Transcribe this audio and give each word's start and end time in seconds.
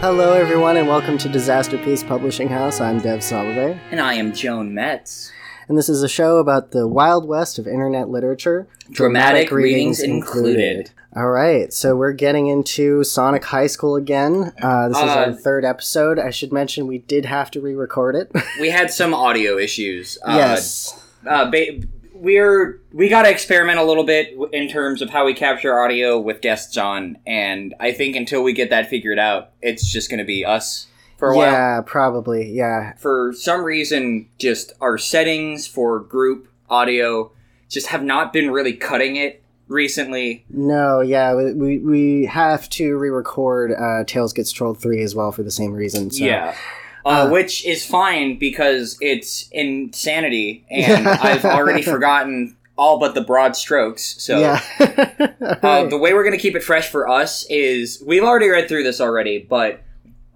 Hello, 0.00 0.32
everyone, 0.32 0.76
and 0.76 0.88
welcome 0.88 1.18
to 1.18 1.28
Disaster 1.28 1.76
Piece 1.78 2.02
Publishing 2.02 2.48
House. 2.48 2.80
I'm 2.80 3.00
Dev 3.00 3.20
Solovey, 3.20 3.78
And 3.90 4.00
I 4.00 4.14
am 4.14 4.32
Joan 4.32 4.72
Metz. 4.74 5.30
and 5.68 5.76
this 5.76 5.88
is 5.88 6.02
a 6.02 6.08
show 6.08 6.38
about 6.38 6.70
the 6.70 6.88
Wild 6.88 7.26
West 7.28 7.58
of 7.58 7.66
internet 7.66 8.08
literature, 8.08 8.66
Dramatic 8.90 9.50
readings 9.50 10.00
included. 10.00 10.90
All 11.14 11.28
right, 11.28 11.72
so 11.72 11.96
we're 11.96 12.12
getting 12.12 12.46
into 12.46 13.04
Sonic 13.04 13.44
High 13.44 13.66
School 13.66 13.96
again. 13.96 14.52
Uh, 14.62 14.88
this 14.88 14.96
is 14.98 15.02
our 15.02 15.24
Uh, 15.26 15.32
third 15.34 15.64
episode. 15.64 16.18
I 16.18 16.30
should 16.30 16.52
mention 16.52 16.86
we 16.86 16.98
did 16.98 17.24
have 17.26 17.50
to 17.52 17.60
re-record 17.60 18.14
it. 18.16 18.30
We 18.60 18.70
had 18.70 18.90
some 18.90 19.12
audio 19.12 19.58
issues. 19.58 20.18
Uh, 20.24 20.34
yes, 20.36 20.94
Uh, 21.26 21.50
ba- 21.50 21.80
we're 22.20 22.80
we 22.92 23.08
got 23.08 23.22
to 23.22 23.30
experiment 23.30 23.78
a 23.78 23.84
little 23.84 24.04
bit 24.04 24.34
in 24.52 24.68
terms 24.68 25.02
of 25.02 25.10
how 25.10 25.24
we 25.24 25.34
capture 25.34 25.78
audio 25.78 26.18
with 26.18 26.40
guests 26.40 26.76
on, 26.76 27.18
and 27.26 27.74
I 27.80 27.92
think 27.92 28.16
until 28.16 28.42
we 28.42 28.52
get 28.52 28.70
that 28.70 28.88
figured 28.88 29.18
out, 29.18 29.50
it's 29.62 29.90
just 29.90 30.10
going 30.10 30.18
to 30.18 30.24
be 30.24 30.44
us 30.44 30.86
for 31.16 31.32
a 31.32 31.36
while. 31.36 31.52
yeah, 31.52 31.80
probably, 31.84 32.50
yeah. 32.50 32.94
For 32.96 33.32
some 33.32 33.62
reason, 33.62 34.28
just 34.38 34.72
our 34.80 34.98
settings 34.98 35.66
for 35.66 36.00
group 36.00 36.48
audio 36.68 37.32
just 37.68 37.88
have 37.88 38.02
not 38.02 38.32
been 38.32 38.50
really 38.50 38.72
cutting 38.72 39.16
it 39.16 39.42
recently. 39.68 40.44
No, 40.50 41.00
yeah, 41.00 41.34
we 41.34 41.78
we, 41.78 42.26
have 42.26 42.68
to 42.70 42.96
re-record 42.96 43.72
uh, 43.72 44.04
Tails 44.04 44.32
Gets 44.32 44.52
Trolled 44.52 44.80
three 44.80 45.02
as 45.02 45.14
well 45.14 45.32
for 45.32 45.42
the 45.42 45.50
same 45.50 45.72
reason. 45.72 46.10
So. 46.10 46.24
Yeah. 46.24 46.54
Uh, 47.04 47.08
Uh, 47.08 47.30
which 47.30 47.64
is 47.64 47.84
fine 47.86 48.38
because 48.38 48.98
it's 49.00 49.48
insanity, 49.52 50.64
and 50.70 51.08
I've 51.08 51.44
already 51.44 51.82
forgotten 51.96 52.56
all 52.76 52.98
but 52.98 53.14
the 53.14 53.20
broad 53.20 53.56
strokes. 53.56 54.22
So 54.22 54.38
yeah. 54.38 54.60
uh, 54.80 55.86
the 55.88 55.98
way 55.98 56.14
we're 56.14 56.22
going 56.22 56.36
to 56.36 56.40
keep 56.40 56.56
it 56.56 56.62
fresh 56.62 56.88
for 56.90 57.08
us 57.08 57.46
is 57.50 58.02
we've 58.06 58.22
already 58.22 58.48
read 58.48 58.68
through 58.68 58.84
this 58.84 59.00
already, 59.00 59.38
but 59.38 59.82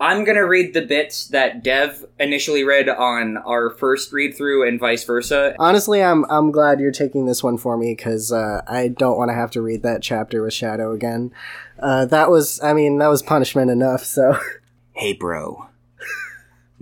I'm 0.00 0.24
going 0.24 0.36
to 0.36 0.42
read 0.42 0.74
the 0.74 0.82
bits 0.82 1.28
that 1.28 1.62
Dev 1.62 2.04
initially 2.18 2.64
read 2.64 2.88
on 2.88 3.36
our 3.38 3.70
first 3.70 4.12
read 4.12 4.36
through, 4.36 4.66
and 4.66 4.78
vice 4.80 5.04
versa. 5.04 5.54
Honestly, 5.58 6.02
I'm 6.02 6.24
I'm 6.30 6.50
glad 6.50 6.80
you're 6.80 6.92
taking 6.92 7.26
this 7.26 7.42
one 7.42 7.56
for 7.56 7.76
me 7.76 7.94
because 7.94 8.32
uh, 8.32 8.62
I 8.66 8.88
don't 8.88 9.16
want 9.16 9.30
to 9.30 9.34
have 9.34 9.50
to 9.52 9.62
read 9.62 9.82
that 9.82 10.02
chapter 10.02 10.42
with 10.42 10.52
Shadow 10.52 10.92
again. 10.92 11.30
Uh, 11.78 12.04
that 12.06 12.30
was, 12.30 12.62
I 12.62 12.72
mean, 12.72 12.98
that 12.98 13.08
was 13.08 13.22
punishment 13.22 13.70
enough. 13.70 14.04
So 14.04 14.38
Hey, 14.92 15.12
bro. 15.12 15.68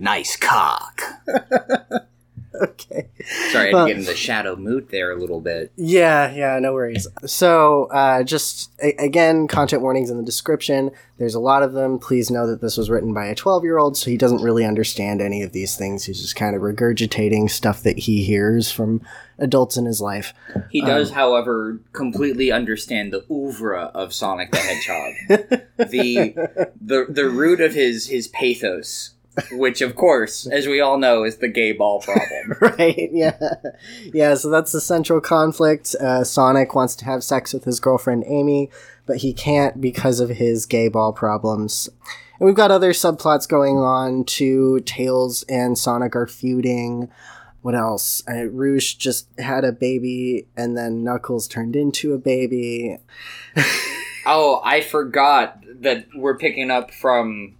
Nice 0.03 0.35
cock. 0.35 1.01
okay, 2.61 3.07
Sorry, 3.51 3.55
I 3.55 3.65
had 3.67 3.73
Well- 3.73 3.87
to 3.87 3.93
get 3.93 3.99
in 3.99 4.05
the 4.05 4.15
shadow 4.15 4.55
mood 4.57 4.89
there 4.89 5.11
a 5.11 5.15
little 5.15 5.39
bit. 5.41 5.71
yeah, 5.75 6.31
yeah, 6.33 6.59
no 6.59 6.73
worries. 6.73 7.07
So 7.25 7.85
uh, 7.85 8.23
just 8.23 8.69
a- 8.83 8.95
again, 9.03 9.47
content 9.47 9.81
warnings 9.81 10.09
in 10.09 10.17
the 10.17 10.23
description. 10.23 10.91
There's 11.17 11.35
a 11.35 11.39
lot 11.39 11.63
of 11.63 11.71
them. 11.73 11.99
Please 11.99 12.29
know 12.29 12.45
that 12.47 12.59
this 12.61 12.75
was 12.77 12.89
written 12.89 13.13
by 13.13 13.27
a 13.27 13.35
12 13.35 13.63
year 13.63 13.77
old, 13.77 13.95
so 13.97 14.09
he 14.11 14.17
doesn't 14.17 14.41
really 14.43 14.65
understand 14.65 15.21
any 15.21 15.41
of 15.41 15.53
these 15.53 15.75
things. 15.77 16.03
He's 16.03 16.21
just 16.21 16.35
kind 16.35 16.55
of 16.55 16.61
regurgitating 16.61 17.49
stuff 17.49 17.81
that 17.83 17.97
he 17.99 18.23
hears 18.23 18.71
from 18.71 19.01
adults 19.39 19.77
in 19.77 19.85
his 19.85 20.01
life. 20.01 20.33
He 20.69 20.81
does, 20.81 21.11
however, 21.11 21.79
completely 21.93 22.51
understand 22.51 23.11
the 23.13 23.25
oeuvre 23.31 23.85
of 23.95 24.13
Sonic 24.13 24.51
the 24.51 24.57
Hedgehog. 24.57 25.13
the 25.77 26.69
the 26.81 27.05
the 27.09 27.29
root 27.29 27.61
of 27.61 27.73
his 27.73 28.07
his 28.07 28.27
pathos, 28.27 29.11
which 29.51 29.81
of 29.81 29.95
course, 29.95 30.47
as 30.47 30.67
we 30.67 30.79
all 30.79 30.97
know, 30.97 31.23
is 31.23 31.37
the 31.37 31.47
gay 31.47 31.71
ball 31.71 32.01
problem. 32.01 32.57
right 32.77 33.09
yeah. 33.11 33.37
Yeah 34.13 34.35
so 34.35 34.49
that's 34.49 34.71
the 34.71 34.81
central 34.81 35.21
conflict. 35.21 35.95
Uh, 35.99 36.23
sonic 36.23 36.75
wants 36.75 36.95
to 36.97 37.05
have 37.05 37.23
sex 37.23 37.53
with 37.53 37.63
his 37.65 37.79
girlfriend 37.79 38.23
amy 38.27 38.69
but 39.05 39.17
he 39.17 39.33
can't 39.33 39.81
because 39.81 40.19
of 40.19 40.29
his 40.29 40.65
gay 40.65 40.87
ball 40.87 41.11
problems. 41.11 41.89
And 42.39 42.45
we've 42.47 42.55
got 42.55 42.71
other 42.71 42.93
subplots 42.93 43.47
going 43.47 43.77
on 43.77 44.23
too. 44.23 44.79
Tails 44.81 45.43
and 45.43 45.77
sonic 45.77 46.15
are 46.15 46.27
feuding. 46.27 47.09
What 47.61 47.75
else? 47.75 48.21
Uh, 48.29 48.45
rouge 48.45 48.95
just 48.95 49.27
had 49.39 49.63
a 49.63 49.71
baby 49.71 50.47
and 50.55 50.77
then 50.77 51.03
knuckles 51.03 51.47
turned 51.47 51.75
into 51.75 52.13
a 52.13 52.17
baby. 52.17 52.97
Oh, 54.25 54.61
I 54.63 54.81
forgot 54.81 55.63
that 55.81 56.07
we're 56.15 56.37
picking 56.37 56.71
up 56.71 56.91
from 56.91 57.55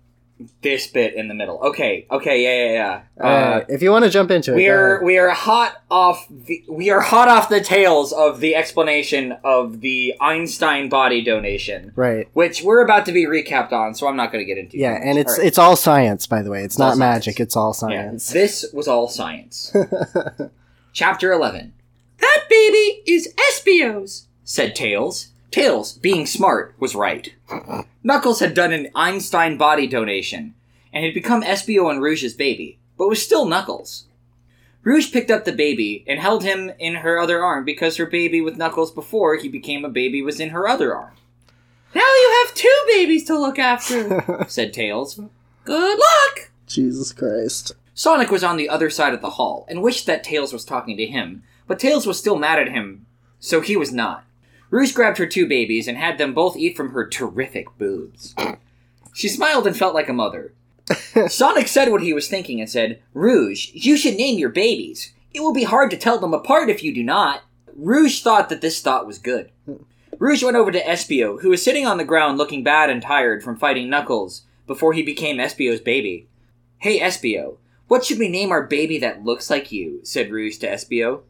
this 0.62 0.88
bit 0.88 1.14
in 1.14 1.28
the 1.28 1.34
middle. 1.34 1.60
Okay, 1.60 2.06
okay, 2.12 2.44
yeah, 2.44 2.66
yeah, 2.66 2.74
yeah. 2.74 3.02
Uh, 3.24 3.28
uh, 3.28 3.66
if 3.70 3.82
you 3.82 3.92
want 3.92 4.04
to 4.06 4.10
jump 4.12 4.32
into 4.32 4.54
it 4.54 4.56
we 4.56 4.68
are 4.68 5.04
we 5.04 5.18
are 5.18 5.30
hot 5.30 5.82
off 5.92 6.28
the 6.30 6.64
we 6.68 6.90
are 6.90 7.02
hot 7.02 7.28
off 7.28 7.48
the 7.50 7.62
tails 7.62 8.12
of 8.12 8.40
the 8.40 8.56
explanation 8.56 9.34
of 9.44 9.82
the 9.82 10.16
Einstein 10.20 10.90
body 10.90 11.24
donation. 11.24 11.92
right 11.96 12.28
which 12.34 12.62
we're 12.64 12.84
about 12.84 13.06
to 13.06 13.12
be 13.12 13.26
recapped 13.26 13.72
on, 13.72 13.94
so 13.96 14.08
I'm 14.08 14.16
not 14.16 14.32
going 14.32 14.44
to 14.44 14.48
get 14.48 14.58
into. 14.58 14.78
yeah 14.78 14.94
much. 14.94 15.02
and 15.06 15.18
it's 15.20 15.32
All 15.34 15.38
right. 15.40 15.48
it's 15.48 15.58
all 15.58 15.76
science 15.76 16.28
by 16.28 16.42
the 16.42 16.50
way 16.50 16.64
it's 16.64 16.80
not 16.80 16.98
magic 16.98 17.40
it's 17.40 17.56
all 17.56 17.70
Yeah, 17.70 17.74
science 17.74 18.30
this 18.32 18.66
was 18.74 18.88
all 18.88 19.08
science. 19.08 19.74
Chapter 20.94 21.32
eleven. 21.32 21.74
That 22.20 22.44
baby 22.50 23.02
is 23.06 23.34
Espio's," 23.50 24.28
said 24.44 24.76
Tails. 24.76 25.30
Tails, 25.54 25.94
being 25.94 26.26
smart, 26.26 26.74
was 26.80 26.96
right. 26.96 27.32
Knuckles 28.04 28.40
had 28.40 28.56
done 28.56 28.74
an 28.74 28.90
Einstein 28.96 29.56
body 29.56 29.86
donation 29.86 30.56
and 30.92 31.06
had 31.06 31.14
become 31.14 31.44
Espio 31.44 31.92
and 31.92 32.02
Rouge's 32.02 32.34
baby, 32.34 32.80
but 32.98 33.08
was 33.08 33.22
still 33.22 33.46
Knuckles. 33.46 34.08
Rouge 34.82 35.14
picked 35.14 35.30
up 35.30 35.46
the 35.46 35.52
baby 35.52 36.04
and 36.08 36.20
held 36.20 36.44
him 36.44 36.72
in 36.80 36.96
her 36.96 37.20
other 37.20 37.44
arm 37.44 37.66
because 37.66 37.98
her 37.98 38.08
baby 38.08 38.42
with 38.42 38.58
Knuckles 38.58 38.92
before 38.92 39.36
he 39.36 39.48
became 39.48 39.86
a 39.86 39.90
baby 39.90 40.24
was 40.24 40.40
in 40.40 40.50
her 40.50 40.68
other 40.68 40.96
arm. 40.96 41.14
Now 41.94 42.02
you 42.02 42.44
have 42.44 42.56
two 42.56 42.82
babies 42.88 43.24
to 43.26 43.38
look 43.38 43.60
after, 43.60 44.46
said 44.48 44.74
Tails. 44.74 45.20
Good 45.66 46.00
luck! 46.00 46.52
jesus 46.66 47.12
christ 47.12 47.74
Sonic 47.94 48.32
was 48.32 48.44
on 48.44 48.58
the 48.58 48.70
other 48.70 48.90
side 48.90 49.14
of 49.14 49.22
the 49.22 49.32
hall 49.32 49.66
and 49.70 49.84
wished 49.84 50.08
that 50.08 50.24
Tails 50.24 50.52
was 50.52 50.66
talking 50.66 50.98
to 50.98 51.06
him, 51.06 51.44
but 51.68 51.78
Tails 51.78 52.08
was 52.08 52.18
still 52.18 52.38
mad 52.38 52.58
at 52.58 52.72
him, 52.72 53.06
so 53.40 53.62
he 53.62 53.78
was 53.78 53.92
not. 53.94 54.26
Rouge 54.74 54.92
grabbed 54.92 55.20
her 55.20 55.28
two 55.28 55.46
babies 55.46 55.88
and 55.88 56.00
had 56.00 56.18
them 56.18 56.34
both 56.34 56.58
eat 56.58 56.76
from 56.76 56.94
her 56.94 57.08
terrific 57.08 57.68
boobs. 57.78 58.34
She 59.14 59.28
smiled 59.28 59.68
and 59.68 59.78
felt 59.78 59.94
like 59.94 60.10
a 60.10 60.14
mother. 60.14 60.56
Sonic 61.28 61.68
said 61.68 61.92
what 61.92 62.02
he 62.02 62.12
was 62.12 62.28
thinking 62.28 62.60
and 62.60 62.68
said, 62.68 63.00
Rouge, 63.14 63.70
you 63.74 63.96
should 63.98 64.16
name 64.16 64.40
your 64.40 64.50
babies. 64.50 65.14
It 65.32 65.42
will 65.42 65.54
be 65.54 65.66
hard 65.66 65.92
to 65.92 65.98
tell 65.98 66.18
them 66.18 66.34
apart 66.34 66.72
if 66.72 66.84
you 66.84 66.92
do 66.92 67.04
not. 67.04 67.44
Rouge 67.76 68.24
thought 68.24 68.50
that 68.50 68.62
this 68.62 68.82
thought 68.82 69.06
was 69.06 69.20
good. 69.20 69.52
Rouge 70.18 70.44
went 70.44 70.58
over 70.58 70.72
to 70.72 70.84
Espio, 70.84 71.40
who 71.40 71.52
was 71.52 71.62
sitting 71.62 71.86
on 71.86 72.00
the 72.00 72.04
ground 72.04 72.40
looking 72.40 72.64
bad 72.64 72.90
and 72.90 73.00
tired 73.00 73.44
from 73.44 73.56
fighting 73.56 73.92
Knuckles 73.92 74.42
before 74.66 74.94
he 74.94 75.04
became 75.04 75.38
Espio's 75.38 75.82
baby. 75.82 76.28
Hey, 76.80 77.00
Espio, 77.00 77.58
what 77.90 78.04
should 78.04 78.18
we 78.18 78.28
name 78.28 78.52
our 78.52 78.66
baby 78.66 78.98
that 78.98 79.24
looks 79.24 79.52
like 79.52 79.72
you? 79.72 80.00
said 80.02 80.32
Rouge 80.32 80.58
to 80.58 80.68
Espio. 80.68 81.22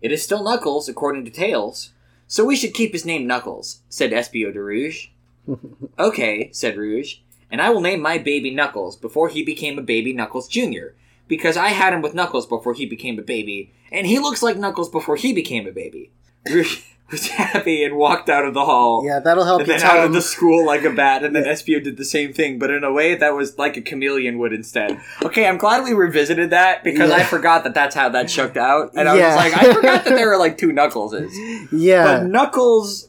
It 0.00 0.10
is 0.10 0.22
still 0.22 0.42
Knuckles, 0.42 0.88
according 0.88 1.26
to 1.26 1.30
Tails. 1.30 1.92
So 2.28 2.44
we 2.44 2.56
should 2.56 2.74
keep 2.74 2.92
his 2.92 3.06
name 3.06 3.26
Knuckles, 3.26 3.80
said 3.88 4.12
Espio 4.12 4.52
de 4.52 4.62
Rouge. 4.62 5.08
okay, 5.98 6.50
said 6.52 6.76
Rouge, 6.76 7.16
and 7.50 7.62
I 7.62 7.70
will 7.70 7.80
name 7.80 8.02
my 8.02 8.18
baby 8.18 8.50
Knuckles 8.50 8.96
before 8.96 9.30
he 9.30 9.42
became 9.42 9.78
a 9.78 9.82
baby 9.82 10.12
Knuckles 10.12 10.46
Jr., 10.46 10.88
because 11.26 11.56
I 11.56 11.68
had 11.68 11.94
him 11.94 12.02
with 12.02 12.14
Knuckles 12.14 12.46
before 12.46 12.74
he 12.74 12.84
became 12.84 13.18
a 13.18 13.22
baby, 13.22 13.72
and 13.90 14.06
he 14.06 14.18
looks 14.18 14.42
like 14.42 14.58
Knuckles 14.58 14.90
before 14.90 15.16
he 15.16 15.32
became 15.32 15.66
a 15.66 15.72
baby. 15.72 16.10
Rouge 16.46 16.82
was 17.10 17.26
happy 17.28 17.82
and 17.84 17.96
walked 17.96 18.28
out 18.28 18.44
of 18.44 18.54
the 18.54 18.64
hall 18.64 19.02
Yeah, 19.04 19.18
that'll 19.20 19.44
help 19.44 19.60
and 19.60 19.68
you 19.68 19.74
then 19.74 19.80
tell 19.80 19.98
out 19.98 20.06
of 20.06 20.12
the 20.12 20.20
school 20.22 20.64
like 20.66 20.84
a 20.84 20.90
bat, 20.90 21.24
and 21.24 21.34
then 21.34 21.44
Espio 21.44 21.82
did 21.82 21.96
the 21.96 22.04
same 22.04 22.32
thing, 22.32 22.58
but 22.58 22.70
in 22.70 22.84
a 22.84 22.92
way 22.92 23.14
that 23.14 23.34
was 23.34 23.58
like 23.58 23.76
a 23.76 23.80
chameleon 23.80 24.38
would 24.38 24.52
instead. 24.52 25.00
Okay, 25.22 25.46
I'm 25.46 25.56
glad 25.58 25.84
we 25.84 25.92
revisited 25.92 26.50
that 26.50 26.84
because 26.84 27.10
I 27.10 27.22
forgot 27.24 27.64
that 27.64 27.74
that's 27.74 27.94
how 27.94 28.08
that 28.10 28.30
shook 28.30 28.56
out, 28.56 28.92
and 28.94 29.08
I 29.08 29.16
Yeah. 29.16 29.26
was 29.34 29.52
like, 29.52 29.62
I 29.62 29.74
forgot 29.74 30.04
that 30.04 30.14
there 30.14 30.28
were 30.28 30.38
like 30.38 30.58
two 30.58 30.68
Knuckleses, 30.72 31.68
Yeah, 31.72 32.04
but 32.04 32.26
Knuckles. 32.26 33.08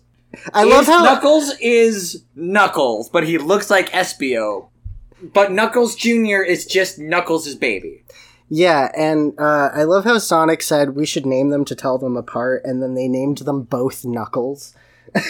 I 0.54 0.64
love 0.64 0.86
how 0.86 1.04
Knuckles 1.04 1.54
is 1.60 2.24
Knuckles, 2.36 3.10
but 3.10 3.26
he 3.28 3.38
looks 3.38 3.70
like 3.70 3.90
Espio. 3.90 4.68
But 5.22 5.52
Knuckles 5.52 5.96
Jr. 5.96 6.42
is 6.44 6.66
just 6.66 6.98
Knuckles' 7.00 7.54
baby. 7.56 8.04
Yeah, 8.50 8.92
and 8.98 9.34
uh, 9.40 9.70
I 9.74 9.84
love 9.84 10.04
how 10.04 10.18
Sonic 10.18 10.62
said 10.62 10.96
we 10.96 11.06
should 11.06 11.26
name 11.26 11.50
them 11.50 11.66
to 11.66 11.76
tell 11.76 11.98
them 11.98 12.18
apart, 12.18 12.64
and 12.66 12.82
then 12.82 12.94
they 12.96 13.08
named 13.08 13.40
them 13.40 13.64
both 13.64 14.04
Knuckles. 14.06 14.76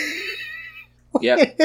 Yep. 1.22 1.60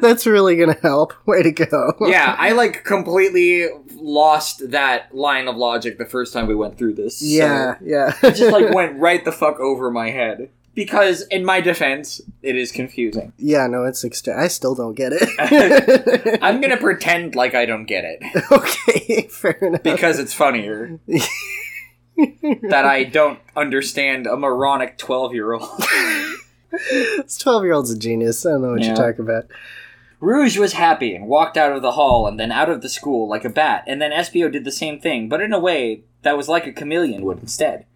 That's 0.00 0.26
really 0.26 0.56
gonna 0.56 0.76
help. 0.82 1.14
Way 1.26 1.42
to 1.42 1.50
go. 1.50 1.94
yeah, 2.00 2.36
I 2.38 2.52
like 2.62 2.84
completely 2.84 3.66
lost 3.94 4.70
that 4.70 5.14
line 5.14 5.48
of 5.48 5.56
logic 5.56 5.98
the 5.98 6.04
first 6.06 6.32
time 6.32 6.46
we 6.46 6.54
went 6.54 6.76
through 6.78 6.94
this. 6.94 7.18
so- 7.18 7.24
yeah, 7.26 7.76
yeah. 7.82 8.12
it 8.22 8.34
just 8.34 8.52
like 8.52 8.72
went 8.74 8.98
right 8.98 9.24
the 9.24 9.32
fuck 9.32 9.58
over 9.60 9.90
my 9.90 10.10
head. 10.10 10.50
Because 10.74 11.22
in 11.22 11.44
my 11.44 11.60
defense, 11.60 12.20
it 12.42 12.56
is 12.56 12.70
confusing. 12.72 13.32
yeah, 13.36 13.66
no, 13.66 13.84
it's 13.84 14.04
extra. 14.04 14.40
I 14.40 14.46
still 14.48 14.74
don't 14.74 14.94
get 14.94 15.12
it. 15.12 16.38
I'm 16.42 16.60
gonna 16.60 16.76
pretend 16.80 17.34
like 17.34 17.54
I 17.54 17.66
don't 17.66 17.86
get 17.86 18.04
it 18.04 18.22
okay, 18.52 19.22
fair 19.30 19.52
enough. 19.62 19.82
because 19.82 20.18
it's 20.18 20.32
funnier 20.32 21.00
that 22.16 22.84
I 22.84 23.04
don't 23.04 23.38
understand 23.56 24.26
a 24.26 24.36
moronic 24.36 24.96
12 24.98 25.34
year 25.34 25.52
old. 25.54 25.82
this 26.70 27.36
twelve-year-old's 27.38 27.90
a 27.90 27.98
genius. 27.98 28.44
I 28.46 28.50
don't 28.50 28.62
know 28.62 28.70
what 28.72 28.80
Yeah. 28.80 28.88
you're 28.88 28.96
talking 28.96 29.24
about. 29.24 29.46
Rouge 30.20 30.58
was 30.58 30.74
happy 30.74 31.14
and 31.14 31.26
walked 31.26 31.56
out 31.56 31.72
of 31.72 31.80
the 31.82 31.92
hall 31.92 32.26
and 32.26 32.38
then 32.38 32.52
out 32.52 32.68
of 32.68 32.82
the 32.82 32.88
school 32.90 33.26
like 33.28 33.44
a 33.44 33.48
bat, 33.48 33.84
and 33.86 34.00
then 34.02 34.12
Espio 34.12 34.52
did 34.52 34.64
the 34.64 34.70
same 34.72 35.00
thing, 35.00 35.28
but 35.28 35.40
in 35.40 35.52
a 35.52 35.58
way 35.58 36.02
that 36.22 36.36
was 36.36 36.48
like 36.48 36.66
a 36.66 36.72
chameleon 36.72 37.22
would 37.24 37.38
instead. 37.40 37.86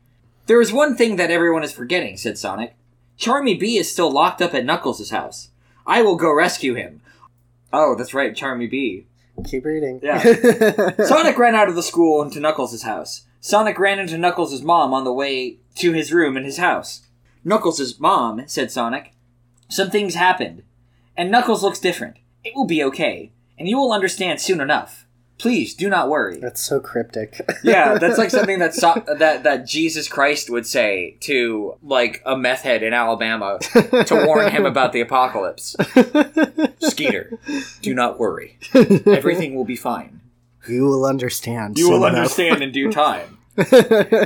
There 0.46 0.61
is 0.61 0.73
one 0.73 0.96
thing 0.96 1.17
that 1.17 1.31
everyone 1.31 1.62
is 1.62 1.73
forgetting, 1.73 2.17
said 2.17 2.37
Sonic. 2.37 2.76
Charmy 3.19 3.58
B 3.58 3.76
is 3.79 3.91
still 3.91 4.11
locked 4.11 4.43
up 4.43 4.55
at 4.55 4.64
Knuckles' 4.64 5.11
house. 5.11 5.49
I 5.87 6.02
will 6.02 6.17
go 6.17 6.32
rescue 6.32 6.75
him. 6.75 7.00
Oh, 7.73 7.94
that's 7.94 8.14
right, 8.14 8.35
Charmy 8.35 8.70
B. 8.70 9.06
Keep 9.44 9.64
reading. 9.64 10.00
Yeah. 10.02 10.20
Sonic 11.05 11.38
ran 11.38 11.55
out 11.55 11.69
of 11.69 11.75
the 11.75 11.82
school 11.82 12.23
into 12.23 12.41
Knuckles' 12.41 12.82
house. 12.82 13.23
Sonic 13.41 13.79
ran 13.79 13.99
into 13.99 14.19
Knuckles' 14.19 14.62
mom 14.62 14.93
on 14.94 15.05
the 15.05 15.12
way 15.12 15.58
to 15.76 15.93
his 15.93 16.12
room 16.12 16.37
in 16.37 16.44
his 16.44 16.58
house. 16.58 17.06
Knuckles' 17.43 17.99
mom, 17.99 18.46
said 18.46 18.70
Sonic, 18.70 19.12
some 19.69 19.91
things 19.91 20.14
happened, 20.14 20.62
and 21.17 21.31
Knuckles 21.31 21.62
looks 21.62 21.81
different. 21.81 22.17
It 22.44 22.55
will 22.55 22.67
be 22.67 22.82
okay, 22.85 23.32
and 23.58 23.69
you 23.69 23.76
will 23.76 23.93
understand 23.93 24.41
soon 24.41 24.61
enough. 24.61 25.04
Please 25.37 25.75
do 25.75 25.89
not 25.91 26.09
worry. 26.09 26.39
That's 26.39 26.61
so 26.61 26.79
cryptic. 26.79 27.41
yeah, 27.65 27.99
that's 27.99 28.19
like 28.19 28.31
something 28.31 28.61
that 28.61 28.73
so- 28.75 29.03
that 29.19 29.43
that 29.43 29.67
Jesus 29.67 30.09
Christ 30.09 30.49
would 30.49 30.67
say 30.67 31.17
to 31.21 31.77
like 31.83 32.23
a 32.25 32.37
meth 32.37 32.63
head 32.63 32.83
in 32.83 32.93
Alabama 32.93 33.59
to 33.61 34.25
warn 34.27 34.51
him 34.51 34.65
about 34.65 34.93
the 34.93 35.01
apocalypse. 35.01 35.75
Skeeter, 36.81 37.39
do 37.83 37.95
not 37.95 38.19
worry. 38.19 38.59
Everything 38.75 39.55
will 39.55 39.65
be 39.65 39.77
fine. 39.77 40.21
You 40.69 40.85
will 40.85 41.05
understand. 41.05 41.79
You 41.79 41.91
will 41.91 42.05
understand 42.05 42.63
in 42.63 42.71
due 42.73 42.91
time. 42.93 43.39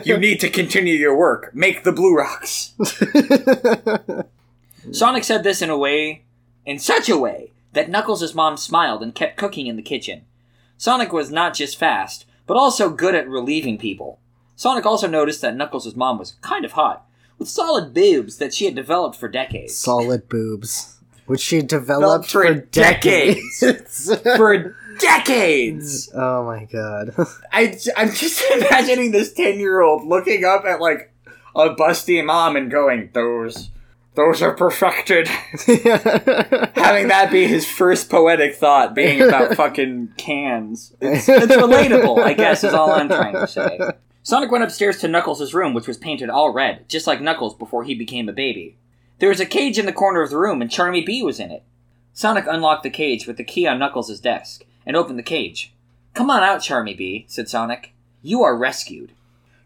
You 0.05 0.19
need 0.19 0.41
to 0.41 0.51
continue 0.51 0.95
your 0.95 1.17
work. 1.17 1.55
Make 1.55 1.85
the 1.85 1.93
blue 1.93 2.15
rocks. 2.15 2.75
Sonic 4.93 5.25
said 5.25 5.43
this 5.43 5.61
in 5.63 5.71
a 5.71 5.77
way, 5.77 6.23
in 6.65 6.79
such 6.79 7.09
a 7.09 7.19
way, 7.19 7.51
that 7.73 7.91
Knuckles' 7.91 8.35
mom 8.35 8.57
smiled 8.57 9.03
and 9.03 9.15
kept 9.15 9.37
cooking 9.37 9.67
in 9.67 9.77
the 9.77 9.83
kitchen. 9.83 10.23
Sonic 10.79 11.13
was 11.13 11.31
not 11.31 11.55
just 11.55 11.77
fast, 11.77 12.25
but 12.47 12.57
also 12.57 12.89
good 12.89 13.15
at 13.15 13.29
relieving 13.29 13.77
people. 13.79 14.21
Sonic 14.57 14.87
also 14.87 15.07
noticed 15.09 15.43
that 15.43 15.57
Knuckles' 15.57 15.95
mom 15.95 16.19
was 16.19 16.33
kind 16.41 16.65
of 16.65 16.73
hot, 16.73 17.05
with 17.39 17.49
solid 17.49 17.93
boobs 17.93 18.39
that 18.39 18.55
she 18.55 18.65
had 18.65 18.75
developed 18.75 19.17
for 19.17 19.29
decades. 19.29 19.77
Solid 19.77 20.29
boobs, 20.29 20.99
which 21.27 21.41
she 21.41 21.63
developed 21.63 22.31
For 22.31 22.47
for, 22.47 22.55
decades. 22.55 23.61
decades. 23.61 24.17
for 24.37 24.77
decades! 24.99 26.11
oh 26.15 26.45
my 26.45 26.65
god. 26.65 27.15
I, 27.53 27.77
I'm 27.97 28.13
just 28.13 28.43
imagining 28.51 29.11
this 29.11 29.33
10 29.33 29.59
year 29.59 29.81
old 29.81 30.07
looking 30.07 30.45
up 30.45 30.65
at 30.65 30.81
like 30.81 31.13
a 31.57 31.71
busty 31.75 32.25
mom 32.25 32.57
and 32.57 32.71
going, 32.71 33.11
those, 33.13 33.71
those 34.19 34.43
are 34.43 34.53
perfected. 34.53 35.29
Having 35.29 37.07
that 37.07 37.29
be 37.31 37.47
his 37.47 37.65
first 37.65 38.11
poetic 38.11 38.57
thought 38.57 38.93
being 38.93 39.23
about 39.23 39.55
fucking 39.57 40.15
cans. 40.17 40.93
It's, 41.01 41.29
it's 41.29 41.55
relatable, 41.55 42.19
I 42.19 42.35
guess, 42.35 42.65
is 42.65 42.75
all 42.75 42.91
I'm 42.91 43.09
trying 43.09 43.35
to 43.35 43.47
say. 43.47 43.79
Sonic 44.25 44.51
went 44.51 44.65
upstairs 44.65 44.99
to 44.99 45.09
Knuckles' 45.09 45.55
room, 45.55 45.73
which 45.73 45.87
was 45.87 45.97
painted 45.97 46.31
all 46.31 46.53
red, 46.53 46.89
just 46.89 47.07
like 47.07 47.21
Knuckles 47.21 47.55
before 47.55 47.85
he 47.85 47.95
became 47.95 48.29
a 48.29 48.33
baby. 48.33 48.77
There 49.21 49.29
was 49.29 49.39
a 49.39 49.47
cage 49.47 49.79
in 49.79 49.87
the 49.87 49.93
corner 49.93 50.21
of 50.21 50.31
the 50.31 50.39
room, 50.39 50.61
and 50.61 50.69
Charmy 50.69 51.07
B 51.07 51.23
was 51.23 51.39
in 51.39 51.53
it. 51.53 51.63
Sonic 52.13 52.47
unlocked 52.49 52.83
the 52.83 52.91
cage 52.91 53.29
with 53.29 53.37
the 53.37 53.45
key 53.45 53.69
on 53.69 53.79
Knuckles' 53.79 54.19
desk 54.19 54.65
and 54.85 54.97
opened 54.97 55.21
the 55.21 55.23
cage. 55.23 55.73
Come 56.15 56.29
on 56.29 56.43
out, 56.43 56.59
Charmy 56.59 56.97
B, 56.97 57.25
said 57.29 57.49
Sonic. 57.49 57.93
You 58.21 58.43
are 58.43 58.57
rescued. 58.57 59.13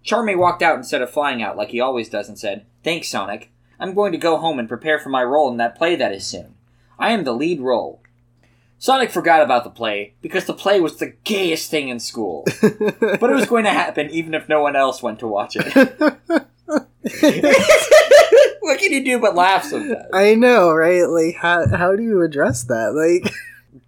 Charmy 0.04 0.36
walked 0.36 0.60
out 0.60 0.76
instead 0.76 1.00
of 1.00 1.10
flying 1.10 1.42
out 1.42 1.56
like 1.56 1.70
he 1.70 1.80
always 1.80 2.10
does 2.10 2.28
and 2.28 2.38
said, 2.38 2.66
Thanks, 2.84 3.08
Sonic. 3.08 3.50
I'm 3.80 3.94
going 3.94 4.12
to 4.12 4.18
go 4.18 4.36
home 4.36 4.58
and 4.58 4.68
prepare 4.68 4.98
for 4.98 5.08
my 5.08 5.24
role 5.24 5.50
in 5.50 5.56
that 5.58 5.76
play 5.76 5.96
that 5.96 6.12
is 6.12 6.26
soon. 6.26 6.54
I 6.98 7.12
am 7.12 7.24
the 7.24 7.32
lead 7.32 7.60
role. 7.60 8.00
Sonic 8.78 9.10
forgot 9.10 9.42
about 9.42 9.64
the 9.64 9.70
play 9.70 10.14
because 10.22 10.44
the 10.44 10.54
play 10.54 10.80
was 10.80 10.96
the 10.96 11.14
gayest 11.24 11.70
thing 11.70 11.88
in 11.88 12.00
school. 12.00 12.44
but 12.60 13.30
it 13.30 13.34
was 13.34 13.46
going 13.46 13.64
to 13.64 13.70
happen 13.70 14.10
even 14.10 14.34
if 14.34 14.48
no 14.48 14.60
one 14.60 14.74
else 14.74 15.02
went 15.02 15.20
to 15.20 15.28
watch 15.28 15.56
it. 15.56 15.64
what 18.60 18.78
can 18.78 18.92
you 18.92 19.04
do 19.04 19.20
but 19.20 19.34
laugh 19.36 19.64
sometimes? 19.64 20.04
I 20.12 20.34
know, 20.34 20.72
right? 20.72 21.04
Like, 21.04 21.36
how 21.36 21.68
how 21.68 21.94
do 21.94 22.02
you 22.02 22.22
address 22.22 22.64
that? 22.64 22.94
Like, 22.94 23.32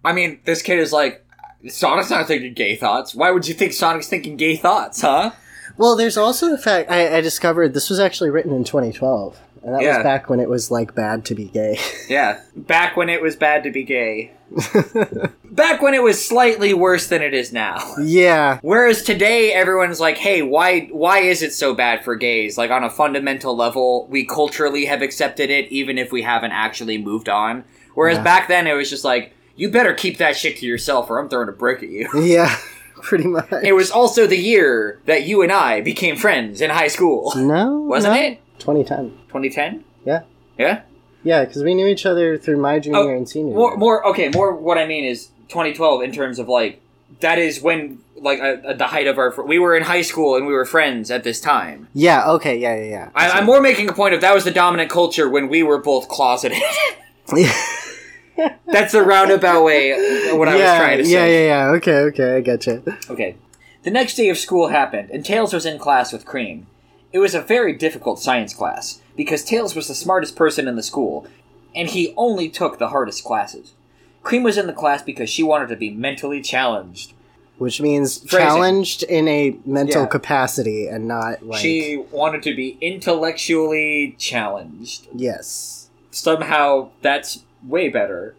I 0.03 0.13
mean, 0.13 0.39
this 0.45 0.61
kid 0.61 0.79
is 0.79 0.93
like, 0.93 1.25
Sonic's 1.67 2.09
not 2.09 2.27
thinking 2.27 2.53
gay 2.53 2.75
thoughts. 2.75 3.13
Why 3.13 3.31
would 3.31 3.47
you 3.47 3.53
think 3.53 3.73
Sonic's 3.73 4.07
thinking 4.07 4.37
gay 4.37 4.55
thoughts, 4.55 5.01
huh? 5.01 5.31
well, 5.77 5.95
there's 5.95 6.17
also 6.17 6.49
the 6.49 6.57
fact 6.57 6.89
I, 6.89 7.17
I 7.17 7.21
discovered 7.21 7.73
this 7.73 7.89
was 7.89 7.99
actually 7.99 8.29
written 8.29 8.53
in 8.53 8.63
2012, 8.63 9.39
and 9.65 9.75
that 9.75 9.81
Yeah. 9.81 9.97
was 9.97 10.03
back 10.03 10.29
when 10.29 10.39
it 10.39 10.47
was 10.47 10.71
like 10.71 10.95
bad 10.95 11.25
to 11.25 11.35
be 11.35 11.45
gay. 11.45 11.77
Yeah. 12.07 12.39
Back 12.55 12.95
when 12.95 13.09
it 13.09 13.21
was 13.21 13.35
bad 13.35 13.63
to 13.63 13.71
be 13.71 13.83
gay. 13.83 14.31
Back 15.43 15.81
when 15.81 15.93
it 15.93 16.03
was 16.03 16.23
slightly 16.23 16.73
worse 16.73 17.07
than 17.07 17.21
it 17.21 17.33
is 17.33 17.51
now. 17.53 17.77
yeah, 18.01 18.59
Whereas 18.61 19.03
today 19.03 19.51
everyone's 19.53 19.99
like, 19.99 20.17
"Hey, 20.17 20.41
why 20.41 20.81
why 20.91 21.19
is 21.19 21.41
it 21.41 21.53
so 21.53 21.73
bad 21.73 22.03
for 22.03 22.15
gays?" 22.15 22.57
Like 22.57 22.71
on 22.71 22.83
a 22.83 22.89
fundamental 22.89 23.55
level, 23.55 24.05
we 24.09 24.25
culturally 24.25 24.85
have 24.85 25.01
accepted 25.01 25.49
it 25.49 25.71
even 25.71 25.97
if 25.97 26.11
we 26.11 26.21
haven't 26.23 26.51
actually 26.51 26.97
moved 26.97 27.29
on. 27.29 27.63
Whereas 27.95 28.17
Yeah. 28.17 28.23
back 28.23 28.47
then 28.49 28.67
it 28.67 28.73
was 28.73 28.89
just 28.89 29.03
like, 29.05 29.31
"You 29.55 29.69
better 29.71 29.93
keep 29.93 30.17
that 30.17 30.35
shit 30.35 30.57
to 30.57 30.65
yourself 30.65 31.09
or 31.09 31.19
I'm 31.19 31.29
throwing 31.29 31.49
a 31.49 31.53
brick 31.53 31.81
at 31.81 31.89
you." 31.89 32.09
yeah, 32.21 32.55
pretty 33.01 33.25
much. 33.27 33.47
It 33.63 33.73
was 33.73 33.89
also 33.91 34.27
the 34.27 34.37
year 34.37 34.99
that 35.05 35.23
you 35.23 35.41
and 35.41 35.51
I 35.51 35.81
became 35.81 36.17
friends 36.17 36.59
in 36.61 36.69
high 36.69 36.89
school. 36.89 37.31
no, 37.35 37.79
Wasn't 37.79 38.13
no. 38.13 38.19
it? 38.21 38.39
2010. 38.59 39.11
2010? 39.27 39.83
Yeah. 40.05 40.21
Yeah? 40.57 40.81
Yeah, 41.23 41.43
because 41.45 41.63
we 41.63 41.73
knew 41.73 41.87
each 41.87 42.05
other 42.05 42.37
through 42.37 42.57
my 42.57 42.79
junior 42.79 42.99
Oh, 42.99 43.09
and 43.17 43.27
senior. 43.27 43.55
More, 43.55 43.71
year. 43.71 43.77
more. 43.77 44.07
Okay, 44.07 44.29
more. 44.29 44.55
What 44.55 44.77
I 44.77 44.85
mean 44.85 45.03
is 45.05 45.27
2012 45.49 46.03
in 46.03 46.11
terms 46.11 46.37
of 46.39 46.47
like 46.47 46.81
that 47.21 47.39
is 47.39 47.61
when 47.61 47.99
like 48.17 48.39
uh, 48.39 48.57
at 48.69 48.77
the 48.77 48.87
height 48.87 49.07
of 49.07 49.17
our. 49.17 49.31
fr- 49.31 49.41
We 49.41 49.57
were 49.59 49.75
in 49.75 49.83
high 49.83 50.01
school 50.03 50.35
and 50.35 50.45
we 50.45 50.53
were 50.53 50.65
friends 50.65 51.09
at 51.11 51.23
this 51.23 51.41
time. 51.41 51.87
Yeah. 51.93 52.29
Okay. 52.33 52.57
Yeah. 52.57 52.75
Yeah. 52.75 52.83
Yeah. 52.85 53.09
I, 53.15 53.31
I'm 53.31 53.45
more 53.45 53.59
making 53.61 53.89
a 53.89 53.93
point 53.93 54.13
of 54.13 54.21
that 54.21 54.33
was 54.35 54.43
the 54.43 54.51
dominant 54.51 54.89
culture 54.91 55.27
when 55.27 55.49
we 55.49 55.63
were 55.63 55.79
both 55.79 56.07
closeted. 56.09 56.61
That's 58.67 58.91
the 58.91 59.01
roundabout 59.01 59.63
way 59.63 59.91
of 60.29 60.37
what 60.37 60.47
I 60.49 60.53
was 60.53 60.61
yeah, 60.61 60.77
trying 60.77 60.97
to 60.99 61.05
say. 61.05 61.11
yeah, 61.11 61.25
yeah. 61.25 61.45
Yeah. 61.69 61.75
Okay, 61.77 61.95
okay, 62.09 62.35
I 62.37 62.41
get 62.41 62.67
you. 62.67 62.83
Okay. 63.09 63.35
The 63.83 63.91
next 63.91 64.15
day 64.15 64.29
of 64.29 64.37
school 64.37 64.67
happened, 64.69 65.09
and 65.11 65.23
Tails 65.23 65.53
was 65.53 65.65
in 65.65 65.77
class 65.79 66.11
with 66.11 66.25
Cream. 66.25 66.67
It 67.15 67.19
was 67.19 67.33
a 67.33 67.39
very 67.39 67.71
difficult 67.71 68.19
science 68.19 68.53
class, 68.53 68.99
because 69.15 69.41
Tails 69.45 69.73
was 69.73 69.87
the 69.87 69.95
smartest 69.95 70.35
person 70.35 70.67
in 70.67 70.75
the 70.75 70.83
school, 70.83 71.25
and 71.73 71.87
he 71.87 72.13
only 72.17 72.49
took 72.49 72.77
the 72.77 72.89
hardest 72.89 73.23
classes. 73.23 73.71
Cream 74.21 74.43
was 74.43 74.57
in 74.57 74.67
the 74.67 74.73
class 74.73 75.01
because 75.01 75.29
she 75.29 75.41
wanted 75.41 75.69
to 75.69 75.77
be 75.77 75.89
mentally 75.89 76.41
challenged. 76.41 77.13
Which 77.57 77.79
means 77.79 78.17
Phrasing. 78.17 78.37
challenged 78.39 79.03
in 79.03 79.29
a 79.29 79.55
mental 79.65 80.01
Yeah. 80.01 80.07
capacity 80.07 80.87
and 80.87 81.07
not 81.07 81.41
like 81.41 81.61
she 81.61 82.03
wanted 82.11 82.43
to 82.43 82.53
be 82.53 82.77
intellectually 82.81 84.13
challenged. 84.19 85.07
yes. 85.15 85.87
Somehow, 86.11 86.89
that's 87.01 87.43
way 87.65 87.87
better. 87.87 88.35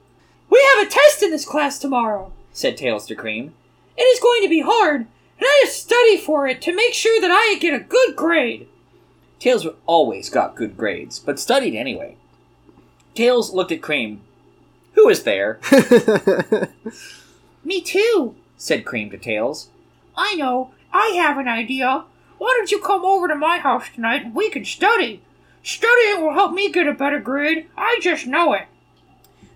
We 0.51 0.63
have 0.75 0.87
a 0.87 0.91
test 0.91 1.23
in 1.23 1.31
this 1.31 1.47
class 1.47 1.79
tomorrow, 1.79 2.31
said 2.53 2.77
Tails 2.77 3.07
to 3.07 3.15
Cream. 3.15 3.55
It 3.97 4.03
is 4.03 4.21
going 4.21 4.43
to 4.43 4.51
be 4.51 4.61
hard, 4.61 5.07
and 5.39 5.47
I 5.47 5.63
have 5.65 5.73
study 5.73 6.17
for 6.17 6.47
it 6.47 6.63
to 6.63 6.75
make 6.75 6.95
sure 6.95 7.21
that 7.21 7.31
I 7.31 7.59
get 7.61 7.75
a 7.75 7.85
good 7.85 8.17
grade. 8.17 8.69
Tails 9.39 9.67
always 9.87 10.31
got 10.31 10.57
good 10.57 10.77
grades, 10.77 11.19
but 11.19 11.39
studied 11.39 11.77
anyway. 11.77 12.17
Tails 13.15 13.53
looked 13.53 13.73
at 13.73 13.83
Cream. 13.83 14.21
Who 14.95 15.09
is 15.09 15.25
there? 15.25 15.61
Me 17.65 17.81
too, 17.81 18.35
said 18.57 18.85
Cream 18.85 19.11
to 19.11 19.19
Tails. 19.19 19.69
I 20.17 20.35
know. 20.37 20.71
I 20.93 21.09
have 21.17 21.37
an 21.37 21.49
idea. 21.49 22.05
Why 22.39 22.55
don't 22.57 22.71
you 22.71 22.81
come 22.81 23.05
over 23.05 23.29
to 23.29 23.35
my 23.35 23.59
house 23.59 23.89
tonight 23.95 24.25
and 24.25 24.35
we 24.35 24.51
can 24.51 24.65
study? 24.65 25.23
Studying 25.63 26.23
will 26.23 26.33
help 26.33 26.53
me 26.53 26.71
get 26.71 26.87
a 26.87 26.93
better 26.93 27.21
grade. 27.21 27.67
I 27.77 27.99
just 28.01 28.27
know 28.27 28.53
it. 28.53 28.67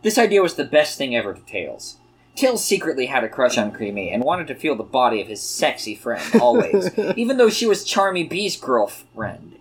This 0.02 0.18
idea 0.18 0.42
was 0.42 0.54
the 0.54 0.64
best 0.64 0.98
thing 0.98 1.14
ever 1.14 1.32
to 1.34 1.40
Tails. 1.42 1.96
Tails 2.36 2.64
secretly 2.64 3.06
had 3.06 3.24
a 3.24 3.28
crush 3.28 3.58
on 3.58 3.72
Creamy 3.72 4.10
and 4.10 4.22
wanted 4.22 4.46
to 4.48 4.54
feel 4.54 4.74
the 4.76 4.82
body 4.82 5.20
of 5.20 5.28
his 5.28 5.42
sexy 5.42 5.94
friend 5.94 6.22
always, 6.40 6.96
even 7.16 7.36
though 7.36 7.50
she 7.50 7.66
was 7.66 7.84
Charmy 7.84 8.28
B's 8.28 8.56
girlfriend. 8.56 9.56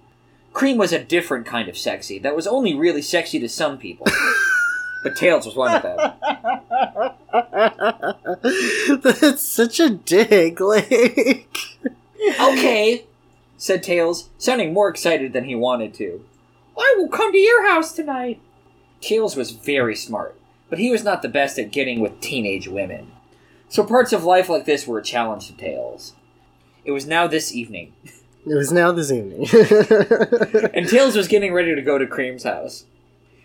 Cream 0.54 0.78
was 0.78 0.94
a 0.94 1.04
different 1.04 1.46
kind 1.46 1.70
of 1.70 1.78
sexy 1.78 2.20
that 2.20 2.36
was 2.36 2.48
only 2.48 2.74
really 2.74 3.02
sexy 3.02 3.40
to 3.40 3.50
some 3.50 3.78
people. 3.78 4.08
but 5.04 5.16
Tails 5.16 5.46
was 5.46 5.56
one 5.56 5.76
of 5.76 5.84
them. 5.84 5.98
That's 9.02 9.42
such 9.42 9.80
a 9.80 9.90
dig, 9.90 10.60
like 10.62 11.48
Okay, 12.40 13.06
said 13.58 13.84
Tails, 13.84 14.30
sounding 14.38 14.74
more 14.74 14.90
excited 14.90 15.34
than 15.34 15.46
he 15.46 15.56
wanted 15.56 15.94
to. 15.96 16.24
I 16.78 16.96
will 16.98 17.10
come 17.10 17.32
to 17.32 17.38
your 17.38 17.68
house 17.68 17.92
tonight. 17.94 18.42
Tails 19.02 19.36
was 19.36 19.52
very 19.52 19.96
smart, 19.96 20.39
but 20.70 20.80
he 20.80 20.92
was 20.92 21.04
not 21.04 21.22
the 21.22 21.30
best 21.30 21.58
at 21.60 21.72
getting 21.72 22.00
with 22.00 22.20
teenage 22.22 22.68
women. 22.68 23.12
So 23.68 23.84
parts 23.84 24.14
of 24.14 24.24
life 24.24 24.50
like 24.50 24.66
this 24.66 24.88
were 24.88 25.00
a 25.00 25.04
challenge 25.04 25.48
to 25.48 25.54
Tails. 25.54 26.14
It 26.86 26.92
was 26.92 27.06
now 27.06 27.28
this 27.28 27.54
evening, 27.54 27.94
it 28.46 28.56
was 28.56 28.72
now 28.72 28.92
this 28.92 29.12
evening. 29.12 29.42
and 30.74 30.88
Tails 30.88 31.16
was 31.16 31.28
getting 31.28 31.54
ready 31.54 31.76
to 31.76 31.82
go 31.82 31.98
to 31.98 32.08
Cream's 32.08 32.44
house. 32.44 32.86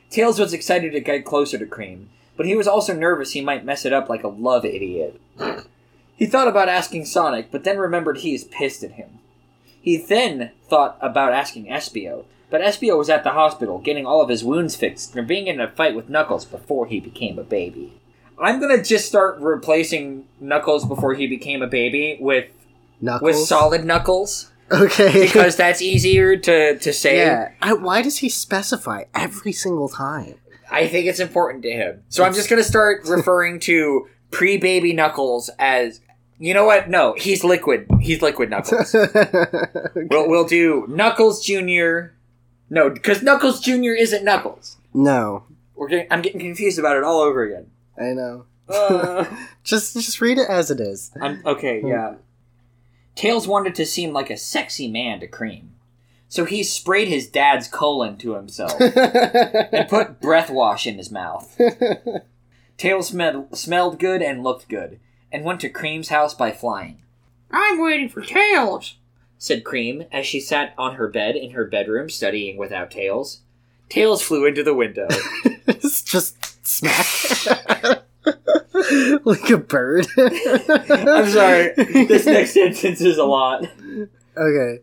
Tails 0.09 0.39
was 0.39 0.53
excited 0.53 0.93
to 0.93 1.01
get 1.01 1.25
closer 1.25 1.59
to 1.59 1.67
Cream, 1.67 2.11
but 2.37 2.47
he 2.47 2.55
was 2.55 2.69
also 2.69 2.95
nervous 2.95 3.33
he 3.33 3.41
might 3.41 3.65
mess 3.65 3.85
it 3.85 3.93
up 3.93 4.09
like 4.09 4.23
a 4.23 4.29
love 4.29 4.65
idiot. 4.65 5.21
He 6.17 6.27
thought 6.27 6.49
about 6.49 6.69
asking 6.69 7.07
Sonic, 7.07 7.51
but 7.51 7.65
then 7.65 7.79
remembered 7.79 8.19
he 8.19 8.35
is 8.35 8.45
pissed 8.45 8.85
at 8.85 8.93
him. 8.93 9.19
He 9.81 9.97
then 9.97 10.53
thought 10.69 10.97
about 11.01 11.33
asking 11.33 11.67
Espio, 11.67 12.25
but 12.51 12.61
Espio 12.61 12.97
was 12.99 13.09
at 13.11 13.25
the 13.25 13.31
hospital 13.31 13.79
getting 13.79 14.07
all 14.07 14.21
of 14.21 14.29
his 14.29 14.45
wounds 14.45 14.77
fixed 14.77 15.15
and 15.17 15.27
being 15.27 15.47
in 15.47 15.61
a 15.61 15.71
fight 15.71 15.95
with 15.95 16.09
Knuckles 16.09 16.45
before 16.45 16.87
he 16.87 17.01
became 17.01 17.39
a 17.39 17.45
baby. 17.45 17.93
I'm 18.39 18.61
gonna 18.61 18.83
just 18.83 19.07
start 19.07 19.39
replacing 19.41 20.27
Knuckles 20.41 20.85
before 20.85 21.15
he 21.15 21.27
became 21.27 21.63
a 21.63 21.67
baby 21.69 22.17
with 22.21 22.47
Knuckles. 23.01 23.23
with 23.23 23.37
solid 23.37 23.85
Knuckles 23.85 24.51
Okay. 24.73 25.27
because 25.27 25.57
that's 25.63 25.81
easier 25.83 26.37
to 26.37 26.79
to 26.79 26.93
say. 26.93 27.19
yeah. 27.19 27.53
I, 27.63 27.75
why 27.75 28.03
does 28.03 28.19
he 28.19 28.29
specify 28.29 29.05
every 29.15 29.53
single 29.53 29.89
time? 29.89 30.35
I 30.71 30.89
think 30.89 31.07
it's 31.07 31.21
important 31.21 31.63
to 31.65 31.71
him. 31.71 32.03
So 32.09 32.25
I'm 32.25 32.35
just 32.35 32.49
gonna 32.51 32.65
start 32.65 33.03
referring 33.09 33.61
to 33.61 34.09
pre-baby 34.31 34.93
Knuckles 34.93 35.49
as. 35.59 36.01
You 36.41 36.53
know 36.53 36.65
what? 36.65 36.91
No, 36.91 37.15
he's 37.17 37.45
liquid. 37.45 37.87
He's 38.01 38.21
liquid 38.21 38.51
Knuckles. 38.51 38.95
We'll 39.95 40.29
we'll 40.29 40.47
do 40.47 40.85
Knuckles 40.89 41.45
Junior. 41.45 42.14
No, 42.75 42.91
because 42.91 43.23
Knuckles 43.23 43.61
Junior 43.61 43.95
isn't 43.95 44.25
Knuckles. 44.25 44.77
no, 44.93 45.45
We're 45.77 45.89
getting, 45.89 46.09
I'm 46.11 46.23
getting 46.23 46.41
confused 46.41 46.79
about 46.79 46.97
it 46.97 47.05
all 47.05 47.21
over 47.21 47.45
again. 47.45 47.71
I 47.97 48.13
know. 48.13 48.47
Uh, 48.69 49.25
Just 49.63 49.95
just 49.95 50.21
read 50.21 50.39
it 50.39 50.49
as 50.51 50.71
it 50.73 50.81
is. 50.81 51.11
I'm, 51.21 51.41
okay, 51.47 51.81
yeah. 51.85 52.15
Tails 53.15 53.47
wanted 53.47 53.75
to 53.77 53.87
seem 53.87 54.13
like 54.13 54.29
a 54.29 54.37
sexy 54.37 54.89
man 54.91 55.21
to 55.21 55.29
Cream, 55.29 55.75
so 56.29 56.45
he 56.45 56.63
sprayed 56.65 57.07
his 57.09 57.29
dad's 57.29 57.69
colon 57.69 58.17
to 58.19 58.35
himself 58.35 58.75
and 58.81 59.89
put 59.89 60.21
breath 60.21 60.51
wash 60.51 60.87
in 60.87 60.97
his 60.99 61.11
mouth. 61.13 61.57
Tails 62.77 63.09
smelled, 63.09 63.57
smelled 63.57 64.01
good 64.01 64.21
and 64.21 64.43
looked 64.43 64.69
good, 64.69 64.99
and 65.31 65.45
went 65.45 65.61
to 65.61 65.69
Cream's 65.69 66.09
house 66.09 66.35
by 66.35 66.51
flying. 66.51 67.03
I'm 67.53 67.81
waiting 67.81 68.09
for 68.09 68.21
Tails, 68.23 68.97
said 69.39 69.65
Cream 69.65 70.05
as 70.13 70.27
she 70.27 70.41
sat 70.41 70.75
on 70.79 70.97
her 70.97 71.09
bed 71.09 71.37
in 71.37 71.51
her 71.51 71.65
bedroom 71.65 72.09
studying 72.09 72.57
without 72.57 72.91
Tails. 72.91 73.41
Tails 73.89 74.23
flew 74.23 74.47
into 74.47 74.63
the 74.63 74.75
window. 74.75 75.07
it's 75.67 76.03
just 76.03 76.67
smack. 76.67 78.03
like 79.25 79.51
a 79.51 79.59
bird. 79.59 80.07
I'm 80.19 81.29
sorry, 81.29 81.73
this 81.77 82.27
next 82.27 82.55
sentence 82.55 83.01
is 83.01 83.19
a 83.19 83.25
lot. 83.25 83.65
Okay. 84.37 84.83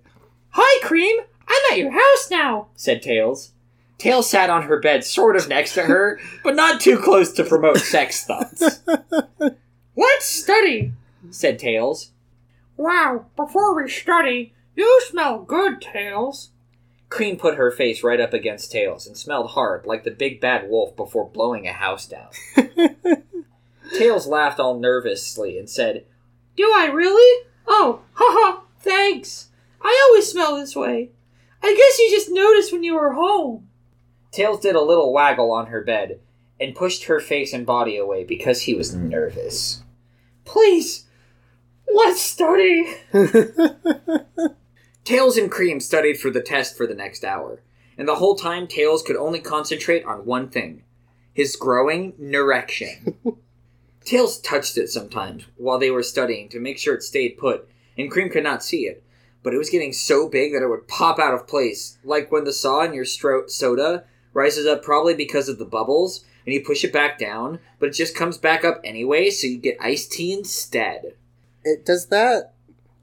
Hi, 0.51 0.87
Cream! 0.87 1.17
I'm 1.47 1.71
at 1.71 1.77
your 1.77 1.91
house 1.91 2.29
now, 2.29 2.67
said 2.75 3.01
Tails. 3.01 3.51
Tails 3.97 4.29
sat 4.29 4.49
on 4.49 4.63
her 4.63 4.79
bed, 4.79 5.03
sort 5.03 5.35
of 5.35 5.47
next 5.47 5.73
to 5.75 5.83
her, 5.83 6.19
but 6.43 6.55
not 6.55 6.81
too 6.81 6.97
close 6.97 7.31
to 7.33 7.43
promote 7.43 7.77
sex 7.77 8.25
thoughts. 8.25 8.81
Let's 9.95 10.25
study, 10.25 10.93
said 11.29 11.59
Tails. 11.59 12.11
Wow, 12.81 13.27
before 13.35 13.75
we 13.75 13.87
study, 13.87 14.55
you 14.75 15.01
smell 15.07 15.43
good, 15.43 15.81
Tails. 15.81 16.49
Cream 17.09 17.37
put 17.37 17.53
her 17.53 17.69
face 17.69 18.01
right 18.01 18.19
up 18.19 18.33
against 18.33 18.71
Tails 18.71 19.05
and 19.05 19.15
smelled 19.15 19.51
hard, 19.51 19.85
like 19.85 20.03
the 20.03 20.09
big 20.09 20.41
bad 20.41 20.67
wolf 20.67 20.95
before 20.95 21.29
blowing 21.29 21.67
a 21.67 21.73
house 21.73 22.07
down. 22.07 22.31
Tails 23.95 24.25
laughed 24.25 24.59
all 24.59 24.79
nervously 24.79 25.59
and 25.59 25.69
said, 25.69 26.05
Do 26.57 26.73
I 26.75 26.87
really? 26.87 27.45
Oh, 27.67 28.01
haha, 28.13 28.61
thanks. 28.79 29.49
I 29.79 30.07
always 30.07 30.31
smell 30.31 30.55
this 30.55 30.75
way. 30.75 31.11
I 31.61 31.75
guess 31.75 31.99
you 31.99 32.09
just 32.09 32.31
noticed 32.31 32.73
when 32.73 32.83
you 32.83 32.95
were 32.95 33.13
home. 33.13 33.67
Tails 34.31 34.59
did 34.59 34.75
a 34.75 34.81
little 34.81 35.13
waggle 35.13 35.51
on 35.51 35.67
her 35.67 35.83
bed 35.83 36.19
and 36.59 36.73
pushed 36.73 37.03
her 37.03 37.19
face 37.19 37.53
and 37.53 37.63
body 37.63 37.97
away 37.97 38.23
because 38.23 38.63
he 38.63 38.73
was 38.73 38.95
nervous. 38.95 39.83
Please, 40.45 41.05
let's 41.93 42.21
study. 42.21 42.95
Tails 45.03 45.37
and 45.37 45.51
Cream 45.51 45.79
studied 45.79 46.19
for 46.19 46.29
the 46.29 46.41
test 46.41 46.77
for 46.77 46.85
the 46.85 46.95
next 46.95 47.23
hour, 47.23 47.61
and 47.97 48.07
the 48.07 48.15
whole 48.15 48.35
time 48.35 48.67
Tails 48.67 49.01
could 49.01 49.15
only 49.15 49.39
concentrate 49.39 50.05
on 50.05 50.25
one 50.25 50.49
thing 50.49 50.83
his 51.33 51.55
growing 51.55 52.13
erection. 52.19 53.15
Tails 54.05 54.39
touched 54.41 54.77
it 54.77 54.89
sometimes 54.89 55.45
while 55.57 55.79
they 55.79 55.91
were 55.91 56.03
studying 56.03 56.49
to 56.49 56.59
make 56.59 56.77
sure 56.77 56.95
it 56.95 57.03
stayed 57.03 57.37
put, 57.37 57.67
and 57.97 58.11
Cream 58.11 58.29
could 58.29 58.43
not 58.43 58.63
see 58.63 58.81
it, 58.81 59.03
but 59.43 59.53
it 59.53 59.57
was 59.57 59.69
getting 59.69 59.93
so 59.93 60.27
big 60.27 60.51
that 60.51 60.61
it 60.61 60.67
would 60.67 60.87
pop 60.87 61.19
out 61.19 61.33
of 61.33 61.47
place, 61.47 61.97
like 62.03 62.31
when 62.31 62.43
the 62.43 62.53
saw 62.53 62.83
in 62.83 62.93
your 62.93 63.05
stro- 63.05 63.49
soda 63.49 64.03
rises 64.33 64.65
up 64.65 64.83
probably 64.83 65.13
because 65.13 65.49
of 65.49 65.57
the 65.57 65.65
bubbles, 65.65 66.25
and 66.45 66.53
you 66.53 66.63
push 66.63 66.83
it 66.83 66.93
back 66.93 67.19
down, 67.19 67.59
but 67.79 67.89
it 67.89 67.93
just 67.93 68.15
comes 68.15 68.37
back 68.37 68.63
up 68.65 68.81
anyway, 68.83 69.29
so 69.29 69.47
you 69.47 69.57
get 69.57 69.77
iced 69.79 70.11
tea 70.11 70.33
instead. 70.33 71.15
It 71.63 71.85
does 71.85 72.07
that. 72.07 72.53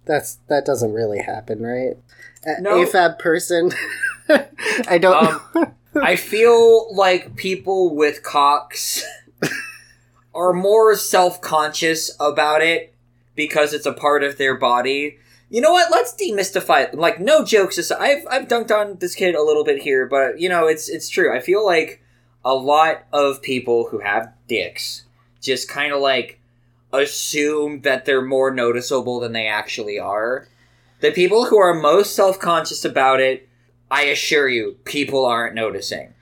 That's 0.04 0.36
that 0.48 0.64
doesn't 0.64 0.92
really 0.92 1.18
happen, 1.20 1.62
right? 1.62 1.96
A- 2.44 2.60
No. 2.60 2.84
AFAB 2.84 3.18
person. 3.18 3.72
I 4.88 4.98
don't. 4.98 5.42
Um. 5.56 5.74
I 6.02 6.16
feel 6.16 6.94
like 6.94 7.34
people 7.36 7.94
with 7.94 8.22
cocks 8.22 9.04
are 10.34 10.52
more 10.52 10.94
self 10.96 11.40
conscious 11.40 12.14
about 12.20 12.62
it 12.62 12.94
because 13.34 13.72
it's 13.72 13.86
a 13.86 13.92
part 13.92 14.22
of 14.22 14.38
their 14.38 14.54
body. 14.56 15.18
You 15.50 15.60
know 15.62 15.72
what? 15.72 15.90
Let's 15.90 16.14
demystify 16.14 16.84
it. 16.88 16.94
Like, 16.94 17.20
no 17.20 17.42
jokes 17.44 17.78
aside. 17.78 18.00
I've, 18.00 18.26
I've 18.30 18.48
dunked 18.48 18.70
on 18.70 18.98
this 18.98 19.14
kid 19.14 19.34
a 19.34 19.42
little 19.42 19.64
bit 19.64 19.80
here, 19.80 20.04
but, 20.06 20.38
you 20.38 20.48
know, 20.48 20.66
it's, 20.66 20.90
it's 20.90 21.08
true. 21.08 21.34
I 21.34 21.40
feel 21.40 21.64
like 21.64 22.02
a 22.44 22.54
lot 22.54 23.04
of 23.14 23.40
people 23.40 23.88
who 23.90 24.00
have 24.00 24.30
dicks 24.46 25.04
just 25.40 25.66
kind 25.68 25.92
of 25.94 26.00
like 26.02 26.38
assume 26.92 27.82
that 27.82 28.04
they're 28.04 28.22
more 28.22 28.50
noticeable 28.50 29.20
than 29.20 29.32
they 29.32 29.46
actually 29.46 29.98
are. 29.98 30.48
The 31.00 31.12
people 31.12 31.46
who 31.46 31.58
are 31.58 31.74
most 31.74 32.14
self 32.14 32.38
conscious 32.38 32.84
about 32.84 33.20
it 33.20 33.48
I 33.90 34.02
assure 34.02 34.48
you, 34.48 34.76
people 34.84 35.24
aren't 35.24 35.54
noticing. 35.54 36.14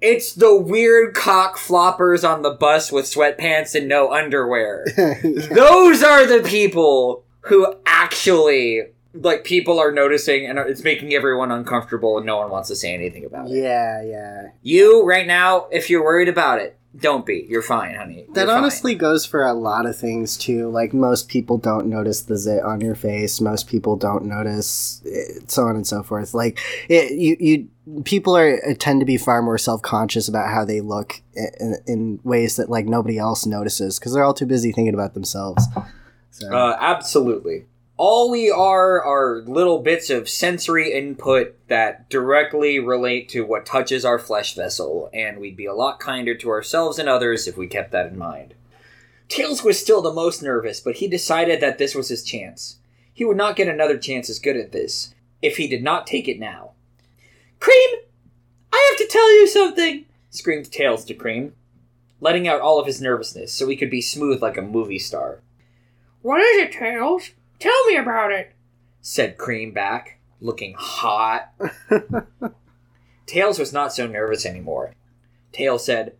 It's 0.00 0.32
the 0.32 0.54
weird 0.54 1.14
cock 1.14 1.58
floppers 1.58 2.28
on 2.28 2.42
the 2.42 2.50
bus 2.50 2.92
with 2.92 3.06
sweatpants 3.06 3.74
and 3.74 3.88
no 3.88 4.12
underwear. 4.12 4.86
Those 4.96 6.02
are 6.04 6.24
the 6.24 6.46
people 6.48 7.24
who 7.42 7.74
actually, 7.84 8.82
like, 9.12 9.42
people 9.42 9.80
are 9.80 9.90
noticing 9.90 10.46
and 10.46 10.58
it's 10.60 10.84
making 10.84 11.14
everyone 11.14 11.50
uncomfortable 11.50 12.16
and 12.16 12.26
no 12.26 12.36
one 12.36 12.50
wants 12.50 12.68
to 12.68 12.76
say 12.76 12.94
anything 12.94 13.24
about 13.24 13.50
it. 13.50 13.56
yeah, 13.56 14.00
yeah. 14.02 14.48
You, 14.62 15.04
right 15.04 15.26
now, 15.26 15.66
if 15.72 15.90
you're 15.90 16.04
worried 16.04 16.28
about 16.28 16.60
it, 16.60 16.77
don't 17.00 17.24
be. 17.24 17.46
You're 17.48 17.62
fine, 17.62 17.94
honey. 17.94 18.26
That 18.34 18.42
You're 18.42 18.48
fine. 18.48 18.56
honestly 18.58 18.94
goes 18.94 19.24
for 19.24 19.44
a 19.44 19.52
lot 19.54 19.86
of 19.86 19.96
things 19.96 20.36
too. 20.36 20.68
Like 20.70 20.92
most 20.92 21.28
people 21.28 21.58
don't 21.58 21.86
notice 21.86 22.22
the 22.22 22.36
zit 22.36 22.62
on 22.62 22.80
your 22.80 22.94
face. 22.94 23.40
Most 23.40 23.68
people 23.68 23.96
don't 23.96 24.24
notice 24.24 25.00
it, 25.04 25.50
so 25.50 25.64
on 25.64 25.76
and 25.76 25.86
so 25.86 26.02
forth. 26.02 26.34
Like 26.34 26.58
it, 26.88 27.12
you, 27.12 27.36
you 27.38 28.02
people 28.04 28.36
are 28.36 28.74
tend 28.74 29.00
to 29.00 29.06
be 29.06 29.16
far 29.16 29.42
more 29.42 29.58
self 29.58 29.82
conscious 29.82 30.28
about 30.28 30.48
how 30.52 30.64
they 30.64 30.80
look 30.80 31.20
in, 31.34 31.76
in 31.86 32.20
ways 32.24 32.56
that 32.56 32.68
like 32.70 32.86
nobody 32.86 33.18
else 33.18 33.46
notices 33.46 33.98
because 33.98 34.12
they're 34.12 34.24
all 34.24 34.34
too 34.34 34.46
busy 34.46 34.72
thinking 34.72 34.94
about 34.94 35.14
themselves. 35.14 35.64
So 36.30 36.54
Uh, 36.54 36.76
absolutely. 36.80 37.66
All 37.98 38.30
we 38.30 38.48
are 38.48 39.02
are 39.02 39.42
little 39.42 39.80
bits 39.80 40.08
of 40.08 40.28
sensory 40.28 40.92
input 40.92 41.56
that 41.66 42.08
directly 42.08 42.78
relate 42.78 43.28
to 43.30 43.44
what 43.44 43.66
touches 43.66 44.04
our 44.04 44.20
flesh 44.20 44.54
vessel, 44.54 45.10
and 45.12 45.38
we'd 45.38 45.56
be 45.56 45.66
a 45.66 45.74
lot 45.74 45.98
kinder 45.98 46.36
to 46.36 46.50
ourselves 46.50 47.00
and 47.00 47.08
others 47.08 47.48
if 47.48 47.56
we 47.56 47.66
kept 47.66 47.90
that 47.90 48.06
in 48.06 48.16
mind. 48.16 48.54
Tails 49.26 49.64
was 49.64 49.80
still 49.80 50.00
the 50.00 50.12
most 50.12 50.44
nervous, 50.44 50.78
but 50.78 50.98
he 50.98 51.08
decided 51.08 51.60
that 51.60 51.78
this 51.78 51.96
was 51.96 52.08
his 52.08 52.22
chance. 52.22 52.78
He 53.12 53.24
would 53.24 53.36
not 53.36 53.56
get 53.56 53.66
another 53.66 53.98
chance 53.98 54.30
as 54.30 54.38
good 54.38 54.56
at 54.56 54.70
this 54.70 55.12
if 55.42 55.56
he 55.56 55.66
did 55.66 55.82
not 55.82 56.06
take 56.06 56.28
it 56.28 56.38
now. 56.38 56.74
Cream! 57.58 57.90
I 58.72 58.90
have 58.90 58.98
to 58.98 59.12
tell 59.12 59.34
you 59.34 59.48
something! 59.48 60.04
screamed 60.30 60.70
Tails 60.70 61.04
to 61.06 61.14
Cream, 61.14 61.54
letting 62.20 62.46
out 62.46 62.60
all 62.60 62.78
of 62.78 62.86
his 62.86 63.00
nervousness 63.00 63.52
so 63.52 63.66
he 63.66 63.76
could 63.76 63.90
be 63.90 64.00
smooth 64.00 64.40
like 64.40 64.56
a 64.56 64.62
movie 64.62 65.00
star. 65.00 65.40
What 66.22 66.40
is 66.40 66.58
it, 66.58 66.70
Tails? 66.70 67.30
Tell 67.58 67.86
me 67.86 67.96
about 67.96 68.32
it, 68.32 68.52
said 69.00 69.38
Cream 69.38 69.72
back, 69.72 70.20
looking 70.40 70.74
hot. 70.78 71.52
Tails 73.26 73.58
was 73.58 73.72
not 73.72 73.92
so 73.92 74.06
nervous 74.06 74.46
anymore. 74.46 74.92
Tails 75.52 75.84
said, 75.84 76.14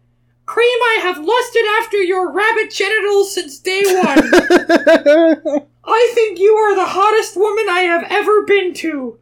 Cream, 0.47 0.79
I 0.83 1.01
have 1.03 1.19
lusted 1.19 1.65
after 1.79 1.99
your 1.99 2.33
rabbit 2.33 2.71
genitals 2.71 3.35
since 3.35 3.59
day 3.59 3.83
one. 3.85 4.19
I 5.85 6.11
think 6.15 6.39
you 6.39 6.55
are 6.55 6.75
the 6.75 6.87
hottest 6.87 7.37
woman 7.37 7.67
I 7.69 7.81
have 7.81 8.07
ever 8.11 8.45
been 8.45 8.75
to. 8.75 9.19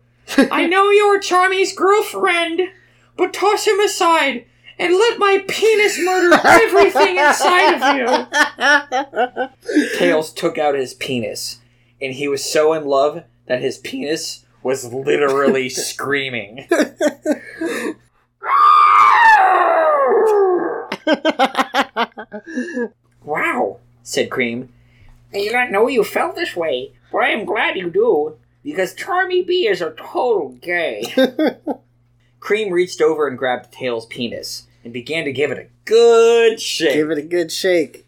I 0.50 0.66
know 0.68 0.90
you're 0.90 1.20
Charmy's 1.20 1.72
girlfriend, 1.74 2.62
but 3.16 3.32
toss 3.32 3.66
him 3.66 3.80
aside 3.80 4.46
and 4.78 4.94
let 4.94 5.18
my 5.18 5.44
penis 5.48 5.98
murder 6.04 6.38
everything 6.44 7.16
inside 7.18 7.74
of 7.74 9.48
you. 9.68 9.98
Tails 9.98 10.32
took 10.32 10.58
out 10.58 10.74
his 10.74 10.94
penis, 10.94 11.60
and 12.00 12.14
he 12.14 12.28
was 12.28 12.44
so 12.44 12.72
in 12.72 12.84
love 12.84 13.24
that 13.46 13.62
his 13.62 13.78
penis 13.78 14.44
was 14.62 14.92
literally 14.92 15.68
screaming. 15.70 16.68
Wow, 23.26 23.80
said 24.04 24.30
Cream. 24.30 24.72
I 25.34 25.38
did 25.38 25.52
not 25.52 25.72
know 25.72 25.88
you 25.88 26.04
felt 26.04 26.36
this 26.36 26.54
way, 26.54 26.92
but 27.10 27.18
I 27.18 27.30
am 27.30 27.44
glad 27.44 27.76
you 27.76 27.90
do, 27.90 28.36
because 28.62 28.94
Charmy 28.94 29.44
B 29.44 29.66
is 29.66 29.80
a 29.80 29.90
total 29.90 30.50
gay. 30.62 31.12
Cream 32.40 32.72
reached 32.72 33.00
over 33.00 33.26
and 33.26 33.36
grabbed 33.36 33.72
Tails' 33.72 34.06
penis 34.06 34.68
and 34.84 34.92
began 34.92 35.24
to 35.24 35.32
give 35.32 35.50
it 35.50 35.58
a 35.58 35.66
good 35.84 36.60
shake. 36.60 36.94
Give 36.94 37.10
it 37.10 37.18
a 37.18 37.22
good 37.22 37.50
shake. 37.50 38.06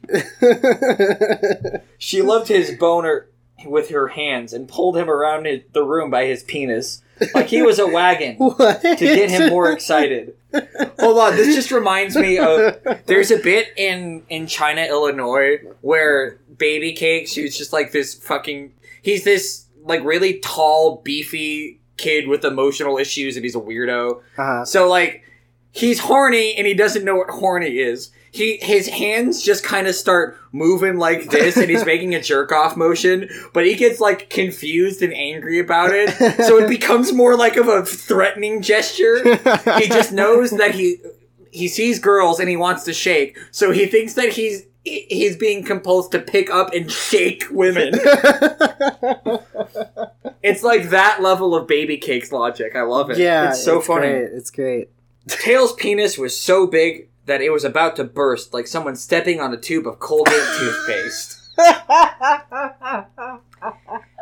She 1.99 2.23
loved 2.23 2.47
his 2.47 2.71
boner 2.79 3.27
with 3.65 3.91
her 3.91 4.09
hands 4.09 4.53
and 4.53 4.69
pulled 4.69 4.97
him 4.97 5.11
around 5.11 5.47
the 5.73 5.83
room 5.85 6.11
by 6.11 6.27
his 6.27 6.43
penis, 6.43 7.03
like 7.35 7.49
he 7.49 7.63
was 7.63 7.79
a 7.79 7.87
wagon, 7.87 8.37
to 8.59 8.97
get 8.99 9.31
him 9.31 9.51
more 9.51 9.71
excited. 9.73 10.35
Hold 11.01 11.19
on, 11.19 11.37
this 11.37 11.55
just 11.55 11.71
reminds 11.71 12.17
me 12.17 12.39
of 12.39 12.77
there's 13.07 13.31
a 13.31 13.39
bit 13.39 13.69
in 13.77 14.23
in 14.29 14.47
China, 14.47 14.83
Illinois, 14.83 15.59
where 15.81 16.39
Baby 16.57 16.93
Cakes, 16.93 17.35
who's 17.35 17.57
just 17.57 17.73
like 17.73 17.93
this 17.93 18.15
fucking, 18.15 18.73
he's 19.03 19.25
this 19.25 19.67
like 19.85 20.03
really 20.05 20.39
tall, 20.41 21.01
beefy 21.03 21.81
kid 21.97 22.29
with 22.29 22.45
emotional 22.45 22.97
issues, 22.99 23.37
and 23.37 23.45
he's 23.45 23.57
a 23.57 23.61
weirdo. 23.61 24.21
Uh-huh. 24.39 24.65
So 24.65 24.89
like 24.89 25.25
he's 25.73 26.01
horny 26.01 26.55
and 26.57 26.67
he 26.67 26.75
doesn't 26.75 27.05
know 27.05 27.17
what 27.17 27.31
horny 27.31 27.79
is. 27.79 28.11
He 28.31 28.59
his 28.61 28.89
hands 28.89 29.43
just 29.43 29.65
kind 29.65 29.87
of 29.87 29.95
start 29.95 30.37
moving 30.53 30.97
like 30.99 31.31
this 31.31 31.57
and 31.57 31.71
he's 31.71 31.85
making 31.85 32.15
a 32.15 32.23
jerk 32.23 32.53
off 32.53 32.77
motion, 32.77 33.29
but 33.55 33.65
he 33.65 33.75
gets 33.75 34.01
like 34.01 34.29
confused 34.31 35.03
and 35.03 35.13
angry 35.15 35.59
about 35.59 35.91
it. 35.93 36.11
So 36.45 36.59
it 36.59 36.69
becomes 36.69 37.13
more 37.13 37.37
like 37.37 37.57
of 37.57 37.69
a 37.69 37.85
threatening 37.85 38.63
gesture. 38.63 39.23
He 39.79 39.89
just 39.89 40.13
knows 40.13 40.51
that 40.53 40.73
he 40.75 40.99
he 41.51 41.69
sees 41.69 41.99
girls 41.99 42.39
and 42.41 42.49
he 42.49 42.57
wants 42.57 42.85
to 42.85 42.93
shake. 42.93 43.39
So 43.51 43.71
he 43.71 43.87
thinks 43.87 44.15
that 44.15 44.31
he's 44.35 44.65
he's 44.85 45.37
being 45.37 45.65
compelled 45.65 46.13
to 46.13 46.19
pick 46.19 46.51
up 46.51 46.73
and 46.75 46.91
shake 46.91 47.45
women. 47.51 47.95
It's 50.43 50.63
like 50.63 50.91
that 50.91 51.21
level 51.21 51.55
of 51.55 51.67
baby 51.67 51.97
cakes 51.99 52.31
logic. 52.33 52.77
I 52.77 52.83
love 52.83 53.11
it. 53.11 53.19
yeah, 53.19 53.51
it's 53.51 53.63
so 53.65 53.81
funny. 53.81 54.09
Great. 54.09 54.31
It's 54.33 54.51
great. 54.51 54.89
Tails' 55.27 55.73
penis 55.75 56.17
was 56.17 56.39
so 56.39 56.67
big 56.67 57.09
that 57.29 57.41
it 57.41 57.51
was 57.51 57.65
about 57.65 57.95
to 57.97 58.05
burst, 58.05 58.53
like 58.53 58.67
someone 58.67 58.97
stepping 58.97 59.41
on 59.41 59.53
a 59.53 59.57
tube 59.57 59.87
of 59.87 60.01
Colgate 60.01 60.35
toothpaste. 60.59 61.37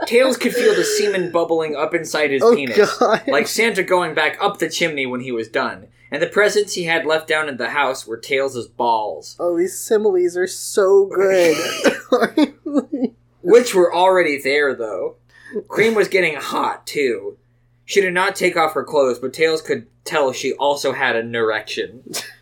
Tails 0.06 0.36
could 0.36 0.52
feel 0.52 0.74
the 0.74 0.84
semen 0.84 1.30
bubbling 1.30 1.74
up 1.76 1.94
inside 1.94 2.30
his 2.30 2.42
oh 2.42 2.54
penis, 2.54 2.98
god! 2.98 3.22
like 3.28 3.46
Santa 3.46 3.82
going 3.82 4.14
back 4.14 4.36
up 4.40 4.58
the 4.58 4.68
chimney 4.68 5.06
when 5.06 5.20
he 5.20 5.32
was 5.32 5.48
done. 5.48 5.88
And 6.10 6.22
the 6.22 6.28
presents 6.28 6.74
he 6.74 6.84
had 6.84 7.04
left 7.04 7.26
down 7.26 7.48
in 7.48 7.56
the 7.56 7.70
house 7.70 8.06
were 8.06 8.16
Tails' 8.16 8.68
balls, 8.68 9.36
oh, 9.40 9.56
these 9.56 9.78
similes 9.78 10.36
are 10.36 10.46
so 10.46 11.06
good. 11.06 11.56
which 13.42 13.74
were 13.74 13.94
already 13.94 14.40
there, 14.40 14.74
though. 14.74 15.16
Cream 15.68 15.94
was 15.94 16.08
getting 16.08 16.36
hot, 16.36 16.86
too. 16.86 17.38
She 17.84 18.00
did 18.00 18.14
not 18.14 18.34
take 18.34 18.56
off 18.56 18.74
her 18.74 18.84
clothes, 18.84 19.18
but 19.18 19.32
Tails 19.32 19.62
could 19.62 19.86
tell 20.04 20.32
she 20.32 20.52
also 20.54 20.92
had 20.92 21.16
an 21.16 21.34
erection. 21.34 22.02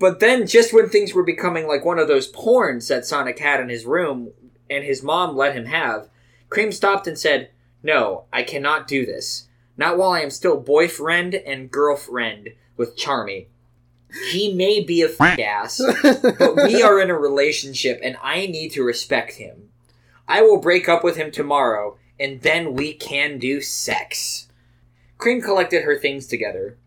But 0.00 0.18
then, 0.18 0.46
just 0.46 0.72
when 0.72 0.88
things 0.88 1.12
were 1.12 1.22
becoming 1.22 1.68
like 1.68 1.84
one 1.84 1.98
of 1.98 2.08
those 2.08 2.32
porns 2.32 2.88
that 2.88 3.04
Sonic 3.04 3.38
had 3.38 3.60
in 3.60 3.68
his 3.68 3.84
room 3.84 4.32
and 4.70 4.82
his 4.82 5.02
mom 5.02 5.36
let 5.36 5.54
him 5.54 5.66
have, 5.66 6.08
Cream 6.48 6.72
stopped 6.72 7.06
and 7.06 7.18
said, 7.18 7.50
No, 7.82 8.24
I 8.32 8.42
cannot 8.42 8.88
do 8.88 9.04
this. 9.04 9.46
Not 9.76 9.98
while 9.98 10.10
I 10.10 10.20
am 10.20 10.30
still 10.30 10.58
boyfriend 10.58 11.34
and 11.34 11.70
girlfriend 11.70 12.48
with 12.78 12.96
Charmy. 12.96 13.48
He 14.30 14.54
may 14.54 14.82
be 14.82 15.02
a 15.02 15.10
f- 15.10 15.38
ass, 15.38 15.80
but 16.02 16.56
we 16.56 16.82
are 16.82 16.98
in 16.98 17.10
a 17.10 17.18
relationship 17.18 18.00
and 18.02 18.16
I 18.22 18.46
need 18.46 18.70
to 18.70 18.82
respect 18.82 19.34
him. 19.34 19.68
I 20.26 20.40
will 20.40 20.60
break 20.60 20.88
up 20.88 21.04
with 21.04 21.16
him 21.16 21.30
tomorrow 21.30 21.98
and 22.18 22.40
then 22.40 22.72
we 22.72 22.94
can 22.94 23.38
do 23.38 23.60
sex. 23.60 24.48
Cream 25.18 25.42
collected 25.42 25.84
her 25.84 25.98
things 25.98 26.26
together. 26.26 26.78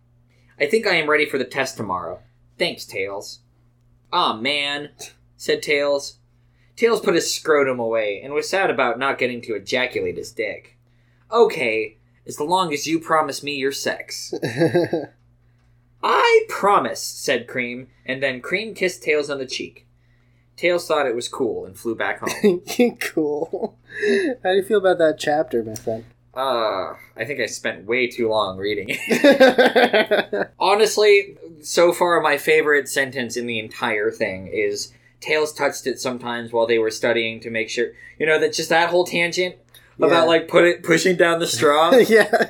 I 0.59 0.65
think 0.65 0.87
I 0.87 0.95
am 0.95 1.09
ready 1.09 1.27
for 1.27 1.37
the 1.37 1.45
test 1.45 1.77
tomorrow. 1.77 2.19
Thanks, 2.57 2.85
Tails. 2.85 3.39
Aw, 4.11 4.37
man, 4.37 4.89
said 5.37 5.61
Tails. 5.61 6.19
Tails 6.75 7.01
put 7.01 7.15
his 7.15 7.33
scrotum 7.33 7.79
away 7.79 8.21
and 8.23 8.33
was 8.33 8.49
sad 8.49 8.69
about 8.69 8.99
not 8.99 9.17
getting 9.17 9.41
to 9.41 9.55
ejaculate 9.55 10.17
his 10.17 10.31
dick. 10.31 10.77
Okay, 11.31 11.97
as 12.25 12.39
long 12.39 12.73
as 12.73 12.87
you 12.87 12.99
promise 12.99 13.43
me 13.43 13.55
your 13.55 13.71
sex. 13.71 14.33
I 16.03 16.45
promise, 16.49 17.01
said 17.01 17.47
Cream, 17.47 17.87
and 18.05 18.21
then 18.21 18.41
Cream 18.41 18.73
kissed 18.73 19.03
Tails 19.03 19.29
on 19.29 19.39
the 19.39 19.45
cheek. 19.45 19.87
Tails 20.55 20.87
thought 20.87 21.07
it 21.07 21.15
was 21.15 21.27
cool 21.27 21.65
and 21.65 21.77
flew 21.77 21.95
back 21.95 22.19
home. 22.19 22.61
cool. 22.99 23.77
How 24.43 24.51
do 24.51 24.55
you 24.55 24.63
feel 24.63 24.79
about 24.79 24.99
that 24.99 25.17
chapter, 25.17 25.63
my 25.63 25.75
friend? 25.75 26.05
Uh, 26.35 26.95
I 27.15 27.25
think 27.25 27.39
I 27.39 27.45
spent 27.45 27.85
way 27.85 28.07
too 28.07 28.27
long 28.27 28.57
reading 28.57 28.87
it. 28.89 30.51
Honestly, 30.59 31.37
so 31.61 31.93
far 31.93 32.19
my 32.21 32.37
favorite 32.37 32.89
sentence 32.89 33.37
in 33.37 33.45
the 33.47 33.59
entire 33.59 34.09
thing 34.11 34.47
is 34.47 34.91
Tails 35.19 35.53
touched 35.53 35.85
it 35.87 35.99
sometimes 35.99 36.51
while 36.51 36.65
they 36.67 36.79
were 36.79 36.89
studying 36.91 37.39
to 37.41 37.49
make 37.49 37.69
sure 37.69 37.91
you 38.19 38.25
know 38.25 38.39
that 38.39 38.53
just 38.53 38.69
that 38.69 38.89
whole 38.89 39.05
tangent 39.05 39.55
Yeah. 39.97 40.07
about 40.07 40.27
like 40.27 40.47
put 40.47 40.63
it 40.65 40.83
pushing 40.83 41.15
down 41.17 41.39
the 41.39 41.47
straw. 41.47 41.91
yeah. 42.09 42.49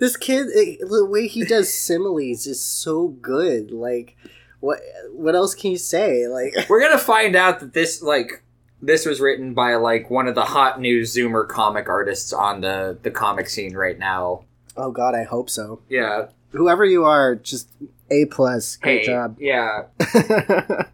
This 0.00 0.16
kid, 0.16 0.46
eh, 0.56 0.76
the 0.80 1.04
way 1.04 1.26
he 1.28 1.44
does 1.44 1.72
similes 1.72 2.46
is 2.46 2.62
so 2.64 3.08
good. 3.08 3.70
Like, 3.70 4.16
what? 4.60 4.80
What 5.12 5.34
else 5.36 5.54
can 5.54 5.70
you 5.70 5.78
say? 5.78 6.26
Like, 6.26 6.68
we're 6.68 6.80
gonna 6.80 6.98
find 6.98 7.36
out 7.36 7.60
that 7.60 7.74
this 7.74 8.02
like 8.02 8.42
this 8.84 9.06
was 9.06 9.20
written 9.20 9.54
by 9.54 9.74
like 9.76 10.10
one 10.10 10.28
of 10.28 10.34
the 10.34 10.44
hot 10.44 10.80
new 10.80 11.02
Zoomer 11.02 11.46
comic 11.48 11.88
artists 11.88 12.32
on 12.32 12.60
the 12.60 12.98
the 13.02 13.10
comic 13.10 13.48
scene 13.48 13.74
right 13.74 13.98
now. 13.98 14.44
oh 14.76 14.90
god, 14.90 15.14
I 15.14 15.24
hope 15.24 15.48
so. 15.50 15.80
Yeah. 15.88 16.26
Whoever 16.50 16.84
you 16.84 17.04
are, 17.04 17.34
just 17.34 17.68
a 18.10 18.26
plus. 18.26 18.76
Great 18.76 19.00
Hey. 19.00 19.06
job. 19.06 19.36
Yeah. 19.40 19.84
I, 20.00 20.86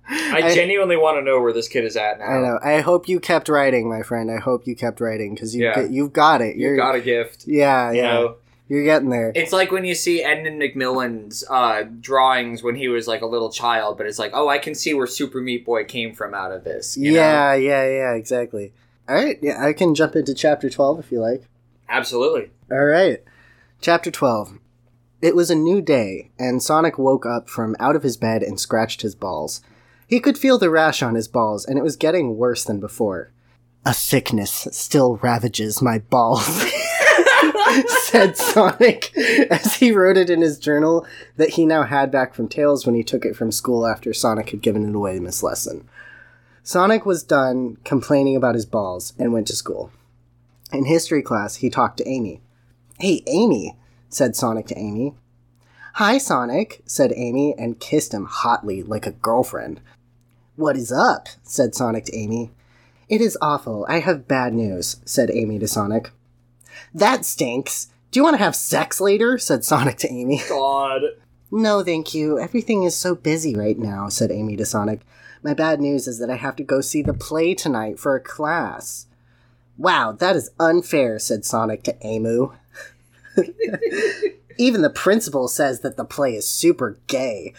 I, 0.44 0.54
genuinely 0.54 0.96
want 0.96 1.18
to 1.18 1.22
know 1.22 1.40
where 1.40 1.52
this 1.52 1.68
kid 1.68 1.84
is 1.84 1.96
at 1.96 2.18
now. 2.18 2.24
I 2.26 2.40
know. 2.40 2.58
I 2.62 2.80
hope 2.80 3.08
you 3.08 3.20
kept 3.20 3.48
writing, 3.48 3.88
my 3.88 4.02
friend. 4.02 4.30
I 4.30 4.38
hope 4.38 4.66
you 4.66 4.74
kept 4.74 5.00
writing 5.00 5.34
because 5.34 5.54
you 5.54 5.64
Yeah. 5.64 5.82
you've 5.82 6.12
got 6.12 6.40
it. 6.40 6.56
You 6.56 6.76
got 6.76 6.94
a 6.94 7.00
gift. 7.00 7.44
yeah, 7.46 7.90
You 7.90 7.98
yeah. 7.98 8.06
know. 8.14 8.36
You're 8.70 8.84
getting 8.84 9.10
there. 9.10 9.32
It's 9.34 9.52
like 9.52 9.72
when 9.72 9.84
you 9.84 9.96
see 9.96 10.22
Edmund 10.22 10.62
McMillen's 10.62 11.44
uh, 11.50 11.82
drawings 12.00 12.62
when 12.62 12.76
he 12.76 12.86
was 12.88 13.08
like 13.08 13.20
a 13.20 13.26
little 13.26 13.50
child, 13.50 13.98
but 13.98 14.06
it's 14.06 14.18
like, 14.18 14.30
oh, 14.32 14.48
I 14.48 14.58
can 14.58 14.76
see 14.76 14.94
where 14.94 15.08
Super 15.08 15.40
Meat 15.40 15.66
Boy 15.66 15.84
came 15.84 16.14
from 16.14 16.34
out 16.34 16.52
of 16.52 16.62
this. 16.62 16.96
you 16.96 17.10
know? 17.10 17.18
yeah, 17.18 17.54
yeah, 17.54 17.84
yeah. 17.86 18.12
Exactly. 18.14 18.72
All 19.08 19.16
right. 19.16 19.38
Yeah, 19.42 19.62
I 19.62 19.72
can 19.72 19.94
jump 19.96 20.14
into 20.14 20.34
chapter 20.34 20.70
twelve 20.70 21.00
if 21.00 21.10
you 21.10 21.20
like. 21.20 21.42
absolutely. 21.88 22.50
All 22.70 22.84
right. 22.84 23.24
Chapter 23.80 24.10
12. 24.10 24.58
It 25.20 25.34
was 25.34 25.50
a 25.50 25.54
new 25.56 25.82
day, 25.82 26.30
and 26.38 26.62
Sonic 26.62 26.96
woke 26.98 27.26
up 27.26 27.48
from 27.48 27.74
out 27.80 27.96
of 27.96 28.02
his 28.04 28.16
bed 28.16 28.42
and 28.42 28.60
scratched 28.60 29.02
his 29.02 29.14
balls. 29.16 29.62
He 30.06 30.20
could 30.20 30.38
feel 30.38 30.58
the 30.58 30.70
rash 30.70 31.02
on 31.02 31.14
his 31.14 31.28
balls, 31.28 31.64
and 31.64 31.76
it 31.78 31.82
was 31.82 31.96
getting 31.96 32.36
worse 32.36 32.62
than 32.64 32.78
before. 32.78 33.32
A 33.84 33.94
sickness 33.94 34.68
still 34.70 35.16
ravages 35.16 35.82
my 35.82 35.98
balls, 35.98 36.46
said 37.86 38.36
Sonic 38.36 39.16
as 39.50 39.74
he 39.76 39.92
wrote 39.92 40.16
it 40.16 40.30
in 40.30 40.40
his 40.40 40.58
journal 40.58 41.06
that 41.36 41.50
he 41.50 41.66
now 41.66 41.84
had 41.84 42.10
back 42.10 42.34
from 42.34 42.48
Tails 42.48 42.86
when 42.86 42.94
he 42.94 43.02
took 43.02 43.24
it 43.24 43.36
from 43.36 43.52
school 43.52 43.86
after 43.86 44.12
Sonic 44.12 44.50
had 44.50 44.62
given 44.62 44.88
it 44.88 44.94
away 44.94 45.16
in 45.16 45.24
this 45.24 45.42
lesson. 45.42 45.88
Sonic 46.62 47.06
was 47.06 47.22
done 47.22 47.76
complaining 47.84 48.36
about 48.36 48.54
his 48.54 48.66
balls 48.66 49.14
and 49.18 49.32
went 49.32 49.46
to 49.48 49.56
school. 49.56 49.90
In 50.72 50.84
history 50.84 51.22
class, 51.22 51.56
he 51.56 51.70
talked 51.70 51.96
to 51.98 52.08
Amy. 52.08 52.40
Hey, 52.98 53.22
Amy, 53.26 53.76
said 54.08 54.36
Sonic 54.36 54.66
to 54.68 54.78
Amy. 54.78 55.14
Hi, 55.94 56.18
Sonic, 56.18 56.82
said 56.86 57.12
Amy 57.16 57.54
and 57.58 57.80
kissed 57.80 58.14
him 58.14 58.26
hotly 58.26 58.82
like 58.82 59.06
a 59.06 59.12
girlfriend. 59.12 59.80
What 60.56 60.76
is 60.76 60.92
up? 60.92 61.28
said 61.42 61.74
Sonic 61.74 62.04
to 62.04 62.16
Amy. 62.16 62.52
It 63.08 63.20
is 63.20 63.36
awful. 63.42 63.84
I 63.88 63.98
have 64.00 64.28
bad 64.28 64.54
news, 64.54 65.00
said 65.04 65.30
Amy 65.32 65.58
to 65.58 65.66
Sonic. 65.66 66.12
That 66.94 67.24
stinks. 67.24 67.88
Do 68.10 68.18
you 68.18 68.24
want 68.24 68.34
to 68.38 68.42
have 68.42 68.56
sex 68.56 69.00
later? 69.00 69.38
said 69.38 69.64
Sonic 69.64 69.96
to 69.98 70.12
Amy. 70.12 70.42
God. 70.48 71.02
No, 71.52 71.82
thank 71.84 72.14
you. 72.14 72.38
Everything 72.38 72.84
is 72.84 72.96
so 72.96 73.14
busy 73.14 73.54
right 73.56 73.78
now, 73.78 74.08
said 74.08 74.30
Amy 74.30 74.56
to 74.56 74.64
Sonic. 74.64 75.00
My 75.42 75.54
bad 75.54 75.80
news 75.80 76.06
is 76.06 76.18
that 76.18 76.30
I 76.30 76.36
have 76.36 76.56
to 76.56 76.62
go 76.64 76.80
see 76.80 77.02
the 77.02 77.14
play 77.14 77.54
tonight 77.54 77.98
for 77.98 78.14
a 78.14 78.20
class. 78.20 79.06
Wow, 79.78 80.12
that 80.12 80.36
is 80.36 80.50
unfair, 80.60 81.18
said 81.18 81.44
Sonic 81.44 81.82
to 81.84 81.96
Amu. 82.06 82.52
Even 84.58 84.82
the 84.82 84.90
principal 84.90 85.48
says 85.48 85.80
that 85.80 85.96
the 85.96 86.04
play 86.04 86.34
is 86.34 86.46
super 86.46 86.98
gay. 87.06 87.54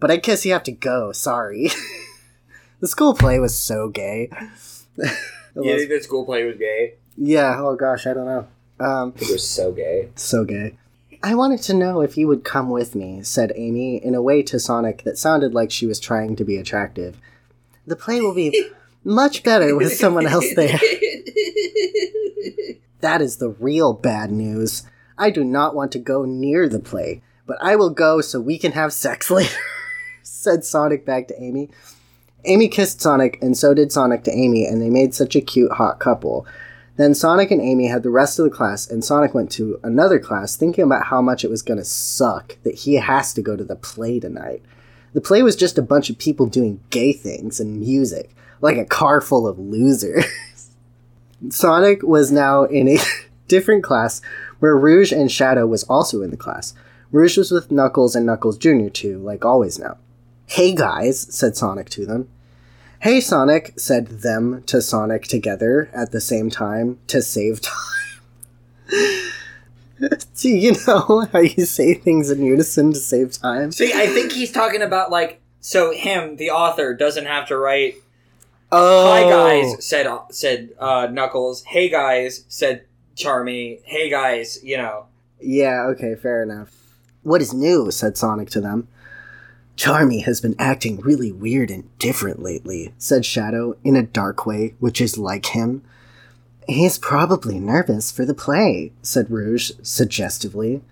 But 0.00 0.10
I 0.10 0.16
guess 0.16 0.44
you 0.46 0.52
have 0.52 0.62
to 0.64 0.72
go, 0.72 1.12
sorry. 1.12 1.68
the 2.80 2.88
school 2.88 3.14
play 3.14 3.38
was 3.38 3.56
so 3.56 3.88
gay. 3.88 4.30
It 4.96 5.12
You 5.54 5.62
was- 5.62 5.76
think 5.82 5.90
that 5.90 6.04
school 6.04 6.24
play 6.24 6.44
was 6.44 6.56
gay? 6.56 6.94
yeah, 7.16 7.60
oh 7.60 7.76
gosh, 7.76 8.06
I 8.06 8.14
don't 8.14 8.26
know. 8.26 8.46
Um, 8.78 9.14
It 9.16 9.30
was 9.30 9.46
so 9.48 9.72
gay. 9.72 10.10
so 10.16 10.44
gay. 10.44 10.76
I 11.22 11.34
wanted 11.34 11.62
to 11.62 11.74
know 11.74 12.02
if 12.02 12.16
you 12.16 12.28
would 12.28 12.44
come 12.44 12.70
with 12.70 12.94
me, 12.94 13.22
said 13.22 13.52
Amy 13.56 13.96
in 13.96 14.14
a 14.14 14.22
way 14.22 14.42
to 14.44 14.60
Sonic 14.60 15.02
that 15.04 15.18
sounded 15.18 15.54
like 15.54 15.70
she 15.70 15.86
was 15.86 15.98
trying 15.98 16.36
to 16.36 16.44
be 16.44 16.56
attractive. 16.56 17.16
The 17.86 17.96
play 17.96 18.20
will 18.20 18.34
be 18.34 18.70
much 19.04 19.42
better 19.42 19.74
with 19.74 19.92
someone 19.94 20.26
else 20.26 20.46
there. 20.54 20.78
That 23.00 23.20
is 23.20 23.36
the 23.36 23.50
real 23.50 23.92
bad 23.92 24.32
news. 24.32 24.82
I 25.18 25.30
do 25.30 25.44
not 25.44 25.74
want 25.74 25.92
to 25.92 25.98
go 25.98 26.24
near 26.24 26.66
the 26.68 26.78
play, 26.80 27.22
but 27.46 27.58
I 27.60 27.76
will 27.76 27.90
go 27.90 28.20
so 28.22 28.40
we 28.40 28.58
can 28.58 28.72
have 28.72 28.92
sex 28.92 29.30
later, 29.30 29.54
said 30.22 30.64
Sonic 30.64 31.04
back 31.04 31.28
to 31.28 31.40
Amy. 31.40 31.68
Amy 32.46 32.68
kissed 32.68 33.00
Sonic, 33.02 33.38
and 33.42 33.56
so 33.56 33.74
did 33.74 33.92
Sonic 33.92 34.24
to 34.24 34.32
Amy, 34.32 34.66
and 34.66 34.80
they 34.80 34.90
made 34.90 35.14
such 35.14 35.36
a 35.36 35.40
cute, 35.42 35.72
hot 35.72 36.00
couple. 36.00 36.46
Then 36.96 37.14
Sonic 37.14 37.50
and 37.50 37.60
Amy 37.60 37.88
had 37.88 38.02
the 38.02 38.10
rest 38.10 38.38
of 38.38 38.44
the 38.44 38.50
class, 38.50 38.88
and 38.88 39.04
Sonic 39.04 39.34
went 39.34 39.50
to 39.52 39.78
another 39.82 40.18
class 40.18 40.56
thinking 40.56 40.84
about 40.84 41.06
how 41.06 41.20
much 41.20 41.44
it 41.44 41.50
was 41.50 41.62
going 41.62 41.78
to 41.78 41.84
suck 41.84 42.56
that 42.62 42.74
he 42.74 42.94
has 42.94 43.34
to 43.34 43.42
go 43.42 43.54
to 43.54 43.64
the 43.64 43.76
play 43.76 44.18
tonight. 44.18 44.62
The 45.12 45.20
play 45.20 45.42
was 45.42 45.56
just 45.56 45.78
a 45.78 45.82
bunch 45.82 46.08
of 46.08 46.18
people 46.18 46.46
doing 46.46 46.80
gay 46.90 47.12
things 47.12 47.60
and 47.60 47.80
music, 47.80 48.34
like 48.60 48.78
a 48.78 48.84
car 48.84 49.20
full 49.20 49.46
of 49.46 49.58
losers. 49.58 50.24
Sonic 51.50 52.02
was 52.02 52.32
now 52.32 52.64
in 52.64 52.88
a 52.88 52.98
different 53.48 53.84
class 53.84 54.22
where 54.58 54.76
Rouge 54.76 55.12
and 55.12 55.30
Shadow 55.30 55.66
was 55.66 55.84
also 55.84 56.22
in 56.22 56.30
the 56.30 56.36
class. 56.36 56.72
Rouge 57.12 57.36
was 57.36 57.50
with 57.50 57.70
Knuckles 57.70 58.16
and 58.16 58.26
Knuckles 58.26 58.56
Jr. 58.58 58.88
too, 58.88 59.18
like 59.18 59.44
always 59.44 59.78
now. 59.78 59.98
Hey 60.46 60.74
guys, 60.74 61.20
said 61.34 61.56
Sonic 61.56 61.90
to 61.90 62.06
them. 62.06 62.28
Hey 63.06 63.20
Sonic, 63.20 63.78
said 63.78 64.08
them 64.08 64.64
to 64.64 64.82
Sonic 64.82 65.28
together 65.28 65.88
at 65.92 66.10
the 66.10 66.20
same 66.20 66.50
time 66.50 66.98
to 67.06 67.22
save 67.22 67.60
time. 67.60 67.76
Do 70.34 70.48
you 70.48 70.74
know 70.88 71.28
how 71.32 71.38
you 71.38 71.66
say 71.66 71.94
things 71.94 72.32
in 72.32 72.44
unison 72.44 72.92
to 72.92 72.98
save 72.98 73.30
time? 73.30 73.70
See, 73.70 73.92
I 73.94 74.08
think 74.08 74.32
he's 74.32 74.50
talking 74.50 74.82
about 74.82 75.12
like 75.12 75.40
so 75.60 75.92
him, 75.92 76.34
the 76.34 76.50
author, 76.50 76.94
doesn't 76.94 77.26
have 77.26 77.46
to 77.46 77.56
write 77.56 77.94
Oh, 78.72 79.08
"Hi 79.12 79.30
guys," 79.30 79.86
said 79.86 80.12
said 80.32 80.70
uh, 80.76 81.06
Knuckles. 81.08 81.62
"Hey 81.62 81.88
guys," 81.88 82.44
said 82.48 82.86
Charmy. 83.14 83.82
"Hey 83.84 84.10
guys," 84.10 84.58
you 84.64 84.78
know. 84.78 85.06
Yeah, 85.40 85.86
okay, 85.90 86.16
fair 86.16 86.42
enough. 86.42 86.74
What 87.22 87.40
is 87.40 87.54
new? 87.54 87.92
said 87.92 88.16
Sonic 88.16 88.50
to 88.50 88.60
them. 88.60 88.88
Charmy 89.76 90.24
has 90.24 90.40
been 90.40 90.56
acting 90.58 91.00
really 91.00 91.30
weird 91.30 91.70
and 91.70 91.96
different 91.98 92.42
lately, 92.42 92.94
said 92.96 93.26
Shadow 93.26 93.76
in 93.84 93.94
a 93.94 94.02
dark 94.02 94.46
way, 94.46 94.74
which 94.78 95.00
is 95.00 95.18
like 95.18 95.46
him. 95.46 95.82
He's 96.66 96.98
probably 96.98 97.60
nervous 97.60 98.10
for 98.10 98.24
the 98.24 98.34
play, 98.34 98.92
said 99.02 99.30
Rouge 99.30 99.72
suggestively. 99.82 100.82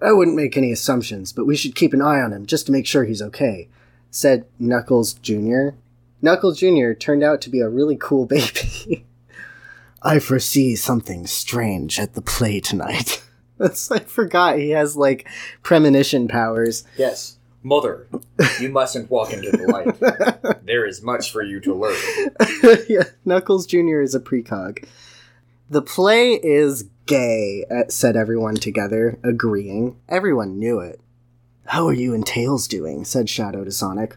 I 0.00 0.12
wouldn't 0.12 0.36
make 0.36 0.56
any 0.56 0.72
assumptions, 0.72 1.32
but 1.32 1.44
we 1.44 1.56
should 1.56 1.74
keep 1.74 1.92
an 1.92 2.00
eye 2.00 2.20
on 2.20 2.32
him 2.32 2.46
just 2.46 2.66
to 2.66 2.72
make 2.72 2.86
sure 2.86 3.04
he's 3.04 3.20
okay, 3.20 3.68
said 4.10 4.46
Knuckles 4.58 5.14
Jr. 5.14 5.70
Knuckles 6.22 6.58
Jr. 6.58 6.92
turned 6.92 7.22
out 7.22 7.40
to 7.42 7.50
be 7.50 7.60
a 7.60 7.68
really 7.68 7.96
cool 7.96 8.26
baby. 8.26 9.04
I 10.02 10.18
foresee 10.18 10.76
something 10.76 11.26
strange 11.26 11.98
at 11.98 12.14
the 12.14 12.22
play 12.22 12.60
tonight. 12.60 13.22
I 13.60 13.98
forgot 13.98 14.58
he 14.58 14.70
has 14.70 14.96
like 14.96 15.28
premonition 15.62 16.28
powers. 16.28 16.84
Yes, 16.96 17.36
mother, 17.62 18.08
you 18.60 18.68
mustn't 18.70 19.10
walk 19.10 19.32
into 19.32 19.50
the 19.50 19.66
light. 19.66 20.64
there 20.64 20.86
is 20.86 21.02
much 21.02 21.30
for 21.30 21.42
you 21.42 21.60
to 21.60 21.74
learn. 21.74 22.84
yeah, 22.88 23.04
Knuckles 23.24 23.66
Jr. 23.66 24.00
is 24.00 24.14
a 24.14 24.20
precog. 24.20 24.84
The 25.68 25.82
play 25.82 26.34
is 26.34 26.84
gay, 27.06 27.64
uh, 27.70 27.88
said 27.88 28.16
everyone 28.16 28.56
together, 28.56 29.18
agreeing. 29.22 29.98
Everyone 30.08 30.58
knew 30.58 30.80
it. 30.80 31.00
How 31.66 31.86
are 31.86 31.92
you 31.92 32.14
and 32.14 32.26
Tails 32.26 32.66
doing? 32.66 33.04
said 33.04 33.28
Shadow 33.28 33.62
to 33.62 33.70
Sonic. 33.70 34.16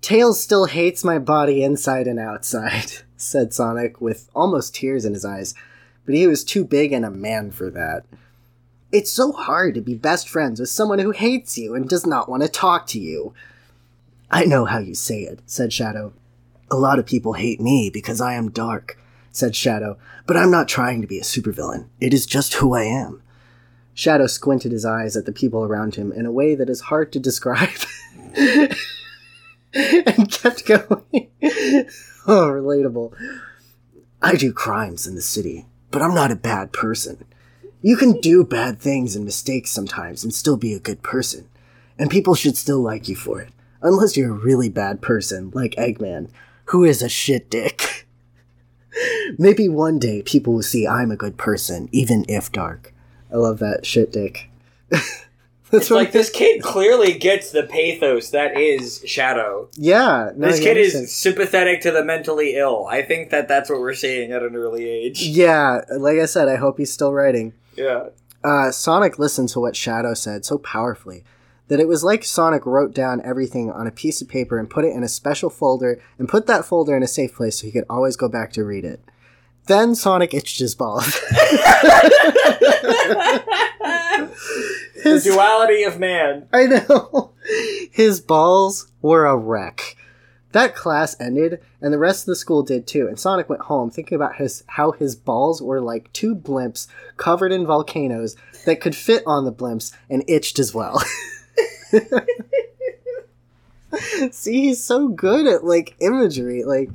Tails 0.00 0.40
still 0.40 0.66
hates 0.66 1.04
my 1.04 1.18
body 1.18 1.62
inside 1.62 2.06
and 2.06 2.18
outside, 2.18 2.92
said 3.16 3.54
Sonic 3.54 4.00
with 4.00 4.28
almost 4.34 4.74
tears 4.74 5.04
in 5.04 5.14
his 5.14 5.24
eyes, 5.24 5.54
but 6.04 6.14
he 6.14 6.26
was 6.26 6.44
too 6.44 6.64
big 6.64 6.92
and 6.92 7.04
a 7.04 7.10
man 7.10 7.50
for 7.50 7.70
that. 7.70 8.04
It's 8.94 9.10
so 9.10 9.32
hard 9.32 9.74
to 9.74 9.80
be 9.80 9.96
best 9.96 10.28
friends 10.28 10.60
with 10.60 10.68
someone 10.68 11.00
who 11.00 11.10
hates 11.10 11.58
you 11.58 11.74
and 11.74 11.88
does 11.88 12.06
not 12.06 12.28
want 12.28 12.44
to 12.44 12.48
talk 12.48 12.86
to 12.86 13.00
you. 13.00 13.34
I 14.30 14.44
know 14.44 14.66
how 14.66 14.78
you 14.78 14.94
say 14.94 15.22
it, 15.22 15.40
said 15.46 15.72
Shadow. 15.72 16.12
A 16.70 16.76
lot 16.76 17.00
of 17.00 17.04
people 17.04 17.32
hate 17.32 17.60
me 17.60 17.90
because 17.92 18.20
I 18.20 18.34
am 18.34 18.52
dark, 18.52 18.96
said 19.32 19.56
Shadow, 19.56 19.98
but 20.28 20.36
I'm 20.36 20.52
not 20.52 20.68
trying 20.68 21.00
to 21.00 21.08
be 21.08 21.18
a 21.18 21.22
supervillain. 21.22 21.88
It 22.00 22.14
is 22.14 22.24
just 22.24 22.54
who 22.54 22.72
I 22.72 22.84
am. 22.84 23.20
Shadow 23.94 24.28
squinted 24.28 24.70
his 24.70 24.84
eyes 24.84 25.16
at 25.16 25.26
the 25.26 25.32
people 25.32 25.64
around 25.64 25.96
him 25.96 26.12
in 26.12 26.24
a 26.24 26.30
way 26.30 26.54
that 26.54 26.70
is 26.70 26.82
hard 26.82 27.12
to 27.14 27.18
describe. 27.18 27.80
and 29.74 30.30
kept 30.30 30.66
going. 30.66 30.86
oh, 32.28 32.46
relatable. 32.46 33.12
I 34.22 34.36
do 34.36 34.52
crimes 34.52 35.04
in 35.04 35.16
the 35.16 35.20
city, 35.20 35.66
but 35.90 36.00
I'm 36.00 36.14
not 36.14 36.30
a 36.30 36.36
bad 36.36 36.72
person. 36.72 37.24
You 37.84 37.98
can 37.98 38.18
do 38.18 38.44
bad 38.44 38.80
things 38.80 39.14
and 39.14 39.26
mistakes 39.26 39.70
sometimes 39.70 40.24
and 40.24 40.32
still 40.32 40.56
be 40.56 40.72
a 40.72 40.80
good 40.80 41.02
person. 41.02 41.46
And 41.98 42.10
people 42.10 42.34
should 42.34 42.56
still 42.56 42.80
like 42.80 43.08
you 43.08 43.14
for 43.14 43.42
it. 43.42 43.52
Unless 43.82 44.16
you're 44.16 44.30
a 44.30 44.32
really 44.32 44.70
bad 44.70 45.02
person, 45.02 45.50
like 45.52 45.72
Eggman, 45.72 46.30
who 46.68 46.82
is 46.82 47.02
a 47.02 47.10
shit 47.10 47.50
dick. 47.50 48.06
Maybe 49.38 49.68
one 49.68 49.98
day 49.98 50.22
people 50.22 50.54
will 50.54 50.62
see 50.62 50.88
I'm 50.88 51.10
a 51.10 51.16
good 51.16 51.36
person, 51.36 51.90
even 51.92 52.24
if 52.26 52.50
dark. 52.50 52.94
I 53.30 53.36
love 53.36 53.58
that 53.58 53.84
shit 53.84 54.10
dick. 54.10 54.48
It's 55.72 55.90
like 55.90 56.12
this 56.12 56.30
kid 56.30 56.62
clearly 56.62 57.18
gets 57.18 57.50
the 57.50 57.64
pathos 57.64 58.30
that 58.30 58.56
is 58.56 59.02
Shadow. 59.04 59.68
Yeah, 59.74 60.30
no, 60.36 60.46
This 60.46 60.60
kid 60.60 60.76
is 60.76 61.12
sympathetic 61.12 61.80
to 61.80 61.90
the 61.90 62.04
mentally 62.04 62.54
ill. 62.54 62.86
I 62.88 63.02
think 63.02 63.30
that 63.30 63.48
that's 63.48 63.68
what 63.68 63.80
we're 63.80 63.94
seeing 63.94 64.30
at 64.30 64.44
an 64.44 64.54
early 64.54 64.88
age. 64.88 65.22
Yeah, 65.22 65.80
like 65.98 66.18
I 66.18 66.26
said, 66.26 66.48
I 66.48 66.56
hope 66.56 66.78
he's 66.78 66.92
still 66.92 67.12
writing. 67.12 67.54
Yeah. 67.76 68.08
Uh, 68.42 68.70
Sonic 68.70 69.18
listened 69.18 69.48
to 69.50 69.60
what 69.60 69.76
Shadow 69.76 70.14
said 70.14 70.44
so 70.44 70.58
powerfully 70.58 71.24
that 71.68 71.80
it 71.80 71.88
was 71.88 72.04
like 72.04 72.24
Sonic 72.24 72.66
wrote 72.66 72.94
down 72.94 73.22
everything 73.24 73.70
on 73.70 73.86
a 73.86 73.90
piece 73.92 74.20
of 74.20 74.28
paper 74.28 74.58
and 74.58 74.68
put 74.68 74.84
it 74.84 74.92
in 74.94 75.02
a 75.02 75.08
special 75.08 75.48
folder 75.48 76.00
and 76.18 76.28
put 76.28 76.46
that 76.46 76.64
folder 76.64 76.94
in 76.94 77.02
a 77.02 77.08
safe 77.08 77.34
place 77.34 77.60
so 77.60 77.66
he 77.66 77.72
could 77.72 77.86
always 77.88 78.16
go 78.16 78.28
back 78.28 78.52
to 78.52 78.64
read 78.64 78.84
it. 78.84 79.00
Then 79.66 79.94
Sonic 79.94 80.34
itched 80.34 80.58
his 80.58 80.74
balls. 80.74 81.18
The 85.04 85.10
his, 85.10 85.24
duality 85.24 85.82
of 85.82 86.00
man. 86.00 86.48
I 86.50 86.64
know. 86.64 87.32
His 87.90 88.22
balls 88.22 88.90
were 89.02 89.26
a 89.26 89.36
wreck. 89.36 89.96
That 90.54 90.74
class 90.76 91.16
ended, 91.18 91.60
and 91.82 91.92
the 91.92 91.98
rest 91.98 92.22
of 92.22 92.26
the 92.26 92.36
school 92.36 92.62
did 92.62 92.86
too. 92.86 93.08
And 93.08 93.18
Sonic 93.18 93.48
went 93.48 93.62
home 93.62 93.90
thinking 93.90 94.14
about 94.14 94.36
his 94.36 94.62
how 94.68 94.92
his 94.92 95.16
balls 95.16 95.60
were 95.60 95.80
like 95.80 96.12
two 96.12 96.36
blimps 96.36 96.86
covered 97.16 97.50
in 97.50 97.66
volcanoes 97.66 98.36
that 98.64 98.80
could 98.80 98.94
fit 98.94 99.24
on 99.26 99.44
the 99.44 99.52
blimps 99.52 99.92
and 100.08 100.22
itched 100.28 100.60
as 100.60 100.72
well. 100.72 101.02
See, 104.30 104.66
he's 104.66 104.82
so 104.82 105.08
good 105.08 105.48
at 105.48 105.64
like 105.64 105.96
imagery. 105.98 106.62
Like 106.62 106.90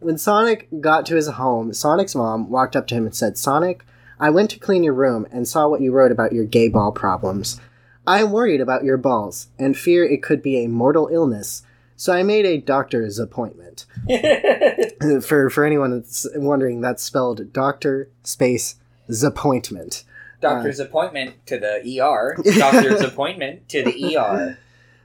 when 0.00 0.18
Sonic 0.18 0.68
got 0.82 1.06
to 1.06 1.16
his 1.16 1.28
home, 1.28 1.72
Sonic's 1.72 2.14
mom 2.14 2.50
walked 2.50 2.76
up 2.76 2.86
to 2.88 2.94
him 2.94 3.06
and 3.06 3.16
said, 3.16 3.38
"Sonic, 3.38 3.86
I 4.20 4.28
went 4.28 4.50
to 4.50 4.58
clean 4.58 4.84
your 4.84 4.92
room 4.92 5.26
and 5.32 5.48
saw 5.48 5.68
what 5.68 5.80
you 5.80 5.90
wrote 5.90 6.12
about 6.12 6.34
your 6.34 6.44
gay 6.44 6.68
ball 6.68 6.92
problems. 6.92 7.58
I 8.06 8.20
am 8.20 8.30
worried 8.30 8.60
about 8.60 8.84
your 8.84 8.98
balls 8.98 9.48
and 9.58 9.74
fear 9.74 10.04
it 10.04 10.22
could 10.22 10.42
be 10.42 10.62
a 10.62 10.68
mortal 10.68 11.08
illness." 11.10 11.62
So 11.96 12.12
I 12.12 12.22
made 12.22 12.44
a 12.44 12.58
doctor's 12.58 13.18
appointment. 13.18 13.86
for 15.22 15.50
for 15.50 15.64
anyone 15.64 15.90
that's 15.92 16.26
wondering, 16.34 16.80
that's 16.80 17.02
spelled 17.02 17.52
doctor 17.52 18.10
space 18.22 18.76
appointment. 19.22 20.04
Doctor's 20.40 20.80
appointment 20.80 21.46
to 21.46 21.58
the 21.58 22.00
ER. 22.00 22.36
Doctor's 22.58 23.00
appointment 23.00 23.68
to 23.70 23.82
the 23.82 24.16
ER. 24.16 24.58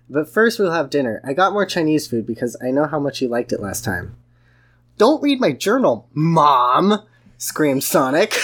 But 0.10 0.28
first, 0.28 0.60
we'll 0.60 0.72
have 0.72 0.90
dinner. 0.90 1.22
I 1.24 1.34
got 1.34 1.54
more 1.54 1.66
Chinese 1.66 2.08
food 2.08 2.26
because 2.26 2.58
I 2.62 2.72
know 2.72 2.86
how 2.86 3.00
much 3.00 3.22
you 3.22 3.30
liked 3.30 3.54
it 3.54 3.62
last 3.62 3.86
time. 3.86 4.18
Don't 4.98 5.24
read 5.24 5.40
my 5.40 5.54
journal, 5.54 6.10
Mom! 6.14 7.04
screamed 7.38 7.86
Sonic. 7.86 8.38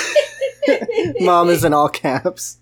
Mom 1.20 1.50
is 1.50 1.66
in 1.66 1.74
all 1.74 1.90
caps. 1.90 2.60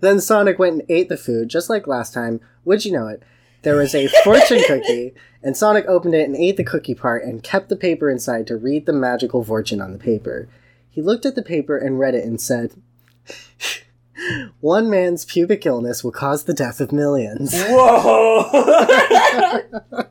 Then 0.00 0.20
Sonic 0.20 0.58
went 0.58 0.80
and 0.80 0.90
ate 0.90 1.08
the 1.08 1.16
food, 1.16 1.48
just 1.48 1.70
like 1.70 1.86
last 1.86 2.12
time. 2.12 2.40
Would 2.64 2.84
you 2.84 2.92
know 2.92 3.06
it? 3.06 3.22
There 3.62 3.76
was 3.76 3.94
a 3.94 4.08
fortune 4.24 4.62
cookie, 4.66 5.12
and 5.42 5.56
Sonic 5.56 5.86
opened 5.86 6.14
it 6.14 6.26
and 6.26 6.36
ate 6.36 6.56
the 6.56 6.64
cookie 6.64 6.94
part 6.94 7.24
and 7.24 7.42
kept 7.42 7.68
the 7.68 7.76
paper 7.76 8.08
inside 8.08 8.46
to 8.46 8.56
read 8.56 8.86
the 8.86 8.92
magical 8.92 9.44
fortune 9.44 9.80
on 9.80 9.92
the 9.92 9.98
paper. 9.98 10.48
He 10.88 11.02
looked 11.02 11.26
at 11.26 11.34
the 11.34 11.42
paper 11.42 11.76
and 11.76 11.98
read 11.98 12.14
it 12.14 12.24
and 12.24 12.40
said, 12.40 12.72
One 14.60 14.88
man's 14.90 15.24
pubic 15.24 15.66
illness 15.66 16.02
will 16.02 16.12
cause 16.12 16.44
the 16.44 16.54
death 16.54 16.80
of 16.80 16.90
millions. 16.92 17.52
Whoa! 17.54 18.46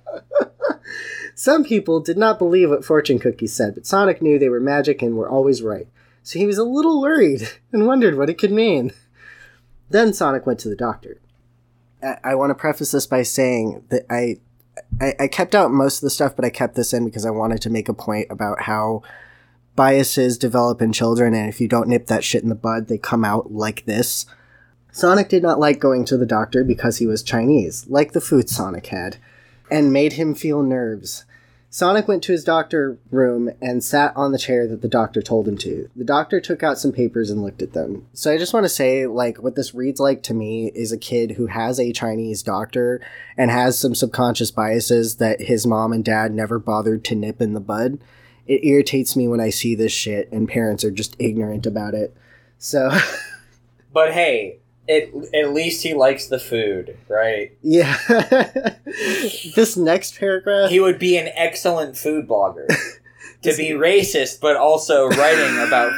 Some 1.35 1.63
people 1.63 2.01
did 2.01 2.17
not 2.17 2.37
believe 2.37 2.69
what 2.69 2.83
fortune 2.85 3.17
cookies 3.17 3.53
said, 3.53 3.73
but 3.73 3.85
Sonic 3.85 4.21
knew 4.21 4.37
they 4.37 4.49
were 4.49 4.59
magic 4.59 5.01
and 5.01 5.15
were 5.15 5.29
always 5.29 5.61
right. 5.61 5.87
So 6.21 6.37
he 6.37 6.45
was 6.45 6.57
a 6.57 6.63
little 6.63 7.01
worried 7.01 7.49
and 7.71 7.87
wondered 7.87 8.15
what 8.15 8.29
it 8.29 8.37
could 8.37 8.51
mean. 8.51 8.91
Then 9.89 10.13
Sonic 10.13 10.45
went 10.45 10.59
to 10.59 10.69
the 10.69 10.75
doctor. 10.75 11.19
I, 12.01 12.35
want 12.35 12.51
to 12.51 12.55
preface 12.55 12.91
this 12.91 13.07
by 13.07 13.23
saying 13.23 13.83
that 13.89 14.05
I, 14.09 14.37
I 15.01 15.13
I 15.19 15.27
kept 15.27 15.55
out 15.55 15.71
most 15.71 15.97
of 15.97 16.01
the 16.01 16.09
stuff, 16.09 16.35
but 16.35 16.45
I 16.45 16.49
kept 16.49 16.75
this 16.75 16.93
in 16.93 17.05
because 17.05 17.25
I 17.25 17.31
wanted 17.31 17.61
to 17.63 17.69
make 17.69 17.89
a 17.89 17.93
point 17.93 18.27
about 18.29 18.61
how 18.61 19.03
biases 19.75 20.37
develop 20.37 20.81
in 20.81 20.93
children, 20.93 21.33
and 21.33 21.49
if 21.49 21.61
you 21.61 21.67
don't 21.67 21.87
nip 21.87 22.07
that 22.07 22.23
shit 22.23 22.43
in 22.43 22.49
the 22.49 22.55
bud, 22.55 22.87
they 22.87 22.97
come 22.97 23.25
out 23.25 23.51
like 23.51 23.85
this. 23.85 24.25
Sonic 24.91 25.29
did 25.29 25.43
not 25.43 25.59
like 25.59 25.79
going 25.79 26.05
to 26.05 26.17
the 26.17 26.25
doctor 26.25 26.63
because 26.63 26.97
he 26.97 27.07
was 27.07 27.23
Chinese, 27.23 27.85
like 27.87 28.11
the 28.11 28.21
food 28.21 28.49
Sonic 28.49 28.87
had, 28.87 29.17
and 29.69 29.93
made 29.93 30.13
him 30.13 30.33
feel 30.33 30.63
nerves. 30.63 31.25
Sonic 31.71 32.07
went 32.07 32.23
to 32.23 32.31
his 32.31 32.43
doctor 32.43 32.97
room 33.11 33.51
and 33.61 33.83
sat 33.83 34.11
on 34.15 34.31
the 34.31 34.39
chair 34.39 34.67
that 34.67 34.81
the 34.81 34.87
doctor 34.87 35.21
told 35.21 35.47
him 35.47 35.57
to. 35.59 35.87
The 35.95 36.03
doctor 36.03 36.41
took 36.41 36.63
out 36.63 36.79
some 36.79 36.91
papers 36.91 37.29
and 37.29 37.43
looked 37.43 37.61
at 37.61 37.73
them. 37.73 38.07
So 38.13 38.33
I 38.33 38.39
just 38.39 38.53
want 38.53 38.63
to 38.63 38.69
say, 38.69 39.05
like, 39.05 39.37
what 39.37 39.55
this 39.55 39.75
reads 39.75 39.99
like 39.99 40.23
to 40.23 40.33
me 40.33 40.71
is 40.73 40.91
a 40.91 40.97
kid 40.97 41.31
who 41.31 41.45
has 41.45 41.79
a 41.79 41.93
Chinese 41.93 42.41
doctor 42.41 42.99
and 43.37 43.51
has 43.51 43.77
some 43.77 43.93
subconscious 43.93 44.49
biases 44.49 45.17
that 45.17 45.41
his 45.41 45.67
mom 45.67 45.93
and 45.93 46.03
dad 46.03 46.33
never 46.33 46.57
bothered 46.57 47.05
to 47.05 47.15
nip 47.15 47.39
in 47.39 47.53
the 47.53 47.59
bud. 47.59 47.99
It 48.47 48.65
irritates 48.65 49.15
me 49.15 49.27
when 49.27 49.39
I 49.39 49.51
see 49.51 49.75
this 49.75 49.91
shit 49.91 50.31
and 50.31 50.49
parents 50.49 50.83
are 50.83 50.91
just 50.91 51.15
ignorant 51.19 51.67
about 51.67 51.93
it. 51.93 52.15
So, 52.57 52.89
But 53.93 54.13
hey, 54.13 54.59
it, 54.89 55.13
at 55.35 55.53
least 55.53 55.83
he 55.83 55.93
likes 55.93 56.27
the 56.27 56.39
food, 56.39 56.97
right? 57.07 57.55
yeah. 57.61 57.95
this 59.55 59.77
next 59.77 60.17
paragraph. 60.17 60.71
He 60.71 60.79
would 60.79 60.97
be 60.97 61.15
an 61.15 61.29
excellent 61.35 61.95
food 61.95 62.27
blogger. 62.27 62.67
to 63.43 63.55
be 63.55 63.69
racist, 63.69 64.41
but 64.41 64.57
also 64.57 65.07
writing 65.09 65.57
about 65.65 65.93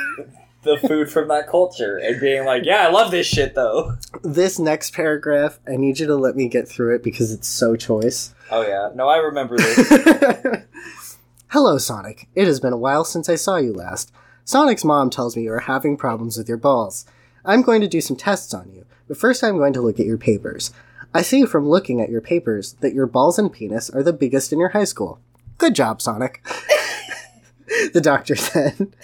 the 0.63 0.77
food 0.77 1.10
from 1.10 1.30
that 1.30 1.47
culture 1.47 1.97
and 1.97 2.19
being 2.19 2.45
like, 2.45 2.65
yeah, 2.65 2.86
I 2.88 2.91
love 2.91 3.12
this 3.12 3.25
shit 3.25 3.56
though. 3.56 3.95
this 4.23 4.60
next 4.60 4.93
paragraph, 4.93 5.60
I 5.67 5.77
need 5.77 5.99
you 5.99 6.06
to 6.08 6.15
let 6.15 6.36
me 6.36 6.49
get 6.49 6.67
through 6.67 6.95
it 6.95 7.01
because 7.01 7.32
it's 7.32 7.47
so 7.47 7.75
choice. 7.75 8.36
Oh 8.51 8.62
yeah, 8.62 8.89
no, 8.93 9.08
I 9.08 9.17
remember 9.17 9.58
this. 9.58 10.65
Hello, 11.47 11.77
Sonic. 11.77 12.27
It 12.36 12.45
has 12.45 12.60
been 12.60 12.73
a 12.73 12.77
while 12.77 13.06
since 13.06 13.27
I 13.27 13.36
saw 13.36 13.56
you 13.56 13.73
last. 13.73 14.12
Sonic's 14.43 14.84
mom 14.84 15.10
tells 15.10 15.36
me 15.36 15.43
you 15.43 15.54
are 15.54 15.60
having 15.60 15.97
problems 15.97 16.38
with 16.38 16.47
your 16.47 16.58
balls. 16.58 17.06
I'm 17.45 17.62
going 17.62 17.82
to 17.82 17.88
do 17.88 18.01
some 18.01 18.15
tests 18.17 18.54
on 18.54 18.71
you, 18.71 18.86
but 19.08 19.17
first 19.17 19.43
I'm 19.43 19.58
going 19.58 19.73
to 19.73 19.82
look 19.82 19.99
at 19.99 20.06
your 20.06 20.17
papers. 20.17 20.71
I 21.13 21.21
see 21.21 21.45
from 21.45 21.67
looking 21.67 21.99
at 21.99 22.10
your 22.10 22.21
papers 22.21 22.73
that 22.82 22.93
your 22.93 23.06
balls 23.06 23.38
and 23.38 23.51
penis 23.51 23.89
are 23.89 24.04
the 24.04 24.13
biggest 24.13 24.54
in 24.54 24.60
your 24.60 24.69
high 24.69 24.86
school. 24.86 25.19
Good 25.58 25.75
job, 25.75 26.01
Sonic. 26.01 26.41
the 27.93 28.01
doctor 28.01 28.36
said. 28.36 28.95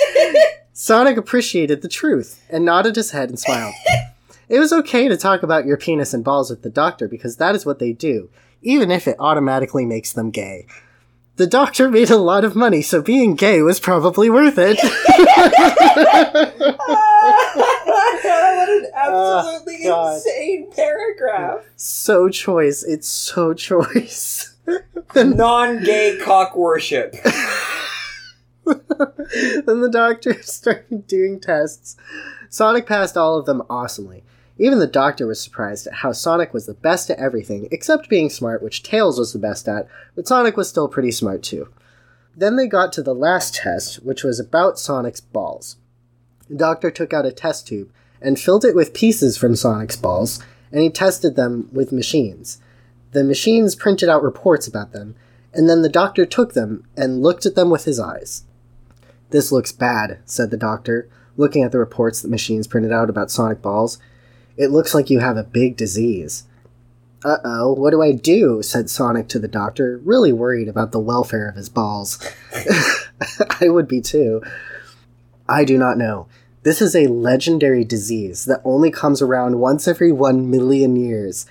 Sonic 0.71 1.17
appreciated 1.17 1.82
the 1.82 1.89
truth 1.89 2.41
and 2.50 2.63
nodded 2.63 2.95
his 2.95 3.12
head 3.12 3.30
and 3.30 3.39
smiled. 3.39 3.73
It 4.47 4.60
was 4.60 4.71
okay 4.71 5.08
to 5.08 5.17
talk 5.17 5.43
about 5.43 5.65
your 5.65 5.76
penis 5.76 6.13
and 6.13 6.23
balls 6.23 6.50
with 6.50 6.62
the 6.62 6.69
doctor 6.69 7.08
because 7.08 7.38
that 7.38 7.56
is 7.56 7.65
what 7.65 7.80
they 7.80 7.91
do, 7.91 8.30
even 8.62 8.91
if 8.91 9.08
it 9.08 9.17
automatically 9.19 9.86
makes 9.86 10.13
them 10.13 10.32
gay. 10.32 10.65
The 11.36 11.47
doctor 11.47 11.89
made 11.89 12.10
a 12.10 12.17
lot 12.17 12.45
of 12.45 12.56
money, 12.56 12.82
so 12.82 13.02
being 13.02 13.36
gay 13.36 13.62
was 13.62 13.80
probably 13.80 14.30
worth 14.30 14.56
it. 14.58 14.80
absolutely 19.08 19.78
oh, 19.86 19.89
God. 19.89 20.15
insane 20.15 20.72
paragraph. 20.72 21.65
so 21.76 22.30
choice. 22.30 22.84
It's 22.84 23.08
so 23.08 23.54
choice. 23.54 24.54
The 25.13 25.24
Non-gay 25.24 26.20
cock 26.22 26.58
worship. 26.58 27.15
then 28.65 29.82
the 29.82 29.89
doctor 29.91 30.34
started 30.41 31.08
doing 31.08 31.39
tests. 31.39 31.96
Sonic 32.50 32.86
passed 32.86 33.17
all 33.17 33.38
of 33.38 33.46
them 33.46 33.63
awesomely. 33.70 34.24
Even 34.60 34.80
the 34.80 34.88
doctor 34.88 35.28
was 35.28 35.39
surprised 35.39 35.88
at 35.88 35.93
how 35.93 36.12
Sonic 36.12 36.54
was 36.54 36.65
the 36.65 36.74
best 36.74 37.10
at 37.10 37.20
everything, 37.20 37.67
except 37.72 38.10
being 38.10 38.30
smart, 38.30 38.63
which 38.63 38.84
Tails 38.84 39.20
was 39.20 39.34
the 39.34 39.39
best 39.39 39.67
at, 39.67 39.88
but 40.15 40.28
Sonic 40.28 40.58
was 40.58 40.67
still 40.67 40.88
pretty 40.88 41.12
smart 41.12 41.43
too. 41.43 41.70
Then 42.36 42.56
they 42.56 42.67
got 42.67 42.91
to 42.93 43.04
the 43.04 43.15
last 43.15 43.56
test, 43.56 44.04
which 44.04 44.24
was 44.24 44.39
about 44.39 44.80
Sonic's 44.80 45.22
balls. 45.22 45.78
The 46.50 46.56
doctor 46.56 46.89
took 46.89 47.13
out 47.13 47.26
a 47.26 47.32
test 47.32 47.67
tube 47.67 47.91
and 48.22 48.40
filled 48.40 48.66
it 48.66 48.76
with 48.76 48.94
pieces 48.94 49.38
from 49.38 49.56
Sonic's 49.56 49.96
balls, 49.96 50.44
and 50.72 50.82
he 50.82 50.90
tested 50.90 51.36
them 51.36 51.70
with 51.72 51.92
machines. 51.92 52.60
The 53.12 53.24
machines 53.24 53.76
printed 53.76 54.10
out 54.10 54.24
reports 54.24 54.68
about 54.68 54.92
them, 54.92 55.16
and 55.54 55.70
then 55.70 55.82
the 55.82 55.90
doctor 55.90 56.26
took 56.26 56.54
them 56.54 56.86
and 56.96 57.22
looked 57.22 57.46
at 57.46 57.56
them 57.56 57.70
with 57.70 57.86
his 57.86 58.00
eyes. 58.00 58.44
This 59.30 59.52
looks 59.52 59.72
bad, 59.72 60.20
said 60.26 60.52
the 60.52 60.58
doctor, 60.58 61.10
looking 61.36 61.64
at 61.64 61.72
the 61.72 61.80
reports 61.80 62.22
that 62.22 62.30
machines 62.30 62.68
printed 62.68 62.92
out 62.92 63.10
about 63.10 63.32
Sonic 63.32 63.62
balls. 63.62 63.98
It 64.58 64.72
looks 64.72 64.94
like 64.94 65.10
you 65.10 65.20
have 65.20 65.38
a 65.38 65.44
big 65.44 65.78
disease. 65.78 66.46
Uh 67.26 67.38
oh, 67.44 67.74
what 67.74 67.92
do 67.92 68.02
I 68.02 68.12
do? 68.12 68.62
said 68.62 68.90
Sonic 68.90 69.28
to 69.30 69.40
the 69.40 69.48
doctor, 69.48 70.00
really 70.04 70.32
worried 70.32 70.68
about 70.68 70.92
the 70.92 71.00
welfare 71.00 71.50
of 71.50 71.56
his 71.56 71.70
balls. 71.70 72.20
I 73.62 73.70
would 73.70 73.88
be 73.88 74.02
too. 74.02 74.42
I 75.50 75.64
do 75.64 75.78
not 75.78 75.98
know. 75.98 76.28
This 76.63 76.82
is 76.82 76.96
a 76.96 77.08
legendary 77.08 77.84
disease 77.84 78.46
that 78.46 78.62
only 78.65 78.91
comes 78.91 79.22
around 79.22 79.60
once 79.60 79.88
every 79.88 80.12
one 80.12 80.50
million 80.50 80.96
years. 80.96 81.46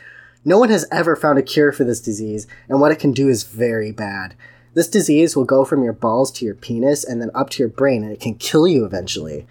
No 0.45 0.59
one 0.59 0.69
has 0.69 0.87
ever 0.92 1.16
found 1.16 1.38
a 1.38 1.42
cure 1.42 1.73
for 1.73 1.85
this 1.85 2.01
disease, 2.01 2.47
and 2.69 2.81
what 2.81 2.92
it 2.92 2.99
can 2.99 3.12
do 3.12 3.29
is 3.29 3.45
very 3.45 3.92
bad. 3.92 4.35
This 4.75 4.88
disease 4.88 5.35
will 5.35 5.45
go 5.45 5.64
from 5.64 5.83
your 5.83 5.92
balls 5.92 6.31
to 6.33 6.45
your 6.45 6.55
penis 6.55 7.03
and 7.03 7.21
then 7.23 7.31
up 7.35 7.51
to 7.51 7.62
your 7.62 7.69
brain, 7.69 8.03
and 8.03 8.12
it 8.12 8.21
can 8.21 8.35
kill 8.35 8.69
you 8.69 8.85
eventually. 8.85 9.47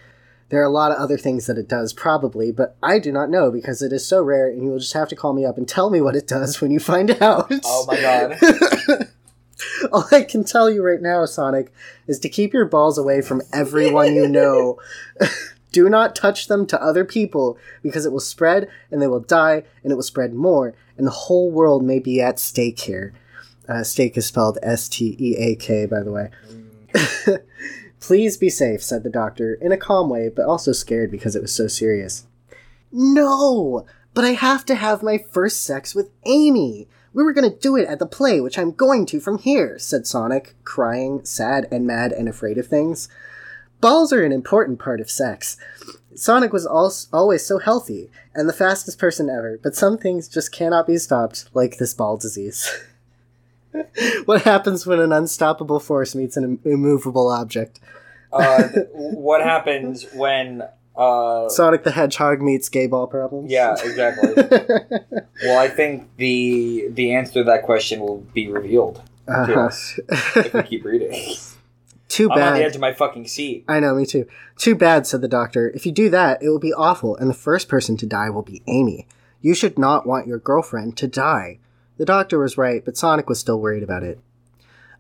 There 0.49 0.61
are 0.61 0.65
a 0.65 0.69
lot 0.69 0.91
of 0.91 0.97
other 0.97 1.17
things 1.17 1.47
that 1.47 1.57
it 1.57 1.67
does, 1.67 1.93
probably, 1.93 2.51
but 2.51 2.75
I 2.83 2.99
do 2.99 3.11
not 3.11 3.31
know 3.31 3.49
because 3.49 3.81
it 3.81 3.91
is 3.91 4.05
so 4.05 4.21
rare, 4.21 4.47
and 4.47 4.61
you 4.61 4.69
will 4.69 4.79
just 4.79 4.93
have 4.93 5.09
to 5.09 5.15
call 5.15 5.33
me 5.33 5.45
up 5.45 5.57
and 5.57 5.67
tell 5.67 5.89
me 5.89 5.99
what 5.99 6.15
it 6.15 6.27
does 6.27 6.61
when 6.61 6.69
you 6.69 6.79
find 6.79 7.11
out. 7.21 7.51
Oh 7.63 7.85
my 7.87 7.99
god. 7.99 9.09
All 9.91 10.05
I 10.11 10.23
can 10.23 10.43
tell 10.43 10.69
you 10.69 10.83
right 10.83 11.01
now, 11.01 11.25
Sonic, 11.25 11.71
is 12.07 12.19
to 12.19 12.29
keep 12.29 12.53
your 12.53 12.65
balls 12.65 12.97
away 12.97 13.21
from 13.21 13.41
everyone 13.53 14.15
you 14.15 14.27
know. 14.27 14.79
Do 15.71 15.89
not 15.89 16.15
touch 16.15 16.47
them 16.47 16.65
to 16.67 16.81
other 16.81 17.03
people 17.03 17.57
because 17.83 18.05
it 18.05 18.11
will 18.11 18.21
spread 18.21 18.69
and 18.89 19.01
they 19.01 19.07
will 19.07 19.19
die 19.19 19.63
and 19.83 19.91
it 19.91 19.95
will 19.95 20.03
spread 20.03 20.33
more 20.33 20.73
and 20.97 21.05
the 21.05 21.11
whole 21.11 21.51
world 21.51 21.83
may 21.83 21.99
be 21.99 22.21
at 22.21 22.39
stake 22.39 22.79
here. 22.79 23.13
Uh, 23.67 23.83
steak 23.83 24.15
is 24.15 24.25
spelled 24.25 24.57
S 24.61 24.87
T 24.87 25.15
E 25.19 25.35
A 25.37 25.55
K, 25.55 25.85
by 25.85 26.01
the 26.01 26.11
way. 26.11 26.29
Please 27.99 28.37
be 28.37 28.49
safe, 28.49 28.83
said 28.83 29.03
the 29.03 29.09
doctor, 29.09 29.55
in 29.55 29.71
a 29.71 29.77
calm 29.77 30.09
way, 30.09 30.29
but 30.29 30.45
also 30.45 30.71
scared 30.71 31.09
because 31.09 31.35
it 31.35 31.41
was 31.41 31.53
so 31.53 31.67
serious. 31.67 32.27
No! 32.91 33.85
But 34.13 34.25
I 34.25 34.31
have 34.31 34.63
to 34.65 34.75
have 34.75 35.03
my 35.03 35.17
first 35.17 35.63
sex 35.63 35.95
with 35.95 36.11
Amy! 36.25 36.87
We 37.15 37.23
were 37.23 37.31
gonna 37.31 37.49
do 37.49 37.77
it 37.77 37.87
at 37.87 37.99
the 37.99 38.05
play, 38.05 38.41
which 38.41 38.59
I'm 38.59 38.73
going 38.73 39.05
to 39.07 39.21
from 39.21 39.37
here, 39.37 39.79
said 39.79 40.05
Sonic, 40.05 40.53
crying, 40.65 41.23
sad 41.23 41.65
and 41.71 41.87
mad 41.87 42.11
and 42.11 42.27
afraid 42.27 42.57
of 42.57 42.67
things. 42.67 43.07
Balls 43.79 44.11
are 44.11 44.25
an 44.25 44.33
important 44.33 44.79
part 44.79 44.99
of 44.99 45.09
sex. 45.09 45.55
Sonic 46.13 46.51
was 46.51 46.67
al- 46.67 46.93
always 47.13 47.45
so 47.45 47.57
healthy, 47.57 48.09
and 48.33 48.49
the 48.49 48.53
fastest 48.53 48.99
person 48.99 49.29
ever, 49.29 49.57
but 49.63 49.75
some 49.75 49.97
things 49.97 50.27
just 50.27 50.51
cannot 50.51 50.87
be 50.87 50.97
stopped, 50.97 51.49
like 51.53 51.77
this 51.77 51.93
ball 51.93 52.17
disease. 52.17 52.69
what 54.25 54.41
happens 54.41 54.85
when 54.85 54.99
an 54.99 55.13
unstoppable 55.13 55.79
force 55.79 56.15
meets 56.15 56.35
an 56.35 56.43
Im- 56.43 56.59
immovable 56.65 57.29
object? 57.29 57.79
Uh, 58.31 58.63
what 58.91 59.41
happens 59.41 60.05
when? 60.13 60.63
Uh, 60.97 61.49
Sonic 61.49 61.83
the 61.83 61.91
Hedgehog 61.91 62.41
meets 62.41 62.69
gay 62.69 62.87
ball 62.87 63.07
problems? 63.07 63.51
yeah, 63.51 63.75
exactly. 63.83 64.33
well, 65.43 65.59
I 65.59 65.67
think 65.67 66.09
the 66.17 66.87
the 66.89 67.13
answer 67.15 67.33
to 67.33 67.43
that 67.45 67.63
question 67.63 67.99
will 67.99 68.19
be 68.33 68.47
revealed 68.47 69.01
Uh-huh. 69.27 69.69
If 70.39 70.53
we 70.53 70.63
keep 70.63 70.85
reading. 70.85 71.11
Too 72.07 72.29
I'm 72.31 72.41
on 72.41 72.53
the 72.53 72.63
edge 72.63 72.75
of 72.75 72.81
my 72.81 72.93
fucking 72.93 73.27
seat. 73.27 73.65
I 73.67 73.79
know, 73.81 73.95
me 73.95 74.05
too. 74.05 74.25
Too 74.57 74.75
bad, 74.75 75.05
said 75.07 75.21
the 75.21 75.27
doctor. 75.27 75.71
If 75.71 75.85
you 75.85 75.91
do 75.91 76.09
that, 76.11 76.41
it 76.41 76.47
will 76.49 76.59
be 76.59 76.71
awful, 76.71 77.17
and 77.17 77.29
the 77.29 77.33
first 77.33 77.67
person 77.67 77.97
to 77.97 78.05
die 78.05 78.29
will 78.29 78.43
be 78.43 78.61
Amy. 78.67 79.07
You 79.41 79.53
should 79.53 79.77
not 79.77 80.05
want 80.07 80.27
your 80.27 80.37
girlfriend 80.37 80.95
to 80.97 81.07
die. 81.07 81.57
The 81.97 82.05
doctor 82.05 82.37
was 82.39 82.57
right, 82.57 82.85
but 82.85 82.95
Sonic 82.95 83.27
was 83.27 83.39
still 83.39 83.59
worried 83.59 83.83
about 83.83 84.03
it. 84.03 84.19